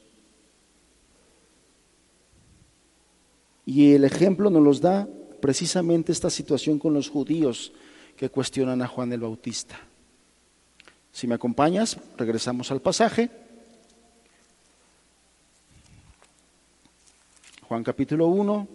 Y 3.68 3.94
el 3.94 4.04
ejemplo 4.04 4.50
nos 4.50 4.64
los 4.64 4.82
da 4.82 5.08
precisamente 5.42 6.12
esta 6.12 6.32
situación 6.32 6.80
con 6.80 6.96
los 6.96 7.08
judíos 7.08 7.72
que 8.18 8.32
cuestionan 8.32 8.82
a 8.82 8.88
Juan 8.88 9.14
el 9.14 9.20
Bautista. 9.20 9.80
Si 11.12 11.28
me 11.28 11.36
acompañas, 11.36 11.98
regresamos 12.18 12.72
al 12.72 12.82
pasaje. 12.82 13.30
Juan 17.68 17.84
capítulo 17.84 18.26
1, 18.26 18.68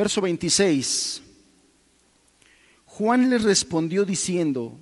Verso 0.00 0.22
26. 0.22 1.20
Juan 2.86 3.28
le 3.28 3.36
respondió 3.36 4.06
diciendo, 4.06 4.78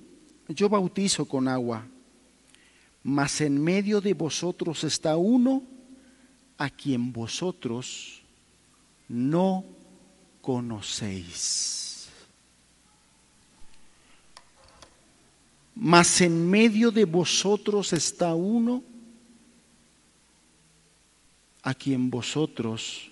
yo 0.47 0.69
bautizo 0.69 1.25
con 1.25 1.49
agua, 1.49 1.85
mas 3.03 3.41
en 3.41 3.61
medio 3.61 3.99
de 3.99 4.13
vosotros 4.13 4.85
está 4.85 5.17
uno 5.17 5.61
a 6.57 6.69
quien 6.69 7.11
vosotros 7.11 8.21
no 9.09 9.65
conocéis. 10.41 12.07
Mas 15.75 16.21
en 16.21 16.49
medio 16.49 16.91
de 16.91 17.03
vosotros 17.03 17.91
está 17.91 18.35
uno 18.35 18.81
a 21.61 21.73
quien 21.73 22.09
vosotros 22.09 23.11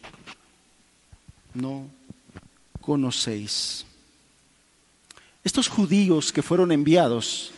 no 1.53 1.96
conocéis. 2.87 3.85
Estos 5.43 5.67
judíos 5.67 6.31
que 6.31 6.41
fueron 6.41 6.71
enviados, 6.71 7.51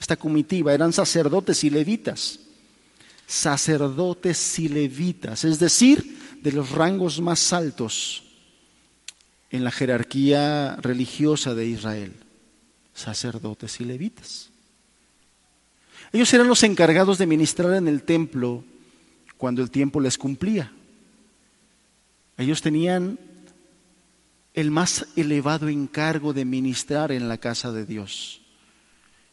esta 0.00 0.16
comitiva, 0.16 0.74
eran 0.74 0.92
sacerdotes 0.92 1.62
y 1.62 1.70
levitas. 1.70 2.40
Sacerdotes 3.28 4.58
y 4.58 4.66
levitas, 4.68 5.44
es 5.44 5.60
decir, 5.60 6.18
de 6.42 6.50
los 6.50 6.72
rangos 6.72 7.20
más 7.20 7.52
altos 7.52 8.24
en 9.52 9.62
la 9.62 9.70
jerarquía 9.70 10.74
religiosa 10.82 11.54
de 11.54 11.66
Israel. 11.66 12.12
Sacerdotes 12.92 13.80
y 13.80 13.84
levitas. 13.84 14.50
Ellos 16.12 16.34
eran 16.34 16.48
los 16.48 16.64
encargados 16.64 17.18
de 17.18 17.26
ministrar 17.26 17.72
en 17.74 17.86
el 17.86 18.02
templo 18.02 18.64
cuando 19.36 19.62
el 19.62 19.70
tiempo 19.70 20.00
les 20.00 20.18
cumplía. 20.18 20.72
Ellos 22.36 22.60
tenían 22.60 23.16
el 24.56 24.70
más 24.70 25.06
elevado 25.16 25.68
encargo 25.68 26.32
de 26.32 26.46
ministrar 26.46 27.12
en 27.12 27.28
la 27.28 27.36
casa 27.36 27.70
de 27.70 27.84
Dios. 27.84 28.40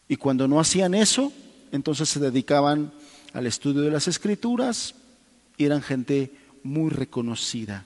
Y 0.07 0.17
cuando 0.17 0.47
no 0.49 0.59
hacían 0.59 0.93
eso, 0.93 1.31
entonces 1.71 2.09
se 2.09 2.19
dedicaban 2.19 2.91
al 3.31 3.47
estudio 3.47 3.81
de 3.81 3.89
las 3.89 4.09
escrituras 4.09 4.93
y 5.57 5.63
eran 5.65 5.81
gente 5.81 6.33
muy 6.61 6.91
reconocida. 6.91 7.85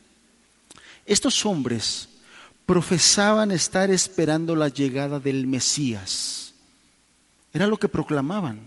Estos 1.05 1.45
hombres 1.45 2.09
profesaban 2.65 3.51
estar 3.51 3.91
esperando 3.91 4.55
la 4.55 4.69
llegada 4.69 5.19
del 5.19 5.45
Mesías. 5.45 6.53
Era 7.53 7.67
lo 7.67 7.77
que 7.77 7.87
proclamaban, 7.87 8.59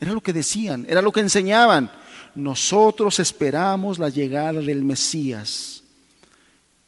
era 0.00 0.12
lo 0.12 0.22
que 0.22 0.32
decían, 0.32 0.86
era 0.88 1.02
lo 1.02 1.12
que 1.12 1.20
enseñaban. 1.20 1.92
Nosotros 2.34 3.20
esperamos 3.20 3.98
la 3.98 4.08
llegada 4.08 4.60
del 4.60 4.84
Mesías. 4.84 5.82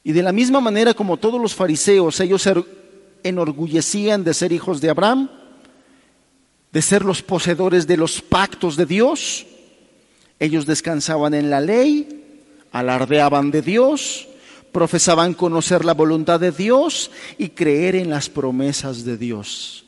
Y 0.09 0.13
de 0.13 0.23
la 0.23 0.33
misma 0.33 0.59
manera 0.59 0.95
como 0.95 1.19
todos 1.19 1.39
los 1.39 1.55
fariseos, 1.55 2.19
ellos 2.21 2.41
se 2.41 2.55
enorgullecían 3.23 4.25
de 4.25 4.33
ser 4.33 4.53
hijos 4.53 4.81
de 4.81 4.89
Abraham, 4.89 5.29
de 6.73 6.81
ser 6.81 7.05
los 7.05 7.21
poseedores 7.21 7.87
de 7.87 7.99
los 7.99 8.23
pactos 8.23 8.79
de 8.79 8.87
Dios. 8.87 9.45
Ellos 10.41 10.65
descansaban 10.65 11.35
en 11.35 11.51
la 11.51 11.61
ley, 11.61 12.25
alardeaban 12.73 13.51
de 13.51 13.61
Dios, 13.61 14.27
profesaban 14.73 15.35
conocer 15.35 15.85
la 15.85 15.93
voluntad 15.93 16.41
de 16.41 16.53
Dios 16.53 17.11
y 17.37 17.51
creer 17.51 17.95
en 17.95 18.09
las 18.09 18.31
promesas 18.31 19.05
de 19.05 19.19
Dios. 19.19 19.85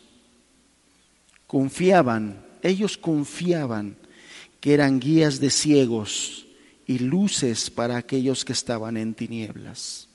Confiaban, 1.46 2.44
ellos 2.60 2.98
confiaban 2.98 3.96
que 4.60 4.74
eran 4.74 5.00
guías 5.00 5.40
de 5.40 5.48
ciegos 5.48 6.46
y 6.86 6.98
luces 6.98 7.70
para 7.70 7.96
aquellos 7.96 8.44
que 8.44 8.52
estaban 8.52 8.98
en 8.98 9.14
tinieblas. 9.14 10.09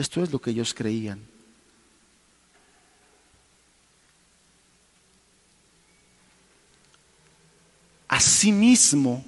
Esto 0.00 0.22
es 0.22 0.32
lo 0.32 0.40
que 0.40 0.48
ellos 0.48 0.72
creían. 0.72 1.20
Asimismo, 8.08 9.22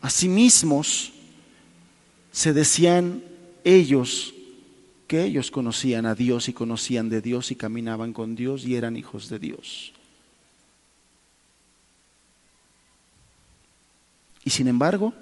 asimismos, 0.00 1.12
se 2.32 2.54
decían 2.54 3.22
ellos 3.64 4.32
que 5.06 5.24
ellos 5.24 5.50
conocían 5.50 6.06
a 6.06 6.14
Dios 6.14 6.48
y 6.48 6.54
conocían 6.54 7.10
de 7.10 7.20
Dios 7.20 7.50
y 7.50 7.56
caminaban 7.56 8.14
con 8.14 8.34
Dios 8.34 8.64
y 8.64 8.76
eran 8.76 8.96
hijos 8.96 9.28
de 9.28 9.38
Dios. 9.38 9.92
Y 14.42 14.48
sin 14.48 14.68
embargo, 14.68 15.12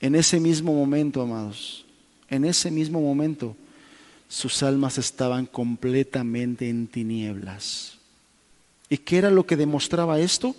en 0.00 0.14
ese 0.14 0.38
mismo 0.38 0.72
momento, 0.72 1.22
amados, 1.22 1.85
en 2.28 2.44
ese 2.44 2.70
mismo 2.70 3.00
momento, 3.00 3.56
sus 4.28 4.62
almas 4.62 4.98
estaban 4.98 5.46
completamente 5.46 6.68
en 6.68 6.88
tinieblas. 6.88 7.98
¿Y 8.88 8.98
qué 8.98 9.18
era 9.18 9.30
lo 9.30 9.46
que 9.46 9.56
demostraba 9.56 10.18
esto? 10.20 10.54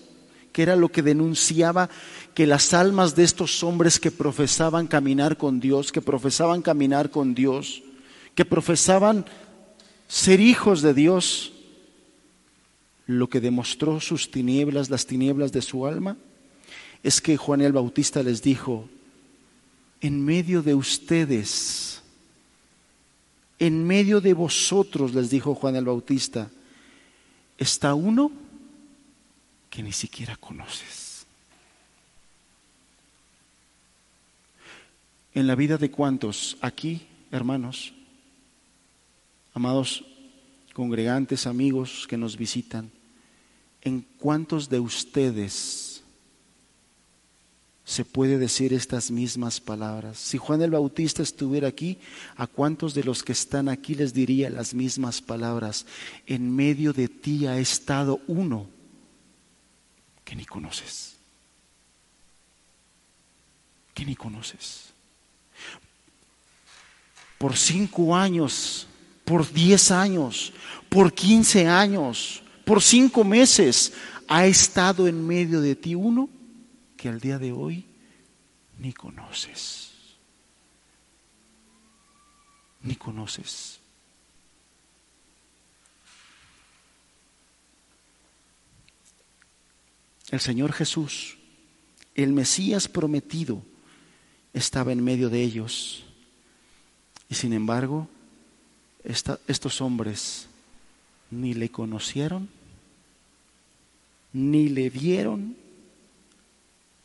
¿Qué 0.52 0.64
era 0.64 0.76
lo 0.76 0.90
que 0.90 1.04
denunciaba 1.04 1.90
que 2.34 2.48
las 2.48 2.74
almas 2.74 3.16
de 3.16 3.24
estos 3.24 3.64
hombres 3.64 4.00
que 4.00 4.12
profesaban 4.12 4.88
caminar 4.88 5.38
con 5.38 5.60
Dios, 5.60 5.92
que 5.92 6.02
profesaban 6.02 6.62
caminar 6.62 7.12
con 7.12 7.36
Dios, 7.36 7.84
que 8.34 8.46
profesaban 8.46 9.26
ser 10.08 10.40
hijos 10.40 10.82
de 10.82 10.94
Dios, 10.94 11.54
lo 13.06 13.30
que 13.30 13.40
demostró 13.40 14.00
sus 14.00 14.32
tinieblas, 14.32 14.90
las 14.90 15.06
tinieblas 15.06 15.52
de 15.52 15.62
su 15.62 15.86
alma, 15.86 16.18
es 17.04 17.22
que 17.22 17.38
Juan 17.38 17.62
el 17.62 17.72
Bautista 17.72 18.24
les 18.24 18.42
dijo, 18.42 18.90
en 20.02 20.24
medio 20.24 20.62
de 20.62 20.76
ustedes, 20.76 22.02
en 23.60 23.86
medio 23.86 24.22
de 24.22 24.34
vosotros, 24.34 25.14
les 25.14 25.30
dijo 25.30 25.56
Juan 25.56 25.76
el 25.76 25.86
Bautista, 25.86 26.50
está 27.58 27.96
uno 27.96 28.32
que 29.70 29.82
ni 29.82 29.92
siquiera 29.92 30.36
conoces. 30.36 31.26
En 35.34 35.48
la 35.48 35.56
vida 35.56 35.78
de 35.78 35.92
cuantos 35.92 36.58
aquí, 36.62 37.06
hermanos, 37.32 37.94
amados 39.54 40.04
congregantes, 40.74 41.48
amigos 41.48 42.06
que 42.08 42.18
nos 42.18 42.38
visitan, 42.38 42.92
en 43.82 44.06
cuántos 44.20 44.70
de 44.70 44.80
ustedes 44.80 45.87
se 47.88 48.04
puede 48.04 48.38
decir 48.38 48.74
estas 48.74 49.10
mismas 49.12 49.62
palabras. 49.62 50.18
Si 50.18 50.38
Juan 50.38 50.62
el 50.62 50.72
Bautista 50.72 51.24
estuviera 51.24 51.70
aquí, 51.70 52.00
¿a 52.36 52.46
cuántos 52.46 52.94
de 52.94 53.06
los 53.06 53.24
que 53.24 53.32
están 53.32 53.70
aquí 53.70 53.96
les 53.96 54.14
diría 54.14 54.50
las 54.50 54.74
mismas 54.74 55.22
palabras? 55.22 55.86
En 56.26 56.54
medio 56.54 56.92
de 56.92 57.08
ti 57.08 57.48
ha 57.48 57.58
estado 57.58 58.20
uno 58.28 58.68
que 60.26 60.36
ni 60.36 60.46
conoces. 60.46 61.16
Que 63.94 64.04
ni 64.04 64.18
conoces. 64.18 64.88
Por 67.38 67.56
cinco 67.56 68.18
años, 68.18 68.86
por 69.24 69.50
diez 69.50 69.92
años, 69.92 70.52
por 70.90 71.14
quince 71.14 71.70
años, 71.70 72.44
por 72.66 72.84
cinco 72.84 73.24
meses, 73.24 73.94
ha 74.28 74.46
estado 74.46 75.08
en 75.08 75.26
medio 75.26 75.62
de 75.62 75.74
ti 75.74 75.96
uno 75.96 76.28
que 76.98 77.10
al 77.10 77.22
día 77.22 77.38
de 77.38 77.52
hoy 77.52 77.86
ni 78.80 78.92
conoces. 78.92 79.92
Ni 82.82 82.96
conoces. 82.96 83.80
El 90.30 90.40
Señor 90.42 90.74
Jesús, 90.74 91.38
el 92.16 92.34
Mesías 92.34 92.88
prometido, 92.88 93.62
estaba 94.54 94.92
en 94.92 95.04
medio 95.04 95.30
de 95.30 95.42
ellos. 95.42 96.04
Y 97.30 97.36
sin 97.36 97.54
embargo, 97.54 98.10
estos 99.04 99.82
hombres 99.82 100.48
ni 101.32 101.54
le 101.54 101.70
conocieron, 101.70 102.50
ni 104.34 104.70
le 104.70 104.90
vieron, 104.90 105.56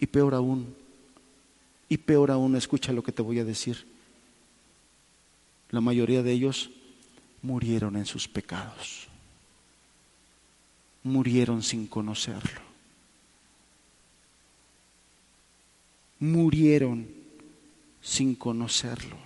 y 0.02 0.06
peor 0.08 0.34
aún, 0.34 0.74
y 1.88 1.96
peor 1.96 2.32
aún, 2.32 2.56
escucha 2.56 2.92
lo 2.92 3.04
que 3.04 3.12
te 3.12 3.22
voy 3.22 3.38
a 3.38 3.44
decir. 3.44 3.86
La 5.70 5.80
mayoría 5.80 6.24
de 6.24 6.32
ellos 6.32 6.70
murieron 7.40 7.94
en 7.94 8.04
sus 8.04 8.26
pecados. 8.26 9.06
Murieron 11.04 11.62
sin 11.62 11.86
conocerlo. 11.86 12.62
Murieron 16.18 17.06
sin 18.02 18.34
conocerlo. 18.34 19.16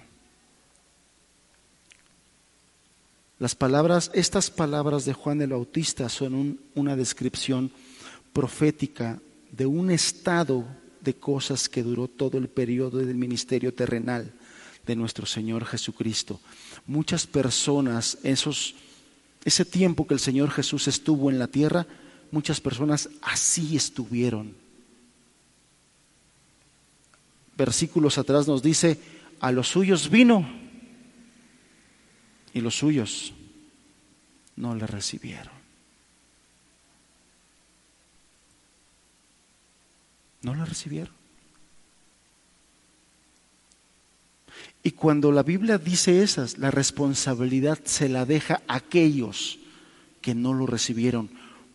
Las 3.38 3.54
palabras, 3.54 4.10
estas 4.12 4.50
palabras 4.50 5.06
de 5.06 5.14
Juan 5.14 5.40
el 5.40 5.52
Bautista 5.52 6.10
son 6.10 6.60
una 6.74 6.96
descripción 6.96 7.72
profética 8.34 9.22
de 9.52 9.66
un 9.66 9.90
estado 9.90 10.64
de 11.00 11.14
cosas 11.14 11.68
que 11.68 11.82
duró 11.82 12.08
todo 12.08 12.38
el 12.38 12.48
periodo 12.48 12.98
del 12.98 13.16
ministerio 13.16 13.72
terrenal 13.72 14.32
de 14.86 14.96
nuestro 14.96 15.26
Señor 15.26 15.64
Jesucristo. 15.64 16.40
Muchas 16.86 17.26
personas, 17.26 18.18
esos, 18.22 18.74
ese 19.44 19.64
tiempo 19.64 20.06
que 20.06 20.14
el 20.14 20.20
Señor 20.20 20.50
Jesús 20.50 20.88
estuvo 20.88 21.30
en 21.30 21.38
la 21.38 21.48
tierra, 21.48 21.86
muchas 22.30 22.60
personas 22.60 23.08
así 23.22 23.76
estuvieron. 23.76 24.54
Versículos 27.56 28.18
atrás 28.18 28.46
nos 28.46 28.62
dice, 28.62 28.98
a 29.40 29.50
los 29.52 29.68
suyos 29.68 30.10
vino 30.10 30.46
y 32.52 32.60
los 32.60 32.76
suyos 32.76 33.32
no 34.56 34.74
le 34.74 34.86
recibieron. 34.86 35.55
No 40.46 40.54
la 40.54 40.64
recibieron. 40.64 41.12
Y 44.84 44.92
cuando 44.92 45.32
la 45.32 45.42
Biblia 45.42 45.76
dice 45.76 46.22
esas, 46.22 46.58
la 46.58 46.70
responsabilidad 46.70 47.80
se 47.82 48.08
la 48.08 48.24
deja 48.24 48.62
a 48.68 48.76
aquellos 48.76 49.58
que 50.20 50.36
no 50.36 50.54
lo 50.54 50.66
recibieron, 50.66 51.30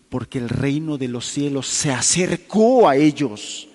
porque 0.08 0.38
el 0.38 0.48
reino 0.48 0.98
de 0.98 1.10
los 1.10 1.26
cielos 1.26 1.68
se 1.68 1.92
acercó 1.92 2.88
a 2.88 2.96
ellos. 2.96 3.68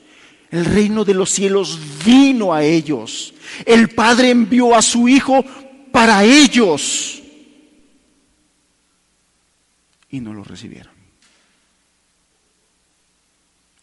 El 0.50 0.64
reino 0.64 1.04
de 1.04 1.12
los 1.12 1.28
cielos 1.28 1.78
vino 2.02 2.54
a 2.54 2.64
ellos. 2.64 3.34
El 3.66 3.90
Padre 3.90 4.30
envió 4.30 4.74
a 4.74 4.80
su 4.80 5.08
Hijo 5.08 5.44
para 5.92 6.24
ellos. 6.24 7.22
Y 10.08 10.20
no 10.20 10.32
lo 10.32 10.42
recibieron. 10.42 10.94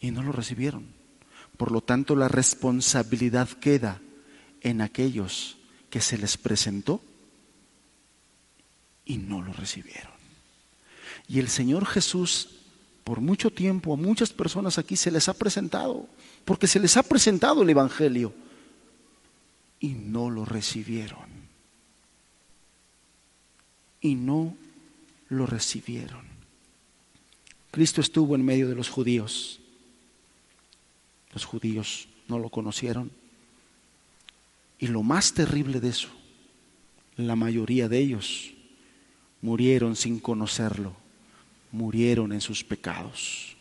Y 0.00 0.10
no 0.10 0.20
lo 0.24 0.32
recibieron. 0.32 0.93
Por 1.56 1.70
lo 1.70 1.80
tanto, 1.80 2.16
la 2.16 2.28
responsabilidad 2.28 3.48
queda 3.48 4.00
en 4.60 4.80
aquellos 4.80 5.56
que 5.90 6.00
se 6.00 6.18
les 6.18 6.36
presentó 6.36 7.00
y 9.04 9.18
no 9.18 9.42
lo 9.42 9.52
recibieron. 9.52 10.12
Y 11.28 11.38
el 11.38 11.48
Señor 11.48 11.86
Jesús 11.86 12.48
por 13.04 13.20
mucho 13.20 13.50
tiempo 13.50 13.92
a 13.92 13.96
muchas 13.96 14.32
personas 14.32 14.78
aquí 14.78 14.96
se 14.96 15.10
les 15.10 15.28
ha 15.28 15.34
presentado, 15.34 16.08
porque 16.46 16.66
se 16.66 16.80
les 16.80 16.96
ha 16.96 17.02
presentado 17.02 17.62
el 17.62 17.70
Evangelio 17.70 18.32
y 19.78 19.88
no 19.88 20.30
lo 20.30 20.46
recibieron. 20.46 21.44
Y 24.00 24.14
no 24.14 24.56
lo 25.28 25.46
recibieron. 25.46 26.24
Cristo 27.70 28.00
estuvo 28.00 28.34
en 28.34 28.44
medio 28.44 28.68
de 28.68 28.74
los 28.74 28.88
judíos. 28.88 29.60
Los 31.34 31.44
judíos 31.44 32.08
no 32.28 32.38
lo 32.38 32.48
conocieron. 32.48 33.10
Y 34.78 34.86
lo 34.86 35.02
más 35.02 35.34
terrible 35.34 35.80
de 35.80 35.88
eso, 35.90 36.08
la 37.16 37.36
mayoría 37.36 37.88
de 37.88 37.98
ellos 37.98 38.52
murieron 39.42 39.96
sin 39.96 40.20
conocerlo, 40.20 40.94
murieron 41.70 42.32
en 42.32 42.40
sus 42.40 42.64
pecados. 42.64 43.56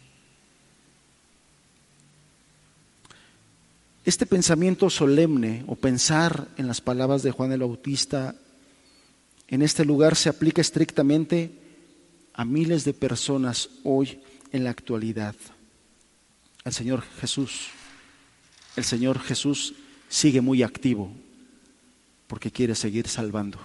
Este 4.05 4.25
pensamiento 4.25 4.89
solemne 4.89 5.63
o 5.67 5.75
pensar 5.75 6.47
en 6.57 6.67
las 6.67 6.81
palabras 6.81 7.23
de 7.23 7.31
Juan 7.31 7.53
el 7.53 7.59
Bautista 7.61 8.35
en 9.47 9.61
este 9.61 9.85
lugar 9.85 10.15
se 10.15 10.29
aplica 10.29 10.61
estrictamente 10.61 11.51
a 12.33 12.43
miles 12.43 12.83
de 12.85 12.93
personas 12.93 13.69
hoy 13.83 14.19
en 14.51 14.63
la 14.63 14.71
actualidad. 14.71 15.35
El 16.65 16.73
Señor 16.73 17.03
Jesús, 17.19 17.67
el 18.75 18.83
Señor 18.83 19.19
Jesús 19.19 19.73
sigue 20.07 20.41
muy 20.41 20.63
activo 20.63 21.11
porque 22.27 22.51
quiere 22.51 22.75
seguir 22.75 23.07
salvando. 23.07 23.59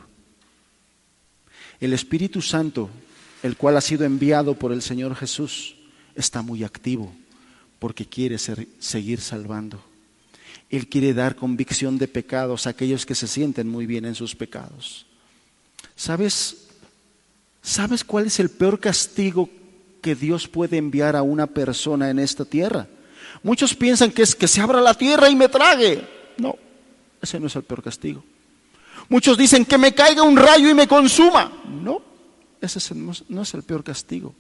El 1.80 1.92
Espíritu 1.92 2.42
Santo, 2.42 2.90
el 3.42 3.56
cual 3.56 3.76
ha 3.76 3.80
sido 3.80 4.04
enviado 4.04 4.54
por 4.54 4.72
el 4.72 4.82
Señor 4.82 5.14
Jesús, 5.14 5.76
está 6.16 6.42
muy 6.42 6.64
activo 6.64 7.14
porque 7.78 8.06
quiere 8.06 8.36
seguir 8.38 9.20
salvando. 9.20 9.80
Él 10.68 10.88
quiere 10.88 11.14
dar 11.14 11.36
convicción 11.36 11.98
de 11.98 12.08
pecados 12.08 12.66
a 12.66 12.70
aquellos 12.70 13.06
que 13.06 13.14
se 13.14 13.28
sienten 13.28 13.68
muy 13.68 13.86
bien 13.86 14.04
en 14.04 14.14
sus 14.14 14.34
pecados. 14.34 15.06
¿Sabes? 15.94 16.66
¿Sabes 17.62 18.02
cuál 18.02 18.26
es 18.26 18.40
el 18.40 18.50
peor 18.50 18.80
castigo 18.80 19.48
que 20.00 20.14
Dios 20.14 20.48
puede 20.48 20.76
enviar 20.76 21.16
a 21.16 21.22
una 21.22 21.46
persona 21.46 22.10
en 22.10 22.18
esta 22.18 22.44
tierra? 22.44 22.86
Muchos 23.42 23.74
piensan 23.74 24.10
que 24.10 24.22
es 24.22 24.34
que 24.34 24.48
se 24.48 24.60
abra 24.60 24.80
la 24.80 24.94
tierra 24.94 25.28
y 25.28 25.36
me 25.36 25.48
trague. 25.48 26.06
No, 26.38 26.56
ese 27.20 27.38
no 27.38 27.46
es 27.46 27.56
el 27.56 27.62
peor 27.62 27.82
castigo. 27.82 28.24
Muchos 29.08 29.38
dicen 29.38 29.64
que 29.64 29.78
me 29.78 29.94
caiga 29.94 30.22
un 30.22 30.36
rayo 30.36 30.68
y 30.68 30.74
me 30.74 30.88
consuma. 30.88 31.50
No, 31.82 32.02
ese 32.60 32.94
no 32.94 33.42
es 33.42 33.54
el 33.54 33.62
peor 33.62 33.84
castigo. 33.84 34.34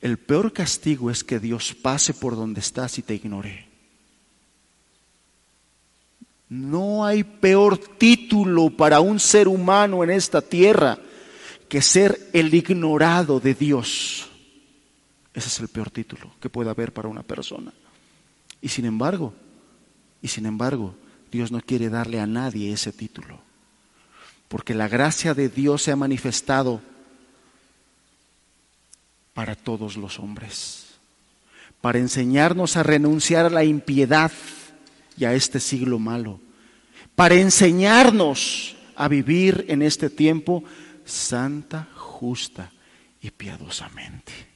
El 0.00 0.18
peor 0.18 0.52
castigo 0.52 1.10
es 1.10 1.24
que 1.24 1.38
Dios 1.38 1.74
pase 1.74 2.12
por 2.12 2.36
donde 2.36 2.60
estás 2.60 2.98
y 2.98 3.02
te 3.02 3.14
ignore. 3.14 3.66
No 6.48 7.04
hay 7.04 7.24
peor 7.24 7.78
título 7.78 8.70
para 8.70 9.00
un 9.00 9.18
ser 9.18 9.48
humano 9.48 10.04
en 10.04 10.10
esta 10.10 10.40
tierra 10.40 10.98
que 11.68 11.82
ser 11.82 12.30
el 12.32 12.54
ignorado 12.54 13.40
de 13.40 13.54
Dios. 13.54 14.25
Ese 15.36 15.48
es 15.48 15.60
el 15.60 15.68
peor 15.68 15.90
título 15.90 16.32
que 16.40 16.48
puede 16.48 16.70
haber 16.70 16.94
para 16.94 17.08
una 17.08 17.22
persona. 17.22 17.70
Y 18.62 18.68
sin 18.70 18.86
embargo, 18.86 19.34
y 20.22 20.28
sin 20.28 20.46
embargo, 20.46 20.94
Dios 21.30 21.52
no 21.52 21.60
quiere 21.60 21.90
darle 21.90 22.20
a 22.20 22.26
nadie 22.26 22.72
ese 22.72 22.90
título. 22.90 23.38
Porque 24.48 24.74
la 24.74 24.88
gracia 24.88 25.34
de 25.34 25.50
Dios 25.50 25.82
se 25.82 25.92
ha 25.92 25.96
manifestado 25.96 26.80
para 29.34 29.54
todos 29.54 29.98
los 29.98 30.18
hombres, 30.18 30.86
para 31.82 31.98
enseñarnos 31.98 32.78
a 32.78 32.82
renunciar 32.82 33.44
a 33.44 33.50
la 33.50 33.64
impiedad 33.64 34.32
y 35.18 35.26
a 35.26 35.34
este 35.34 35.60
siglo 35.60 35.98
malo, 35.98 36.40
para 37.14 37.34
enseñarnos 37.34 38.74
a 38.94 39.06
vivir 39.08 39.66
en 39.68 39.82
este 39.82 40.08
tiempo 40.08 40.64
santa, 41.04 41.88
justa 41.94 42.72
y 43.20 43.30
piadosamente. 43.30 44.55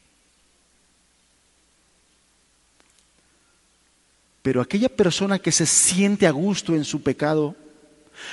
Pero 4.43 4.61
aquella 4.61 4.89
persona 4.89 5.39
que 5.39 5.53
se 5.53 5.67
siente 5.67 6.27
a 6.27 6.31
gusto 6.31 6.75
en 6.75 6.85
su 6.85 7.03
pecado, 7.03 7.55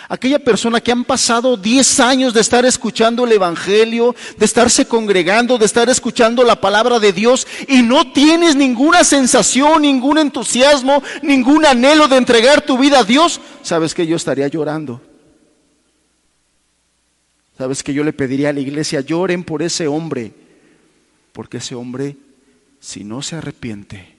Aquella 0.09 0.39
persona 0.39 0.79
que 0.79 0.91
han 0.91 1.03
pasado 1.03 1.57
10 1.57 1.99
años 1.99 2.33
de 2.33 2.41
estar 2.41 2.65
escuchando 2.65 3.25
el 3.25 3.31
Evangelio, 3.33 4.15
de 4.37 4.45
estarse 4.45 4.85
congregando, 4.85 5.57
de 5.57 5.65
estar 5.65 5.89
escuchando 5.89 6.43
la 6.43 6.61
palabra 6.61 6.99
de 6.99 7.11
Dios 7.11 7.45
y 7.67 7.81
no 7.81 8.11
tienes 8.13 8.55
ninguna 8.55 9.03
sensación, 9.03 9.81
ningún 9.81 10.17
entusiasmo, 10.17 11.03
ningún 11.23 11.65
anhelo 11.65 12.07
de 12.07 12.17
entregar 12.17 12.61
tu 12.61 12.77
vida 12.77 12.99
a 12.99 13.03
Dios, 13.03 13.41
sabes 13.63 13.93
que 13.93 14.07
yo 14.07 14.15
estaría 14.15 14.47
llorando. 14.47 15.01
Sabes 17.57 17.81
que 17.81 17.93
yo 17.93 18.03
le 18.03 18.13
pediría 18.13 18.49
a 18.49 18.53
la 18.53 18.59
iglesia, 18.59 19.01
lloren 19.01 19.43
por 19.43 19.63
ese 19.63 19.87
hombre, 19.87 20.31
porque 21.33 21.57
ese 21.57 21.75
hombre, 21.75 22.15
si 22.79 23.03
no 23.03 23.23
se 23.23 23.35
arrepiente, 23.35 24.16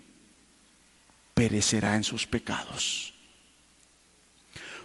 perecerá 1.38 1.94
en 1.94 2.02
sus 2.02 2.26
pecados. 2.26 3.14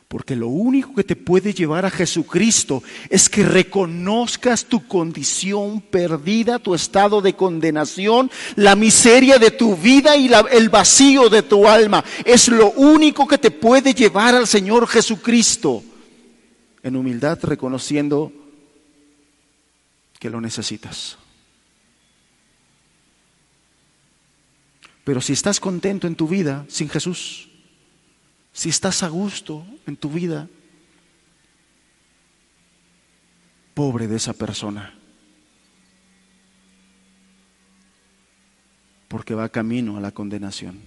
Porque 0.08 0.36
lo 0.36 0.50
único 0.50 0.94
que 0.94 1.04
te 1.04 1.16
puede 1.16 1.52
llevar 1.52 1.84
a 1.88 1.90
Jesucristo 1.90 2.84
es 3.10 3.28
que 3.28 3.44
reconozcas 3.44 4.66
tu 4.66 4.88
condición 4.88 5.82
perdida, 5.82 6.60
tu 6.60 6.76
estado 6.76 7.22
de 7.22 7.34
condenación, 7.34 8.30
la 8.56 8.76
miseria 8.76 9.40
de 9.40 9.50
tu 9.50 9.76
vida 9.76 10.16
y 10.16 10.30
el 10.52 10.70
vacío 10.70 11.28
de 11.30 11.42
tu 11.42 11.68
alma. 11.68 12.06
Es 12.24 12.48
lo 12.50 12.70
único 12.74 13.28
que 13.28 13.40
te 13.40 13.50
puede 13.50 13.96
llevar 13.96 14.36
al 14.36 14.46
Señor 14.46 14.88
Jesucristo. 14.88 15.84
En 16.84 16.96
humildad 16.96 17.40
reconociendo 17.42 18.32
que 20.20 20.30
lo 20.30 20.40
necesitas. 20.40 21.18
Pero 25.04 25.22
si 25.22 25.34
estás 25.34 25.60
contento 25.60 26.08
en 26.08 26.16
tu 26.16 26.28
vida 26.28 26.66
sin 26.70 26.90
Jesús, 26.90 27.50
si 28.54 28.70
estás 28.70 29.04
a 29.04 29.10
gusto 29.10 29.66
en 29.86 29.98
tu 29.98 30.10
vida, 30.10 30.48
pobre 33.74 34.08
de 34.08 34.18
esa 34.18 34.34
persona, 34.34 34.94
porque 39.08 39.34
va 39.34 39.50
camino 39.50 39.98
a 39.98 40.02
la 40.02 40.12
condenación, 40.12 40.80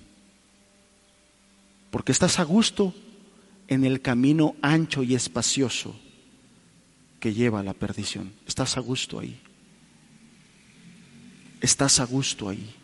porque 1.90 2.12
estás 2.12 2.38
a 2.38 2.44
gusto 2.44 2.94
en 3.68 3.84
el 3.84 4.00
camino 4.00 4.54
ancho 4.62 5.02
y 5.02 5.14
espacioso 5.14 5.98
que 7.18 7.34
lleva 7.34 7.60
a 7.60 7.64
la 7.64 7.74
perdición. 7.74 8.32
Estás 8.46 8.76
a 8.76 8.80
gusto 8.80 9.18
ahí. 9.18 9.40
Estás 11.60 11.98
a 11.98 12.04
gusto 12.04 12.48
ahí. 12.48 12.75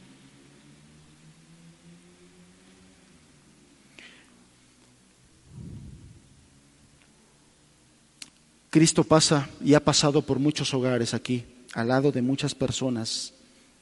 Cristo 8.73 9.05
pasa 9.05 9.51
y 9.63 9.75
ha 9.75 9.85
pasado 9.85 10.23
por 10.23 10.39
muchos 10.39 10.73
hogares 10.73 11.13
aquí, 11.13 11.45
al 11.75 11.89
lado 11.89 12.11
de 12.11 12.23
muchas 12.23 12.55
personas, 12.55 13.35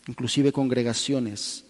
inclusive 0.09 0.51
congregaciones, 0.51 1.65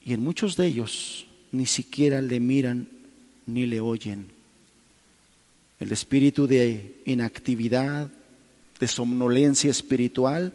y 0.00 0.12
en 0.12 0.22
muchos 0.22 0.56
de 0.56 0.68
ellos 0.68 1.26
ni 1.50 1.66
siquiera 1.66 2.22
le 2.22 2.38
miran 2.38 2.88
ni 3.46 3.66
le 3.66 3.80
oyen. 3.80 4.28
El 5.80 5.90
espíritu 5.90 6.46
de 6.46 7.02
inactividad, 7.06 8.08
de 8.78 8.86
somnolencia 8.86 9.72
espiritual, 9.72 10.54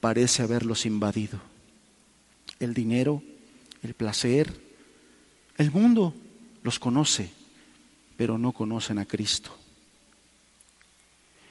parece 0.00 0.42
haberlos 0.42 0.86
invadido. 0.86 1.42
El 2.58 2.72
dinero, 2.72 3.22
el 3.82 3.92
placer, 3.92 4.50
el 5.58 5.70
mundo 5.70 6.14
los 6.62 6.78
conoce, 6.78 7.28
pero 8.16 8.38
no 8.38 8.52
conocen 8.52 8.98
a 8.98 9.04
Cristo. 9.04 9.54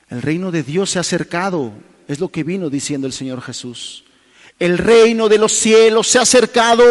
El 0.10 0.22
reino 0.22 0.52
de 0.52 0.64
Dios 0.64 0.92
se 0.92 1.00
ha 1.00 1.02
acercado, 1.02 1.74
es 2.08 2.20
lo 2.20 2.30
que 2.30 2.44
vino 2.44 2.70
diciendo 2.70 3.08
el 3.08 3.14
Señor 3.14 3.42
Jesús. 3.42 4.04
El 4.60 4.78
reino 4.78 5.28
de 5.28 5.38
los 5.38 5.54
cielos 5.54 6.08
se 6.08 6.20
ha 6.20 6.22
acercado. 6.22 6.84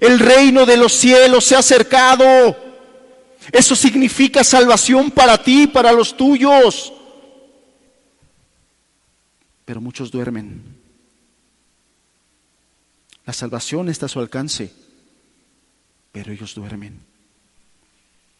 El 0.00 0.18
reino 0.18 0.66
de 0.66 0.76
los 0.76 0.92
cielos 0.92 1.44
se 1.44 1.56
ha 1.56 1.60
acercado. 1.60 2.56
Eso 3.52 3.74
significa 3.74 4.44
salvación 4.44 5.10
para 5.10 5.42
ti, 5.42 5.66
para 5.66 5.92
los 5.92 6.16
tuyos. 6.16 6.92
Pero 9.64 9.80
muchos 9.80 10.10
duermen. 10.10 10.62
La 13.24 13.32
salvación 13.32 13.88
está 13.88 14.06
a 14.06 14.08
su 14.08 14.18
alcance, 14.18 14.72
pero 16.10 16.32
ellos 16.32 16.54
duermen. 16.54 17.00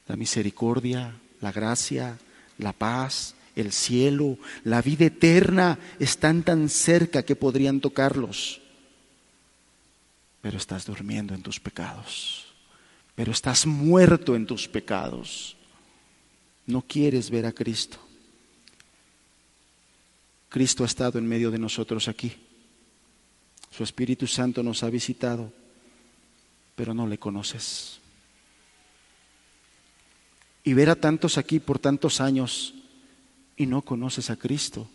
La 0.09 0.17
misericordia, 0.17 1.15
la 1.41 1.53
gracia, 1.53 2.19
la 2.59 2.73
paz, 2.73 3.35
el 3.61 3.73
cielo, 3.73 4.39
la 4.65 4.83
vida 4.83 5.07
eterna 5.07 5.79
están 5.99 6.43
tan 6.43 6.69
cerca 6.69 7.25
que 7.25 7.37
podrían 7.37 7.81
tocarlos. 7.81 8.61
Pero 10.41 10.57
estás 10.57 10.87
durmiendo 10.87 11.35
en 11.35 11.43
tus 11.43 11.61
pecados, 11.61 12.47
pero 13.15 13.33
estás 13.33 13.67
muerto 13.67 14.35
en 14.35 14.47
tus 14.47 14.69
pecados. 14.69 15.57
No 16.67 16.83
quieres 16.83 17.31
ver 17.31 17.47
a 17.47 17.53
Cristo. 17.53 17.99
Cristo 20.49 20.83
ha 20.83 20.87
estado 20.87 21.19
en 21.19 21.29
medio 21.29 21.51
de 21.51 21.59
nosotros 21.59 22.09
aquí. 22.09 22.33
Su 23.71 23.85
Espíritu 23.85 24.27
Santo 24.27 24.63
nos 24.63 24.83
ha 24.83 24.91
visitado, 24.91 25.53
pero 26.75 26.93
no 26.93 27.07
le 27.07 27.19
conoces. 27.19 28.01
Y 30.65 30.75
ver 30.75 30.91
a 30.91 30.97
tantos 30.97 31.39
aquí 31.39 31.61
por 31.61 31.79
tantos 31.79 32.21
años 32.21 32.75
y 33.61 33.67
no 33.67 33.83
conoces 33.83 34.31
a 34.31 34.37
Cristo 34.37 34.89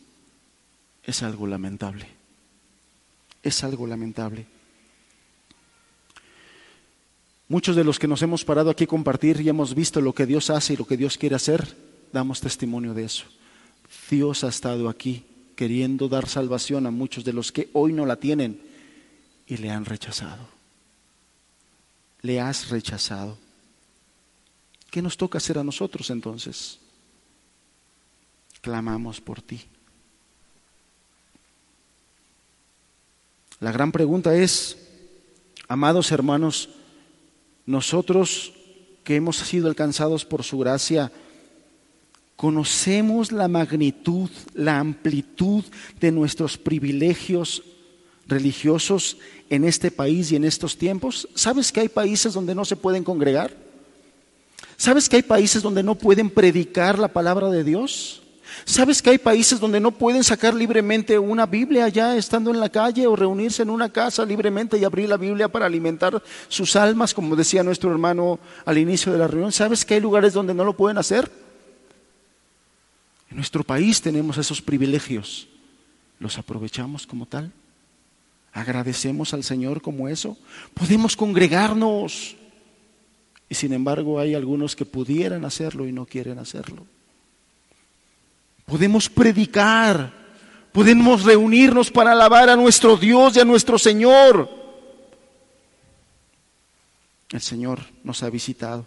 es 1.03 1.21
algo 1.21 1.45
lamentable. 1.45 2.07
Es 3.43 3.63
algo 3.63 3.85
lamentable. 3.85 4.47
Muchos 7.47 7.75
de 7.75 7.83
los 7.83 7.99
que 7.99 8.07
nos 8.07 8.23
hemos 8.23 8.43
parado 8.43 8.71
aquí 8.71 8.85
a 8.85 8.87
compartir 8.87 9.39
y 9.39 9.49
hemos 9.49 9.75
visto 9.75 10.01
lo 10.01 10.15
que 10.15 10.25
Dios 10.25 10.49
hace 10.49 10.73
y 10.73 10.77
lo 10.77 10.87
que 10.87 10.97
Dios 10.97 11.15
quiere 11.15 11.35
hacer, 11.35 11.77
damos 12.11 12.41
testimonio 12.41 12.95
de 12.95 13.03
eso. 13.03 13.25
Dios 14.09 14.43
ha 14.43 14.47
estado 14.47 14.89
aquí 14.89 15.23
queriendo 15.55 16.09
dar 16.09 16.27
salvación 16.27 16.87
a 16.87 16.91
muchos 16.91 17.23
de 17.23 17.33
los 17.33 17.51
que 17.51 17.69
hoy 17.73 17.93
no 17.93 18.07
la 18.07 18.15
tienen 18.15 18.59
y 19.45 19.57
le 19.57 19.69
han 19.69 19.85
rechazado. 19.85 20.49
Le 22.23 22.41
has 22.41 22.69
rechazado. 22.69 23.37
¿Qué 24.89 25.03
nos 25.03 25.17
toca 25.17 25.37
hacer 25.37 25.59
a 25.59 25.63
nosotros 25.63 26.09
entonces? 26.09 26.79
Clamamos 28.65 29.21
por 29.21 29.43
ti. 29.43 29.61
La 33.59 33.71
gran 33.71 33.91
pregunta 33.91 34.35
es, 34.35 34.75
amados 35.67 36.11
hermanos, 36.11 36.69
nosotros 37.67 38.53
que 39.03 39.17
hemos 39.17 39.37
sido 39.37 39.67
alcanzados 39.67 40.25
por 40.25 40.43
su 40.43 40.57
gracia, 40.57 41.11
conocemos 42.35 43.31
la 43.31 43.47
magnitud, 43.47 44.31
la 44.55 44.79
amplitud 44.79 45.63
de 45.99 46.11
nuestros 46.11 46.57
privilegios 46.57 47.61
religiosos 48.25 49.17
en 49.51 49.63
este 49.63 49.91
país 49.91 50.31
y 50.31 50.37
en 50.37 50.43
estos 50.43 50.75
tiempos. 50.75 51.29
¿Sabes 51.35 51.71
que 51.71 51.81
hay 51.81 51.89
países 51.89 52.33
donde 52.33 52.55
no 52.55 52.65
se 52.65 52.75
pueden 52.75 53.03
congregar? 53.03 53.55
¿Sabes 54.75 55.07
que 55.07 55.17
hay 55.17 55.21
países 55.21 55.61
donde 55.61 55.83
no 55.83 55.93
pueden 55.93 56.31
predicar 56.31 56.97
la 56.97 57.09
palabra 57.09 57.51
de 57.51 57.63
Dios? 57.63 58.23
¿Sabes 58.63 59.01
que 59.01 59.11
hay 59.11 59.17
países 59.17 59.59
donde 59.59 59.79
no 59.79 59.91
pueden 59.91 60.23
sacar 60.23 60.53
libremente 60.53 61.19
una 61.19 61.45
Biblia 61.45 61.87
ya 61.89 62.15
estando 62.15 62.51
en 62.51 62.59
la 62.59 62.69
calle 62.69 63.05
o 63.07 63.15
reunirse 63.15 63.63
en 63.63 63.69
una 63.69 63.89
casa 63.89 64.25
libremente 64.25 64.77
y 64.77 64.83
abrir 64.83 65.09
la 65.09 65.17
Biblia 65.17 65.49
para 65.49 65.65
alimentar 65.65 66.21
sus 66.47 66.75
almas, 66.75 67.13
como 67.13 67.35
decía 67.35 67.63
nuestro 67.63 67.91
hermano 67.91 68.39
al 68.65 68.77
inicio 68.77 69.11
de 69.11 69.19
la 69.19 69.27
reunión? 69.27 69.51
¿Sabes 69.51 69.85
que 69.85 69.95
hay 69.95 70.01
lugares 70.01 70.33
donde 70.33 70.53
no 70.53 70.63
lo 70.63 70.75
pueden 70.75 70.97
hacer? 70.97 71.31
En 73.29 73.37
nuestro 73.37 73.63
país 73.63 74.01
tenemos 74.01 74.37
esos 74.37 74.61
privilegios. 74.61 75.47
¿Los 76.19 76.37
aprovechamos 76.37 77.05
como 77.05 77.25
tal? 77.25 77.51
¿Agradecemos 78.53 79.33
al 79.33 79.43
Señor 79.43 79.81
como 79.81 80.07
eso? 80.07 80.37
Podemos 80.73 81.17
congregarnos. 81.17 82.37
Y 83.49 83.55
sin 83.55 83.73
embargo 83.73 84.19
hay 84.19 84.33
algunos 84.33 84.75
que 84.75 84.85
pudieran 84.85 85.45
hacerlo 85.45 85.87
y 85.87 85.91
no 85.91 86.05
quieren 86.05 86.39
hacerlo. 86.39 86.85
Podemos 88.65 89.09
predicar, 89.09 90.11
podemos 90.71 91.23
reunirnos 91.23 91.91
para 91.91 92.13
alabar 92.13 92.49
a 92.49 92.55
nuestro 92.55 92.97
Dios 92.97 93.35
y 93.35 93.39
a 93.39 93.45
nuestro 93.45 93.77
Señor. 93.77 94.49
El 97.29 97.41
Señor 97.41 97.81
nos 98.03 98.23
ha 98.23 98.29
visitado. 98.29 98.85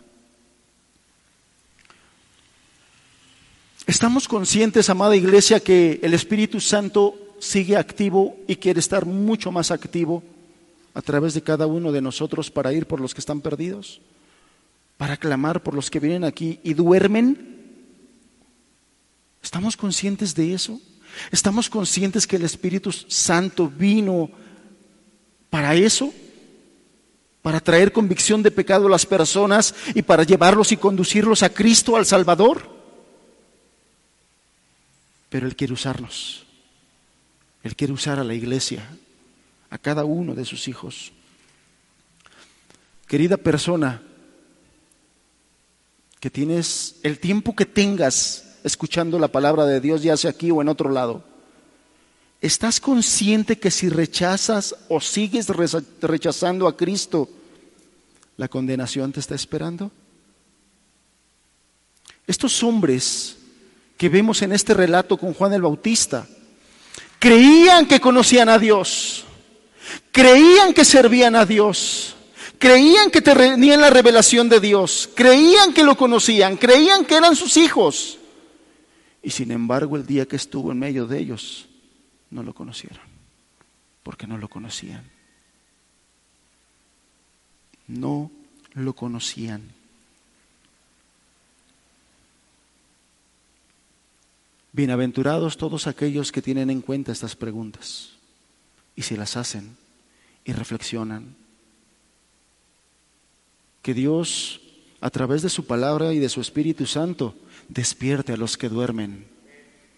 Estamos 3.87 4.29
conscientes, 4.29 4.91
amada 4.91 5.16
iglesia, 5.16 5.61
que 5.61 6.01
el 6.03 6.12
Espíritu 6.12 6.61
Santo 6.61 7.14
sigue 7.39 7.76
activo 7.76 8.37
y 8.47 8.57
quiere 8.57 8.81
estar 8.81 9.07
mucho 9.07 9.51
más 9.51 9.70
activo 9.70 10.22
a 10.93 11.03
través 11.03 11.35
de 11.35 11.43
cada 11.43 11.66
uno 11.66 11.93
de 11.93 12.03
nosotros 12.03 12.51
para 12.51 12.72
ir 12.72 12.87
por 12.87 13.01
los 13.01 13.14
que 13.14 13.20
están 13.20 13.41
perdidos, 13.41 14.01
para 14.97 15.16
clamar 15.16 15.62
por 15.62 15.74
los 15.74 15.89
que 15.89 16.01
vienen 16.01 16.24
aquí 16.24 16.59
y 16.64 16.74
duermen 16.74 17.58
¿Estamos 19.43 19.76
conscientes 19.76 20.34
de 20.34 20.55
eso? 20.55 20.80
¿Estamos 21.30 21.68
conscientes 21.68 22.26
que 22.26 22.36
el 22.36 22.45
Espíritu 22.45 22.93
Santo 22.93 23.68
vino 23.68 24.30
para 25.51 25.74
eso? 25.74 26.12
Para 27.43 27.61
traer 27.61 27.93
convicción 27.93 28.43
de 28.43 28.51
pecado 28.51 28.86
a 28.86 28.91
las 28.91 29.07
personas 29.07 29.74
y 29.95 30.03
para 30.03 30.24
llevarlos 30.24 30.72
y 30.72 30.76
conducirlos 30.76 31.43
a 31.43 31.51
Cristo, 31.51 31.97
al 31.97 32.07
Salvador. 32.07 32.68
Pero 35.28 35.47
Él 35.47 35.57
quiere 35.57 35.72
usarnos. 35.72 36.45
Él 37.62 37.76
quiere 37.76 37.93
usar 37.93 38.18
a 38.18 38.24
la 38.24 38.34
iglesia, 38.34 38.89
a 39.70 39.78
cada 39.78 40.05
uno 40.05 40.34
de 40.34 40.45
sus 40.45 40.68
hijos. 40.68 41.12
Querida 43.07 43.36
persona, 43.36 44.03
que 46.20 46.30
tienes 46.30 46.97
el 47.03 47.18
tiempo 47.18 47.55
que 47.55 47.66
tengas 47.66 48.48
escuchando 48.65 49.19
la 49.19 49.29
palabra 49.29 49.65
de 49.65 49.81
Dios, 49.81 50.03
ya 50.03 50.17
sea 50.17 50.31
aquí 50.31 50.51
o 50.51 50.63
en 50.63 50.69
otro 50.69 50.91
lado. 50.91 51.23
¿Estás 52.41 52.81
consciente 52.81 53.59
que 53.59 53.71
si 53.71 53.89
rechazas 53.89 54.75
o 54.89 55.01
sigues 55.01 55.49
rechazando 56.01 56.69
a 56.69 56.77
Cristo, 56.77 57.29
la 58.37 58.49
condenación 58.49 59.13
te 59.13 59.21
está 59.21 59.35
esperando? 59.35 59.91
Estos 62.27 62.63
hombres 62.63 63.37
que 63.97 64.09
vemos 64.09 64.43
en 64.43 64.53
este 64.53 64.73
relato 64.75 65.17
con 65.17 65.35
Juan 65.35 65.53
el 65.53 65.63
Bautista, 65.63 66.27
creían 67.19 67.87
que 67.87 68.01
conocían 68.01 68.49
a 68.49 68.59
Dios, 68.59 69.25
creían 70.13 70.73
que 70.73 70.85
servían 70.85 71.35
a 71.35 71.45
Dios, 71.45 72.15
creían 72.59 73.11
que 73.11 73.21
tenían 73.21 73.81
la 73.81 73.91
revelación 73.91 74.49
de 74.49 74.61
Dios, 74.61 75.11
creían 75.15 75.75
que 75.75 75.83
lo 75.83 75.97
conocían, 75.97 76.57
creían 76.57 77.05
que 77.05 77.17
eran 77.17 77.35
sus 77.35 77.57
hijos. 77.57 78.18
Y 79.23 79.31
sin 79.31 79.51
embargo, 79.51 79.97
el 79.97 80.07
día 80.07 80.27
que 80.27 80.37
estuvo 80.37 80.73
en 80.73 80.79
medio 80.79 81.07
de 81.07 81.19
ellos, 81.19 81.69
no 82.31 82.43
lo 82.43 82.55
conocieron, 82.55 83.03
porque 84.03 84.27
no 84.27 84.39
lo 84.39 84.49
conocían. 84.49 85.05
No 87.87 88.31
lo 88.75 88.93
conocían. 88.93 89.62
Bienaventurados 94.73 95.57
todos 95.57 95.87
aquellos 95.87 96.31
que 96.31 96.43
tienen 96.43 96.71
en 96.71 96.83
cuenta 96.83 97.11
estas 97.11 97.35
preguntas 97.35 98.11
y 98.95 99.03
se 99.03 99.16
las 99.16 99.37
hacen 99.37 99.77
y 100.45 100.53
reflexionan. 100.53 101.35
Que 103.83 103.95
Dios, 103.95 104.61
a 105.01 105.11
través 105.11 105.43
de 105.43 105.49
su 105.49 105.66
palabra 105.66 106.12
y 106.12 106.19
de 106.19 106.29
su 106.29 106.41
Espíritu 106.41 106.87
Santo, 106.87 107.35
despierte 107.69 108.33
a 108.33 108.37
los 108.37 108.57
que 108.57 108.69
duermen, 108.69 109.27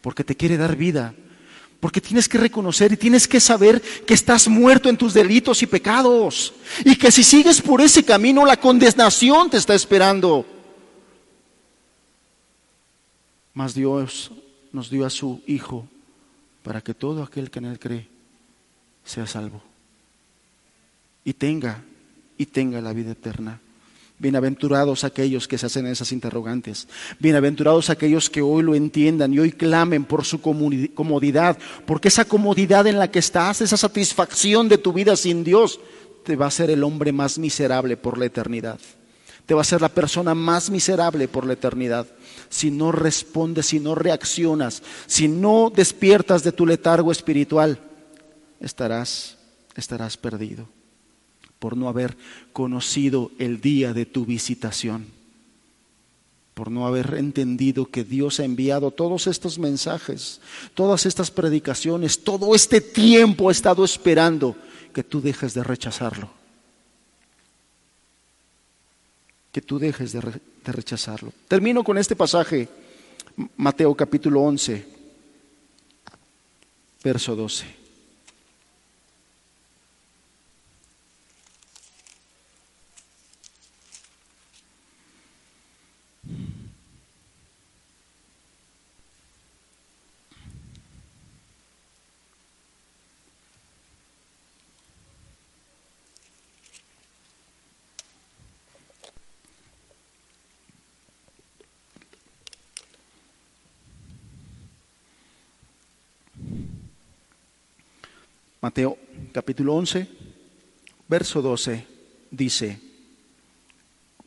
porque 0.01 0.25
te 0.25 0.37
quiere 0.37 0.57
dar 0.57 0.77
vida, 0.77 1.14
porque 1.81 2.01
tienes 2.01 2.29
que 2.29 2.39
reconocer 2.39 2.93
y 2.93 2.97
tienes 2.97 3.27
que 3.27 3.41
saber 3.41 3.81
que 3.81 4.14
estás 4.14 4.49
muerto 4.49 4.89
en 4.89 4.97
tus 4.97 5.14
delitos 5.14 5.62
y 5.62 5.66
pecados, 5.66 6.53
y 6.85 6.97
que 6.97 7.11
si 7.11 7.25
sigues 7.25 7.62
por 7.62 7.81
ese 7.81 8.05
camino 8.05 8.45
la 8.45 8.59
condenación 8.59 9.51
te 9.51 9.57
está 9.57 9.75
esperando. 9.75 10.47
Mas 13.55 13.75
Dios 13.75 14.31
nos 14.73 14.91
dio 14.91 15.07
a 15.07 15.11
su 15.11 15.43
Hijo 15.47 15.89
para 16.62 16.81
que 16.81 16.95
todo 16.95 17.23
aquel 17.23 17.51
que 17.51 17.59
en 17.59 17.64
Él 17.66 17.79
cree 17.79 18.09
sea 19.05 19.27
salvo 19.27 19.62
y 21.25 21.33
tenga 21.33 21.83
y 22.39 22.47
tenga 22.47 22.81
la 22.81 22.93
vida 22.93 23.12
eterna. 23.12 23.61
Bienaventurados 24.21 25.03
aquellos 25.05 25.49
que 25.49 25.57
se 25.57 25.64
hacen 25.64 25.87
esas 25.87 26.12
interrogantes. 26.12 26.89
Bienaventurados 27.21 27.89
aquellos 27.89 28.29
que 28.29 28.43
hoy 28.43 28.62
lo 28.62 28.75
entiendan 28.75 29.33
y 29.33 29.39
hoy 29.39 29.51
clamen 29.51 30.05
por 30.05 30.27
su 30.27 30.43
comodidad, 30.43 31.57
porque 31.87 32.09
esa 32.09 32.27
comodidad 32.27 32.87
en 32.87 32.99
la 32.99 33.11
que 33.11 33.18
estás, 33.18 33.62
esa 33.62 33.79
satisfacción 33.79 34.68
de 34.68 34.77
tu 34.77 34.93
vida 34.93 35.16
sin 35.16 35.43
Dios, 35.43 35.81
te 36.23 36.37
va 36.37 36.49
a 36.49 36.51
ser 36.51 36.68
el 36.68 36.85
hombre 36.85 37.12
más 37.12 37.39
miserable 37.39 37.97
por 37.97 38.18
la 38.18 38.27
eternidad. 38.27 38.79
Te 39.47 39.55
va 39.55 39.62
a 39.62 39.64
ser 39.64 39.81
la 39.81 39.89
persona 39.89 40.35
más 40.35 40.68
miserable 40.68 41.27
por 41.27 41.47
la 41.47 41.55
eternidad. 41.55 42.07
Si 42.51 42.71
no 42.71 42.93
respondes, 42.93 43.64
si 43.64 43.81
no 43.81 43.95
reaccionas, 43.95 44.83
si 45.07 45.29
no 45.29 45.73
despiertas 45.75 46.43
de 46.43 46.53
tu 46.53 46.66
letargo 46.66 47.11
espiritual, 47.11 47.79
estarás, 48.61 49.39
estarás 49.77 50.18
perdido 50.18 50.68
por 51.61 51.77
no 51.77 51.89
haber 51.89 52.17
conocido 52.53 53.31
el 53.39 53.61
día 53.61 53.93
de 53.93 54.07
tu 54.07 54.25
visitación, 54.25 55.07
por 56.55 56.71
no 56.71 56.87
haber 56.87 57.15
entendido 57.15 57.87
que 57.87 58.03
Dios 58.03 58.41
ha 58.41 58.45
enviado 58.45 58.91
todos 58.91 59.27
estos 59.27 59.59
mensajes, 59.59 60.41
todas 60.75 61.07
estas 61.07 61.31
predicaciones, 61.31 62.25
todo 62.25 62.55
este 62.55 62.81
tiempo 62.81 63.49
ha 63.49 63.53
estado 63.53 63.85
esperando 63.85 64.57
que 64.93 65.05
tú 65.05 65.21
dejes 65.21 65.55
de 65.55 65.63
rechazarlo. 65.63 66.31
Que 69.53 69.61
tú 69.61 69.79
dejes 69.79 70.13
de, 70.13 70.23
rechazarlo. 70.65 71.33
Termino 71.47 71.85
con 71.85 71.99
este 71.99 72.17
pasaje, 72.17 72.69
Mateo 73.57 73.95
capítulo 73.95 74.41
11, 74.43 74.87
verso 77.05 77.37
12. 77.37 77.80
Mateo 108.71 108.99
capítulo 109.33 109.75
11, 109.75 110.07
verso 111.09 111.43
12 111.43 111.89
dice, 112.31 112.79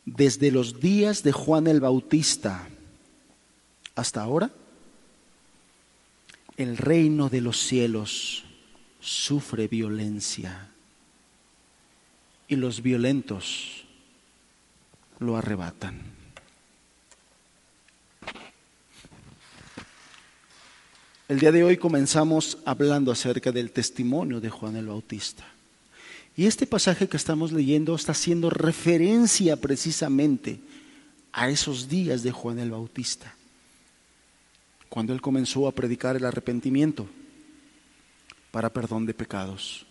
desde 0.04 0.50
los 0.50 0.80
días 0.80 1.22
de 1.22 1.32
Juan 1.32 1.66
el 1.66 1.80
Bautista 1.80 2.68
hasta 3.94 4.20
ahora, 4.20 4.50
el 6.58 6.76
reino 6.76 7.30
de 7.30 7.40
los 7.40 7.58
cielos 7.58 8.44
sufre 9.00 9.66
violencia 9.66 10.68
y 12.46 12.56
los 12.56 12.82
violentos 12.82 13.86
lo 15.20 15.38
arrebatan. 15.38 16.02
El 21.26 21.40
día 21.40 21.52
de 21.52 21.64
hoy 21.64 21.78
comenzamos 21.78 22.58
hablando 22.66 23.10
acerca 23.10 23.50
del 23.50 23.70
testimonio 23.70 24.42
de 24.42 24.50
Juan 24.50 24.76
el 24.76 24.88
Bautista. 24.88 25.42
Y 26.36 26.44
este 26.44 26.66
pasaje 26.66 27.08
que 27.08 27.16
estamos 27.16 27.50
leyendo 27.50 27.94
está 27.94 28.12
haciendo 28.12 28.50
referencia 28.50 29.56
precisamente 29.56 30.60
a 31.32 31.48
esos 31.48 31.88
días 31.88 32.22
de 32.22 32.30
Juan 32.30 32.58
el 32.58 32.72
Bautista, 32.72 33.34
cuando 34.90 35.14
él 35.14 35.22
comenzó 35.22 35.66
a 35.66 35.72
predicar 35.72 36.14
el 36.14 36.26
arrepentimiento 36.26 37.06
para 38.50 38.70
perdón 38.70 39.06
de 39.06 39.14
pecados. 39.14 39.86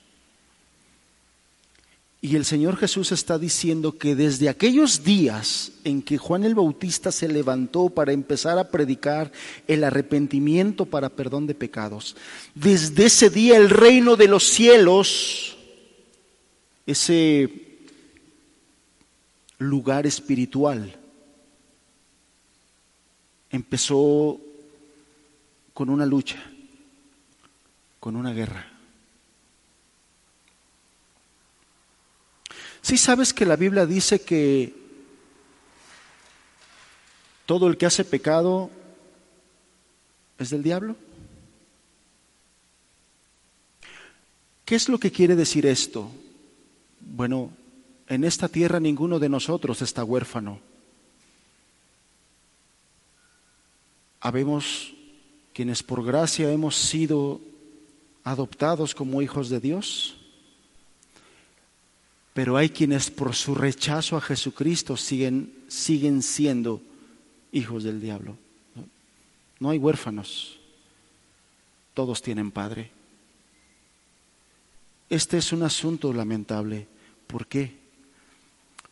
Y 2.25 2.37
el 2.37 2.45
Señor 2.45 2.77
Jesús 2.77 3.11
está 3.11 3.37
diciendo 3.37 3.97
que 3.97 4.15
desde 4.15 4.47
aquellos 4.47 5.03
días 5.03 5.73
en 5.83 6.01
que 6.01 6.17
Juan 6.17 6.45
el 6.45 6.55
Bautista 6.55 7.11
se 7.11 7.27
levantó 7.27 7.89
para 7.89 8.13
empezar 8.13 8.57
a 8.57 8.69
predicar 8.69 9.29
el 9.67 9.83
arrepentimiento 9.83 10.85
para 10.85 11.09
perdón 11.09 11.47
de 11.47 11.53
pecados, 11.53 12.15
desde 12.55 13.07
ese 13.07 13.29
día 13.29 13.57
el 13.57 13.69
reino 13.69 14.15
de 14.15 14.29
los 14.29 14.45
cielos, 14.45 15.57
ese 16.87 17.49
lugar 19.57 20.07
espiritual, 20.07 20.95
empezó 23.49 24.39
con 25.73 25.89
una 25.89 26.05
lucha, 26.05 26.41
con 27.99 28.15
una 28.15 28.31
guerra. 28.31 28.72
Si 32.83 32.97
sabes 32.97 33.33
que 33.33 33.45
la 33.45 33.55
Biblia 33.55 33.87
dice 33.87 34.21
que 34.21 34.75
todo 37.45 37.67
el 37.67 37.77
que 37.77 37.85
hace 37.85 38.05
pecado 38.05 38.69
es 40.37 40.49
del 40.49 40.63
diablo? 40.63 40.95
¿Qué 44.65 44.75
es 44.75 44.87
lo 44.89 44.97
que 44.97 45.11
quiere 45.11 45.35
decir 45.35 45.65
esto? 45.65 46.09
Bueno, 46.99 47.51
en 48.07 48.23
esta 48.23 48.47
tierra 48.47 48.79
ninguno 48.79 49.19
de 49.19 49.29
nosotros 49.29 49.81
está 49.81 50.03
huérfano. 50.03 50.59
Habemos 54.21 54.93
quienes 55.53 55.83
por 55.83 56.03
gracia 56.03 56.51
hemos 56.51 56.75
sido 56.75 57.41
adoptados 58.23 58.95
como 58.95 59.21
hijos 59.21 59.49
de 59.49 59.59
Dios. 59.59 60.15
Pero 62.33 62.57
hay 62.57 62.69
quienes 62.69 63.11
por 63.11 63.35
su 63.35 63.53
rechazo 63.53 64.17
a 64.17 64.21
Jesucristo 64.21 64.97
siguen, 64.97 65.53
siguen 65.67 66.23
siendo 66.23 66.81
hijos 67.51 67.83
del 67.83 68.01
diablo. 68.01 68.35
No 69.59 69.69
hay 69.69 69.77
huérfanos, 69.77 70.59
todos 71.93 72.21
tienen 72.21 72.51
padre. 72.51 72.91
Este 75.09 75.37
es 75.37 75.53
un 75.53 75.61
asunto 75.61 76.11
lamentable. 76.11 76.87
¿Por 77.27 77.45
qué? 77.45 77.77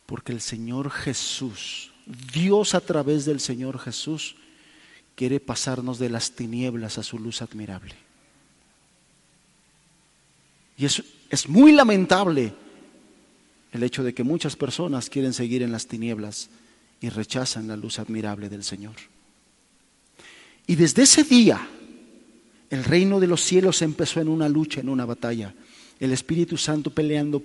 Porque 0.06 0.32
el 0.32 0.40
Señor 0.40 0.90
Jesús, 0.90 1.90
Dios 2.32 2.74
a 2.76 2.80
través 2.80 3.24
del 3.24 3.40
Señor 3.40 3.80
Jesús, 3.80 4.36
quiere 5.16 5.40
pasarnos 5.40 5.98
de 5.98 6.10
las 6.10 6.32
tinieblas 6.32 6.96
a 6.96 7.02
su 7.02 7.18
luz 7.18 7.42
admirable. 7.42 7.96
Y 10.76 10.84
es, 10.84 11.02
es 11.28 11.48
muy 11.48 11.72
lamentable 11.72 12.54
el 13.72 13.82
hecho 13.82 14.04
de 14.04 14.14
que 14.14 14.22
muchas 14.22 14.54
personas 14.54 15.08
quieren 15.08 15.32
seguir 15.32 15.62
en 15.62 15.72
las 15.72 15.86
tinieblas 15.86 16.50
y 17.00 17.08
rechazan 17.08 17.68
la 17.68 17.76
luz 17.76 17.98
admirable 17.98 18.48
del 18.48 18.62
Señor. 18.62 18.94
Y 20.66 20.76
desde 20.76 21.02
ese 21.02 21.24
día, 21.24 21.66
el 22.70 22.84
reino 22.84 23.18
de 23.18 23.26
los 23.26 23.42
cielos 23.42 23.82
empezó 23.82 24.20
en 24.20 24.28
una 24.28 24.48
lucha, 24.48 24.80
en 24.80 24.88
una 24.88 25.04
batalla. 25.04 25.54
El 25.98 26.12
Espíritu 26.12 26.56
Santo 26.56 26.90
peleando 26.90 27.42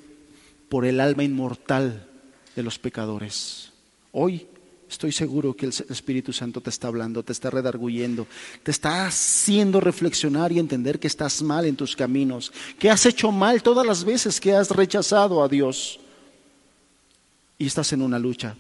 por 0.70 0.86
el 0.86 1.00
alma 1.00 1.24
inmortal 1.24 2.08
de 2.56 2.64
los 2.64 2.78
pecadores. 2.78 3.72
Hoy 4.12 4.46
estoy 4.90 5.12
seguro 5.12 5.56
que 5.56 5.66
el 5.66 5.74
Espíritu 5.90 6.34
Santo 6.34 6.62
te 6.62 6.70
está 6.70 6.88
hablando, 6.88 7.24
te 7.24 7.32
está 7.32 7.50
redarguyendo, 7.50 8.28
te 8.64 8.72
está 8.72 9.08
haciendo 9.08 9.80
reflexionar 9.80 10.52
y 10.52 10.60
entender 10.60 11.00
que 11.00 11.08
estás 11.08 11.42
mal 11.42 11.66
en 11.66 11.76
tus 11.76 11.96
caminos, 11.96 12.52
que 12.78 12.90
has 12.90 13.06
hecho 13.06 13.32
mal 13.32 13.64
todas 13.64 13.86
las 13.86 14.04
veces 14.04 14.40
que 14.40 14.54
has 14.54 14.70
rechazado 14.72 15.44
a 15.44 15.48
Dios 15.48 16.00
y 17.58 17.66
estás 17.66 17.94
en 17.94 18.02
una 18.02 18.20
lucha. 18.20 18.56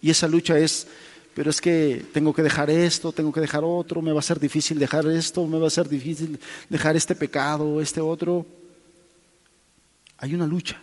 Y 0.00 0.10
esa 0.10 0.28
lucha 0.28 0.58
es, 0.58 0.86
pero 1.34 1.50
es 1.50 1.60
que 1.60 2.04
tengo 2.12 2.34
que 2.34 2.42
dejar 2.42 2.70
esto, 2.70 3.12
tengo 3.12 3.32
que 3.32 3.40
dejar 3.40 3.62
otro, 3.64 4.02
me 4.02 4.12
va 4.12 4.20
a 4.20 4.22
ser 4.22 4.40
difícil 4.40 4.78
dejar 4.78 5.06
esto, 5.06 5.46
me 5.46 5.58
va 5.58 5.68
a 5.68 5.70
ser 5.70 5.88
difícil 5.88 6.38
dejar 6.68 6.96
este 6.96 7.14
pecado, 7.14 7.80
este 7.80 8.00
otro. 8.00 8.46
Hay 10.18 10.34
una 10.34 10.46
lucha. 10.46 10.80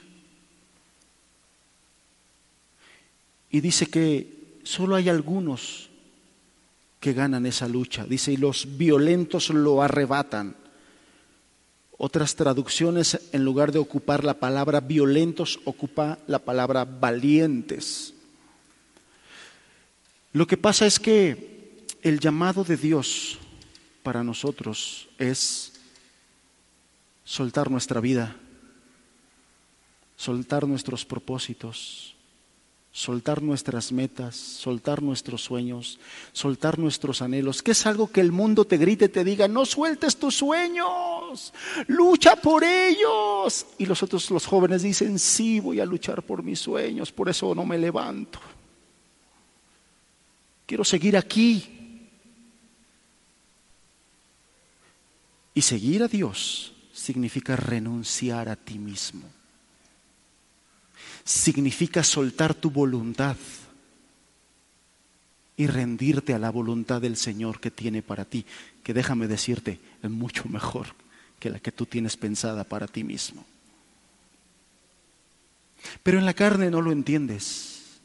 Y 3.51 3.61
dice 3.61 3.87
que 3.87 4.59
solo 4.63 4.95
hay 4.95 5.09
algunos 5.09 5.89
que 6.99 7.13
ganan 7.13 7.45
esa 7.45 7.67
lucha. 7.67 8.05
Dice, 8.05 8.33
y 8.33 8.37
los 8.37 8.77
violentos 8.77 9.49
lo 9.49 9.81
arrebatan. 9.81 10.55
Otras 12.01 12.37
traducciones, 12.37 13.19
en 13.33 13.43
lugar 13.43 13.73
de 13.73 13.79
ocupar 13.79 14.23
la 14.23 14.35
palabra 14.35 14.79
violentos, 14.79 15.59
ocupa 15.65 16.17
la 16.27 16.39
palabra 16.39 16.85
valientes. 16.85 18.13
Lo 20.31 20.47
que 20.47 20.55
pasa 20.55 20.85
es 20.85 20.97
que 20.97 21.85
el 22.01 22.21
llamado 22.21 22.63
de 22.63 22.77
Dios 22.77 23.37
para 24.01 24.23
nosotros 24.23 25.09
es 25.17 25.73
soltar 27.25 27.69
nuestra 27.69 27.99
vida, 27.99 28.37
soltar 30.15 30.65
nuestros 30.65 31.03
propósitos, 31.03 32.15
soltar 32.91 33.43
nuestras 33.43 33.91
metas, 33.91 34.35
soltar 34.35 35.03
nuestros 35.03 35.43
sueños, 35.43 35.99
soltar 36.31 36.79
nuestros 36.79 37.21
anhelos, 37.21 37.61
que 37.61 37.71
es 37.71 37.85
algo 37.85 38.11
que 38.11 38.21
el 38.21 38.31
mundo 38.31 38.65
te 38.65 38.77
grite 38.77 39.05
y 39.05 39.09
te 39.09 39.23
diga, 39.23 39.47
no 39.47 39.65
sueltes 39.65 40.17
tus 40.17 40.35
sueños, 40.35 41.53
lucha 41.87 42.35
por 42.35 42.63
ellos. 42.63 43.67
Y 43.77 43.85
los 43.85 44.01
otros, 44.01 44.31
los 44.31 44.45
jóvenes 44.45 44.81
dicen, 44.81 45.19
sí, 45.19 45.59
voy 45.59 45.79
a 45.79 45.85
luchar 45.85 46.23
por 46.23 46.43
mis 46.43 46.59
sueños, 46.59 47.11
por 47.11 47.29
eso 47.29 47.53
no 47.53 47.65
me 47.65 47.77
levanto. 47.77 48.39
Quiero 50.65 50.83
seguir 50.83 51.17
aquí. 51.17 51.75
Y 55.53 55.61
seguir 55.61 56.03
a 56.03 56.07
Dios 56.07 56.73
significa 56.93 57.55
renunciar 57.55 58.49
a 58.49 58.55
ti 58.55 58.77
mismo 58.77 59.38
significa 61.29 62.03
soltar 62.03 62.55
tu 62.55 62.71
voluntad 62.71 63.37
y 65.55 65.67
rendirte 65.67 66.33
a 66.33 66.39
la 66.39 66.49
voluntad 66.49 67.01
del 67.01 67.17
Señor 67.17 67.59
que 67.59 67.69
tiene 67.69 68.01
para 68.01 68.25
ti, 68.25 68.45
que 68.81 68.95
déjame 68.95 69.27
decirte, 69.27 69.79
es 70.01 70.09
mucho 70.09 70.45
mejor 70.49 70.87
que 71.39 71.51
la 71.51 71.59
que 71.59 71.71
tú 71.71 71.85
tienes 71.85 72.17
pensada 72.17 72.63
para 72.63 72.87
ti 72.87 73.03
mismo. 73.03 73.45
Pero 76.01 76.17
en 76.17 76.25
la 76.25 76.33
carne 76.33 76.71
no 76.71 76.81
lo 76.81 76.91
entiendes, 76.91 77.99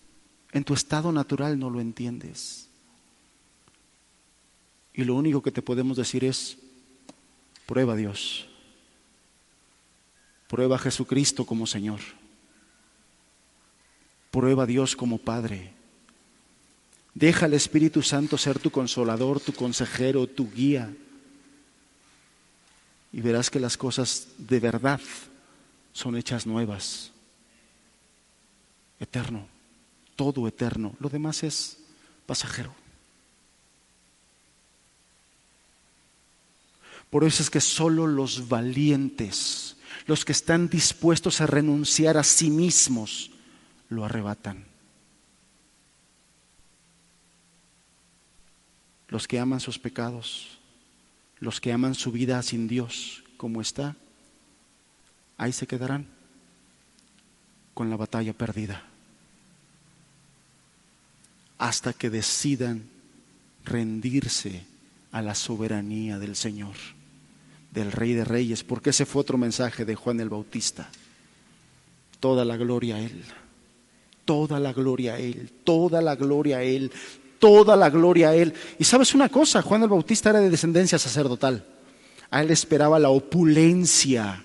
en 0.53 0.65
tu 0.65 0.75
estado 0.75 1.11
natural 1.11 1.59
no 1.59 1.71
lo 1.71 1.81
entiendes. 1.81 2.69
Y 4.93 5.05
lo 5.05 5.15
único 5.15 5.43
que 5.43 5.51
te 5.51 5.63
podemos 5.63 5.97
decir 5.97 6.25
es, 6.25 6.59
prueba 7.65 7.95
a 7.95 7.97
Dios, 7.97 8.49
prueba 10.47 10.77
a 10.77 10.79
Jesucristo 10.79 11.47
como 11.47 11.67
Señor, 11.67 12.01
prueba 14.35 14.65
a 14.65 14.67
Dios 14.67 14.97
como 14.97 15.19
Padre. 15.19 15.71
Deja 17.15 17.47
al 17.47 17.55
Espíritu 17.55 18.03
Santo 18.03 18.37
ser 18.37 18.59
tu 18.59 18.73
consolador, 18.73 19.39
tu 19.39 19.53
consejero, 19.53 20.27
tu 20.27 20.51
guía. 20.51 20.93
Y 23.13 23.21
verás 23.21 23.49
que 23.49 23.61
las 23.61 23.77
cosas 23.77 24.27
de 24.37 24.59
verdad 24.59 25.01
son 25.93 26.17
hechas 26.17 26.47
nuevas 26.47 27.13
eterno, 28.99 29.47
todo 30.17 30.49
eterno. 30.49 30.97
Lo 30.99 31.09
demás 31.09 31.45
es 31.45 31.77
pasajero. 32.27 32.75
Por 37.09 37.23
eso 37.23 37.41
es 37.41 37.51
que 37.51 37.61
solo 37.61 38.09
los 38.09 38.49
valientes, 38.49 39.77
los 40.07 40.25
que 40.25 40.33
están 40.33 40.69
dispuestos 40.69 41.41
a 41.41 41.47
renunciar 41.47 42.17
a 42.17 42.25
sí 42.25 42.51
mismos, 42.51 43.31
lo 43.89 44.05
arrebatan. 44.05 44.65
Los 49.09 49.29
que 49.29 49.39
aman 49.39 49.61
sus 49.61 49.79
pecados, 49.79 50.59
los 51.39 51.61
que 51.61 51.73
aman 51.73 51.95
su 51.95 52.11
vida 52.11 52.43
sin 52.43 52.69
Dios 52.69 53.23
como 53.37 53.61
está, 53.61 53.97
ahí 55.37 55.53
se 55.53 55.67
quedarán 55.67 56.07
con 57.75 57.91
la 57.91 57.97
batalla 57.97 58.33
perdida 58.33 58.85
hasta 61.59 61.93
que 61.93 62.11
decidan 62.11 62.85
rendirse 63.65 64.67
a 65.13 65.23
la 65.23 65.35
soberanía 65.35 66.19
del 66.19 66.37
Señor, 66.37 66.75
del 67.73 67.93
Rey 67.93 68.13
de 68.13 68.25
Reyes, 68.25 68.65
porque 68.65 68.91
ese 68.91 69.07
fue 69.07 69.23
otro 69.23 69.39
mensaje 69.39 69.85
de 69.85 69.95
Juan 69.95 70.21
el 70.21 70.29
Bautista. 70.29 70.91
Toda 72.21 72.45
la 72.45 72.57
gloria 72.57 72.97
a 72.97 73.01
Él, 73.01 73.25
toda 74.25 74.61
la 74.61 74.73
gloria 74.73 75.15
a 75.15 75.19
Él, 75.19 75.51
toda 75.65 76.01
la 76.01 76.17
gloria 76.17 76.59
a 76.59 76.63
Él, 76.63 76.91
toda 77.39 77.77
la 77.77 77.91
gloria 77.91 78.31
a 78.31 78.37
Él. 78.37 78.55
Y 78.79 78.85
sabes 78.85 79.15
una 79.15 79.29
cosa, 79.29 79.63
Juan 79.63 79.83
el 79.83 79.89
Bautista 79.89 80.31
era 80.31 80.41
de 80.41 80.51
descendencia 80.51 80.99
sacerdotal. 80.99 81.65
A 82.31 82.43
Él 82.43 82.51
esperaba 82.51 82.99
la 82.99 83.11
opulencia 83.11 84.43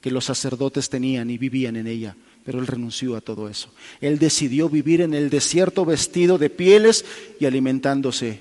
que 0.00 0.10
los 0.10 0.24
sacerdotes 0.24 0.88
tenían 0.88 1.30
y 1.30 1.38
vivían 1.38 1.76
en 1.76 1.86
ella 1.86 2.16
pero 2.44 2.58
él 2.58 2.66
renunció 2.66 3.16
a 3.16 3.20
todo 3.20 3.48
eso. 3.48 3.72
Él 4.00 4.18
decidió 4.18 4.68
vivir 4.68 5.02
en 5.02 5.14
el 5.14 5.30
desierto 5.30 5.84
vestido 5.84 6.38
de 6.38 6.50
pieles 6.50 7.04
y 7.38 7.44
alimentándose 7.44 8.40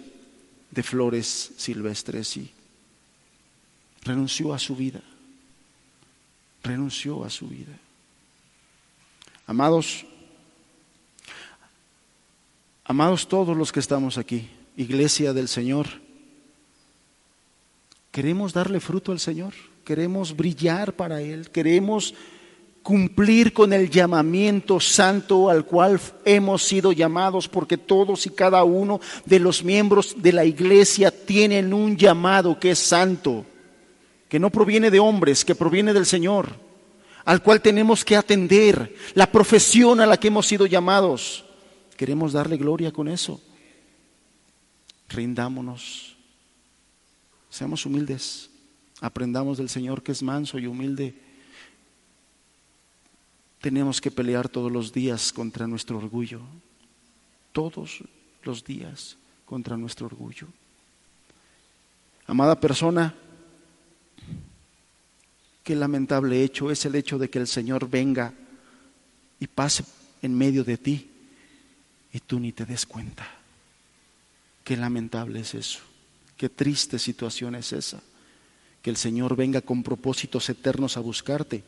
de 0.72 0.84
flores 0.84 1.52
silvestres 1.58 2.38
y 2.38 2.52
renunció 4.04 4.54
a 4.54 4.60
su 4.60 4.76
vida. 4.76 5.02
Renunció 6.64 7.24
a 7.24 7.30
su 7.30 7.48
vida. 7.48 7.78
Amados, 9.48 10.06
amados 12.90 13.28
todos 13.28 13.56
los 13.56 13.72
que 13.72 13.80
estamos 13.80 14.18
aquí, 14.18 14.49
iglesia 14.76 15.32
del 15.32 15.48
Señor, 15.48 15.86
queremos 18.10 18.52
darle 18.52 18.80
fruto 18.80 19.11
al 19.11 19.20
Señor, 19.20 19.53
queremos 19.86 20.36
brillar 20.36 20.94
para 20.94 21.22
Él, 21.22 21.52
queremos 21.52 22.16
cumplir 22.82 23.53
con 23.53 23.74
el 23.74 23.91
llamamiento 23.91 24.80
santo 24.80 25.52
al 25.52 25.66
cual 25.66 26.02
hemos 26.26 26.64
sido 26.64 26.91
llamados, 26.91 27.48
porque 27.48 27.78
todos 27.78 28.26
y 28.26 28.32
cada 28.32 28.64
uno 28.64 28.99
de 29.24 29.38
los 29.38 29.64
miembros 29.64 30.16
de 30.18 30.34
la 30.34 30.44
iglesia 30.44 31.11
tienen 31.11 31.76
un 31.76 31.95
llamado 31.95 32.60
que 32.60 32.72
es 32.72 32.80
santo, 32.80 33.45
que 34.28 34.40
no 34.40 34.49
proviene 34.49 34.90
de 34.90 34.99
hombres, 34.99 35.45
que 35.45 35.53
proviene 35.53 35.94
del 35.94 36.07
Señor, 36.07 36.49
al 37.24 37.44
cual 37.44 37.61
tenemos 37.61 38.03
que 38.03 38.16
atender, 38.16 38.95
la 39.14 39.32
profesión 39.32 40.02
a 40.02 40.07
la 40.07 40.18
que 40.18 40.30
hemos 40.30 40.48
sido 40.48 40.66
llamados. 40.66 41.45
Queremos 42.00 42.32
darle 42.32 42.56
gloria 42.56 42.94
con 42.94 43.10
eso. 43.10 43.42
Rindámonos, 45.10 46.16
seamos 47.50 47.86
humildes, 47.86 48.50
aprendamos 49.02 49.58
del 49.58 49.68
Señor 49.68 50.02
que 50.02 50.14
es 50.14 50.24
manso 50.24 50.58
y 50.58 50.66
humilde. 50.66 51.14
Tenemos 53.60 54.00
que 54.00 54.12
pelear 54.12 54.48
todos 54.48 54.72
los 54.72 54.94
días 54.94 55.34
contra 55.34 55.68
nuestro 55.68 55.98
orgullo, 55.98 56.40
todos 57.52 58.02
los 58.44 58.64
días 58.64 59.18
contra 59.46 59.76
nuestro 59.76 60.06
orgullo. 60.06 60.48
Amada 62.28 62.58
persona, 62.58 63.14
qué 65.66 65.76
lamentable 65.76 66.46
hecho 66.46 66.72
es 66.72 66.86
el 66.86 66.96
hecho 66.96 67.18
de 67.18 67.30
que 67.30 67.40
el 67.40 67.48
Señor 67.48 67.90
venga 67.90 68.34
y 69.38 69.48
pase 69.48 69.84
en 70.22 70.38
medio 70.38 70.64
de 70.64 70.78
ti 70.78 71.09
y 72.14 72.19
tú 72.19 72.40
ni 72.40 72.52
te 72.52 72.65
des 72.65 72.86
cuenta. 72.86 73.27
Qué 74.64 74.77
lamentable 74.77 75.40
es 75.40 75.53
eso, 75.56 75.80
qué 76.38 76.49
triste 76.49 76.99
situación 76.99 77.56
es 77.56 77.73
esa, 77.73 78.02
que 78.81 78.90
el 78.90 78.98
Señor 78.98 79.36
venga 79.36 79.61
con 79.61 79.84
propósitos 79.84 80.49
eternos 80.49 80.98
a 80.98 80.99
buscarte 80.99 81.64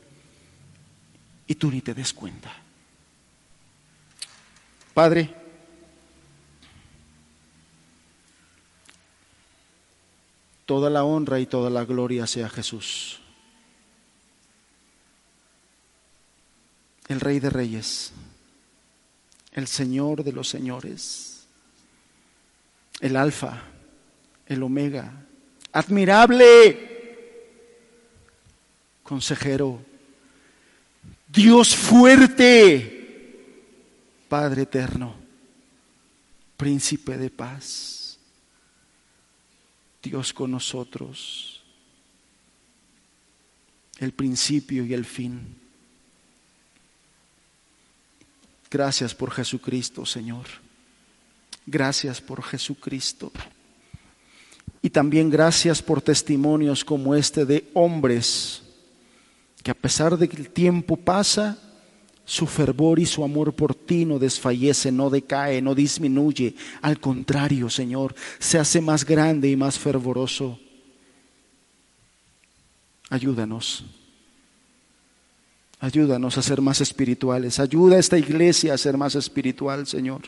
y 1.48 1.56
tú 1.56 1.72
ni 1.72 1.82
te 1.82 1.94
des 1.94 2.14
cuenta. 2.14 2.54
Padre, 4.94 5.34
toda 10.66 10.90
la 10.90 11.04
honra 11.04 11.40
y 11.40 11.46
toda 11.46 11.70
la 11.70 11.86
gloria 11.86 12.28
sea 12.28 12.50
Jesús, 12.50 13.20
el 17.08 17.20
Rey 17.20 17.40
de 17.40 17.50
Reyes, 17.50 18.14
el 19.52 19.68
Señor 19.68 20.24
de 20.24 20.32
los 20.32 20.48
Señores, 20.48 21.46
el 23.00 23.16
Alfa, 23.16 23.64
el 24.46 24.64
Omega, 24.64 25.26
admirable, 25.74 26.90
consejero, 29.04 29.84
Dios 31.28 31.76
fuerte, 31.76 33.00
Padre 34.28 34.62
eterno, 34.64 35.16
príncipe 36.56 37.18
de 37.18 37.30
paz, 37.30 38.18
Dios 40.02 40.32
con 40.34 40.52
nosotros, 40.52 41.62
el 44.00 44.14
principio 44.14 44.86
y 44.86 44.94
el 44.94 45.06
fin. 45.06 45.61
Gracias 48.72 49.14
por 49.14 49.32
Jesucristo, 49.32 50.06
Señor. 50.06 50.46
Gracias 51.66 52.22
por 52.22 52.42
Jesucristo. 52.42 53.32
Y 54.82 54.90
también 54.90 55.30
gracias 55.30 55.82
por 55.82 56.02
testimonios 56.02 56.84
como 56.84 57.14
este 57.14 57.46
de 57.46 57.70
hombres 57.74 58.64
que 59.62 59.72
a 59.72 59.76
pesar 59.76 60.18
de 60.18 60.28
que 60.28 60.38
el 60.38 60.50
tiempo 60.50 60.98
pasa, 60.98 61.58
su 62.26 62.48
fervor 62.48 62.98
y 62.98 63.06
su 63.06 63.24
amor 63.24 63.54
por 63.54 63.76
ti 63.76 64.06
no 64.06 64.18
desfallece, 64.18 64.92
no 64.92 65.10
decae, 65.10 65.62
no 65.62 65.76
disminuye. 65.76 66.56
Al 66.82 67.00
contrario, 67.00 67.70
Señor, 67.70 68.16
se 68.40 68.58
hace 68.58 68.82
más 68.82 69.06
grande 69.06 69.50
y 69.50 69.56
más 69.56 69.78
fervoroso. 69.78 70.60
Ayúdanos. 73.10 73.86
Ayúdanos 75.82 76.38
a 76.38 76.44
ser 76.44 76.62
más 76.62 76.80
espirituales. 76.80 77.60
Ayuda 77.60 77.96
a 77.96 78.00
esta 78.00 78.16
iglesia 78.16 78.76
a 78.76 78.78
ser 78.78 78.98
más 78.98 79.16
espiritual, 79.16 79.88
Señor. 79.88 80.22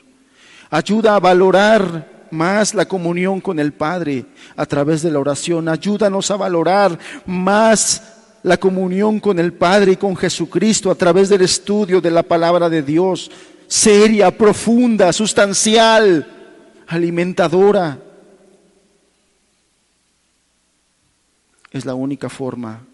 Ayuda 0.72 1.16
a 1.16 1.20
valorar 1.20 2.28
más 2.32 2.74
la 2.74 2.88
comunión 2.88 3.40
con 3.40 3.60
el 3.60 3.72
Padre 3.72 4.26
a 4.56 4.66
través 4.66 5.04
de 5.04 5.12
la 5.12 5.20
oración. 5.20 5.70
Ayúdanos 5.70 6.32
a 6.32 6.38
valorar 6.38 6.98
más 7.28 8.02
la 8.42 8.58
comunión 8.58 9.20
con 9.20 9.38
el 9.38 9.54
Padre 9.54 9.92
y 9.92 9.96
con 9.96 10.16
Jesucristo 10.16 10.90
a 10.90 10.96
través 10.96 11.30
del 11.30 11.44
estudio 11.44 12.02
de 12.02 12.10
la 12.10 12.24
palabra 12.24 12.68
de 12.68 12.82
Dios, 12.82 13.30
seria, 13.68 14.36
profunda, 14.36 15.14
sustancial, 15.14 16.28
alimentadora. 16.88 18.00
Es 21.70 21.86
la 21.86 21.94
única 21.94 22.28
forma 22.28 22.88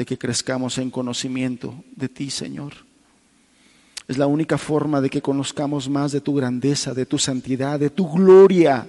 de 0.00 0.06
que 0.06 0.16
crezcamos 0.16 0.78
en 0.78 0.90
conocimiento 0.90 1.74
de 1.94 2.08
ti, 2.08 2.30
Señor. 2.30 2.72
Es 4.08 4.16
la 4.16 4.26
única 4.26 4.56
forma 4.56 5.02
de 5.02 5.10
que 5.10 5.20
conozcamos 5.20 5.90
más 5.90 6.10
de 6.10 6.22
tu 6.22 6.34
grandeza, 6.34 6.94
de 6.94 7.04
tu 7.04 7.18
santidad, 7.18 7.78
de 7.78 7.90
tu 7.90 8.10
gloria. 8.10 8.88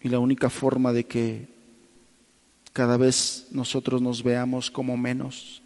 Y 0.00 0.08
la 0.08 0.20
única 0.20 0.48
forma 0.48 0.92
de 0.92 1.04
que 1.04 1.48
cada 2.72 2.96
vez 2.96 3.48
nosotros 3.50 4.00
nos 4.00 4.22
veamos 4.22 4.70
como 4.70 4.96
menos, 4.96 5.60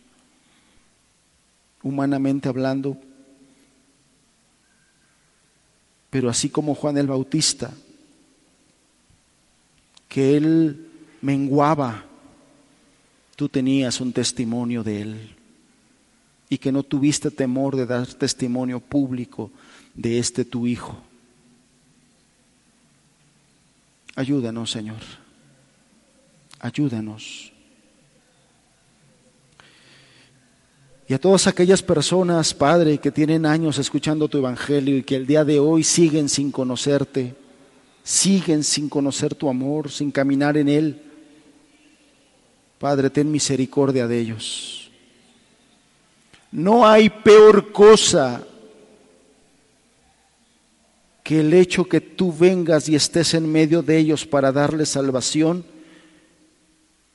humanamente 1.83 2.49
hablando, 2.49 2.97
pero 6.09 6.31
así 6.31 6.49
como 6.49 6.75
Juan 6.75 6.97
el 6.97 7.07
Bautista, 7.07 7.71
que 10.09 10.39
él 10.39 10.89
menguaba, 11.21 12.07
tú 13.41 13.49
tenías 13.49 14.03
un 14.03 14.13
testimonio 14.13 14.85
de 14.85 15.01
él 15.01 15.31
y 16.51 16.59
que 16.59 16.71
no 16.71 16.83
tuviste 16.83 17.31
temor 17.31 17.75
de 17.75 17.87
dar 17.87 18.07
testimonio 18.07 18.81
público 18.81 19.51
de 19.95 20.19
este 20.19 20.45
tu 20.45 20.67
Hijo. 20.67 21.01
Ayúdanos, 24.15 24.71
Señor. 24.71 24.99
Ayúdanos. 26.59 27.51
Y 31.09 31.15
a 31.15 31.19
todas 31.19 31.47
aquellas 31.47 31.83
personas, 31.83 32.53
Padre, 32.53 32.99
que 32.99 33.11
tienen 33.11 33.47
años 33.47 33.79
escuchando 33.79 34.29
tu 34.29 34.37
Evangelio 34.37 34.99
y 34.99 35.03
que 35.03 35.17
el 35.17 35.27
día 35.27 35.47
de 35.47 35.59
hoy 35.59 35.83
siguen 35.83 36.29
sin 36.29 36.53
conocerte, 36.53 37.35
siguen 38.05 38.63
sin 38.63 38.91
conocer 38.91 39.35
tu 39.35 39.49
amor, 39.49 39.91
sin 39.91 40.11
caminar 40.11 40.59
en 40.59 40.69
él. 40.69 41.10
Padre, 42.81 43.11
ten 43.11 43.31
misericordia 43.31 44.09
de 44.09 44.19
ellos. 44.19 44.91
No 46.51 46.89
hay 46.89 47.11
peor 47.11 47.73
cosa 47.73 48.43
que 51.23 51.41
el 51.41 51.53
hecho 51.53 51.85
que 51.85 52.01
tú 52.01 52.33
vengas 52.33 52.89
y 52.89 52.95
estés 52.95 53.35
en 53.35 53.53
medio 53.53 53.83
de 53.83 53.99
ellos 53.99 54.25
para 54.25 54.51
darles 54.51 54.89
salvación 54.89 55.63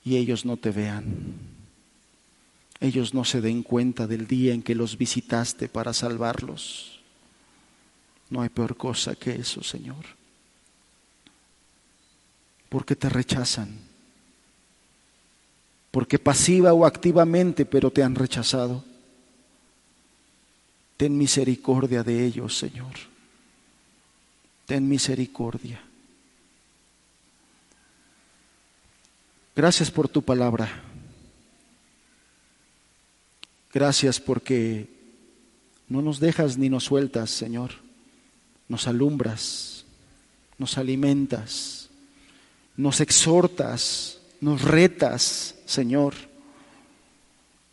y 0.04 0.16
ellos 0.16 0.44
no 0.44 0.56
te 0.56 0.70
vean. 0.70 1.34
Ellos 2.78 3.12
no 3.12 3.24
se 3.24 3.40
den 3.40 3.64
cuenta 3.64 4.06
del 4.06 4.28
día 4.28 4.54
en 4.54 4.62
que 4.62 4.76
los 4.76 4.96
visitaste 4.96 5.68
para 5.68 5.92
salvarlos. 5.92 7.00
No 8.30 8.40
hay 8.40 8.50
peor 8.50 8.76
cosa 8.76 9.16
que 9.16 9.34
eso, 9.34 9.64
Señor. 9.64 10.06
Porque 12.68 12.94
te 12.94 13.08
rechazan. 13.08 13.85
Porque 15.96 16.18
pasiva 16.18 16.74
o 16.74 16.84
activamente, 16.84 17.64
pero 17.64 17.90
te 17.90 18.02
han 18.02 18.14
rechazado. 18.14 18.84
Ten 20.98 21.16
misericordia 21.16 22.02
de 22.02 22.22
ellos, 22.22 22.58
Señor. 22.58 22.92
Ten 24.66 24.86
misericordia. 24.86 25.80
Gracias 29.56 29.90
por 29.90 30.06
tu 30.06 30.20
palabra. 30.20 30.68
Gracias 33.72 34.20
porque 34.20 34.90
no 35.88 36.02
nos 36.02 36.20
dejas 36.20 36.58
ni 36.58 36.68
nos 36.68 36.84
sueltas, 36.84 37.30
Señor. 37.30 37.70
Nos 38.68 38.86
alumbras, 38.86 39.86
nos 40.58 40.76
alimentas, 40.76 41.88
nos 42.76 43.00
exhortas, 43.00 44.15
nos 44.40 44.62
retas, 44.62 45.54
Señor. 45.66 46.14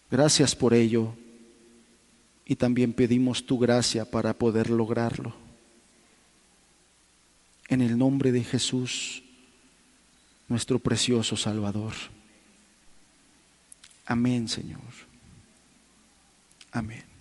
Gracias 0.09 0.55
por 0.55 0.73
ello 0.73 1.13
y 2.45 2.55
también 2.55 2.93
pedimos 2.93 3.45
tu 3.45 3.57
gracia 3.57 4.09
para 4.09 4.33
poder 4.33 4.69
lograrlo. 4.69 5.33
En 7.67 7.81
el 7.81 7.97
nombre 7.97 8.31
de 8.31 8.43
Jesús, 8.43 9.23
nuestro 10.47 10.79
precioso 10.79 11.35
Salvador. 11.35 11.93
Amén, 14.05 14.47
Señor. 14.47 14.81
Amén. 16.71 17.12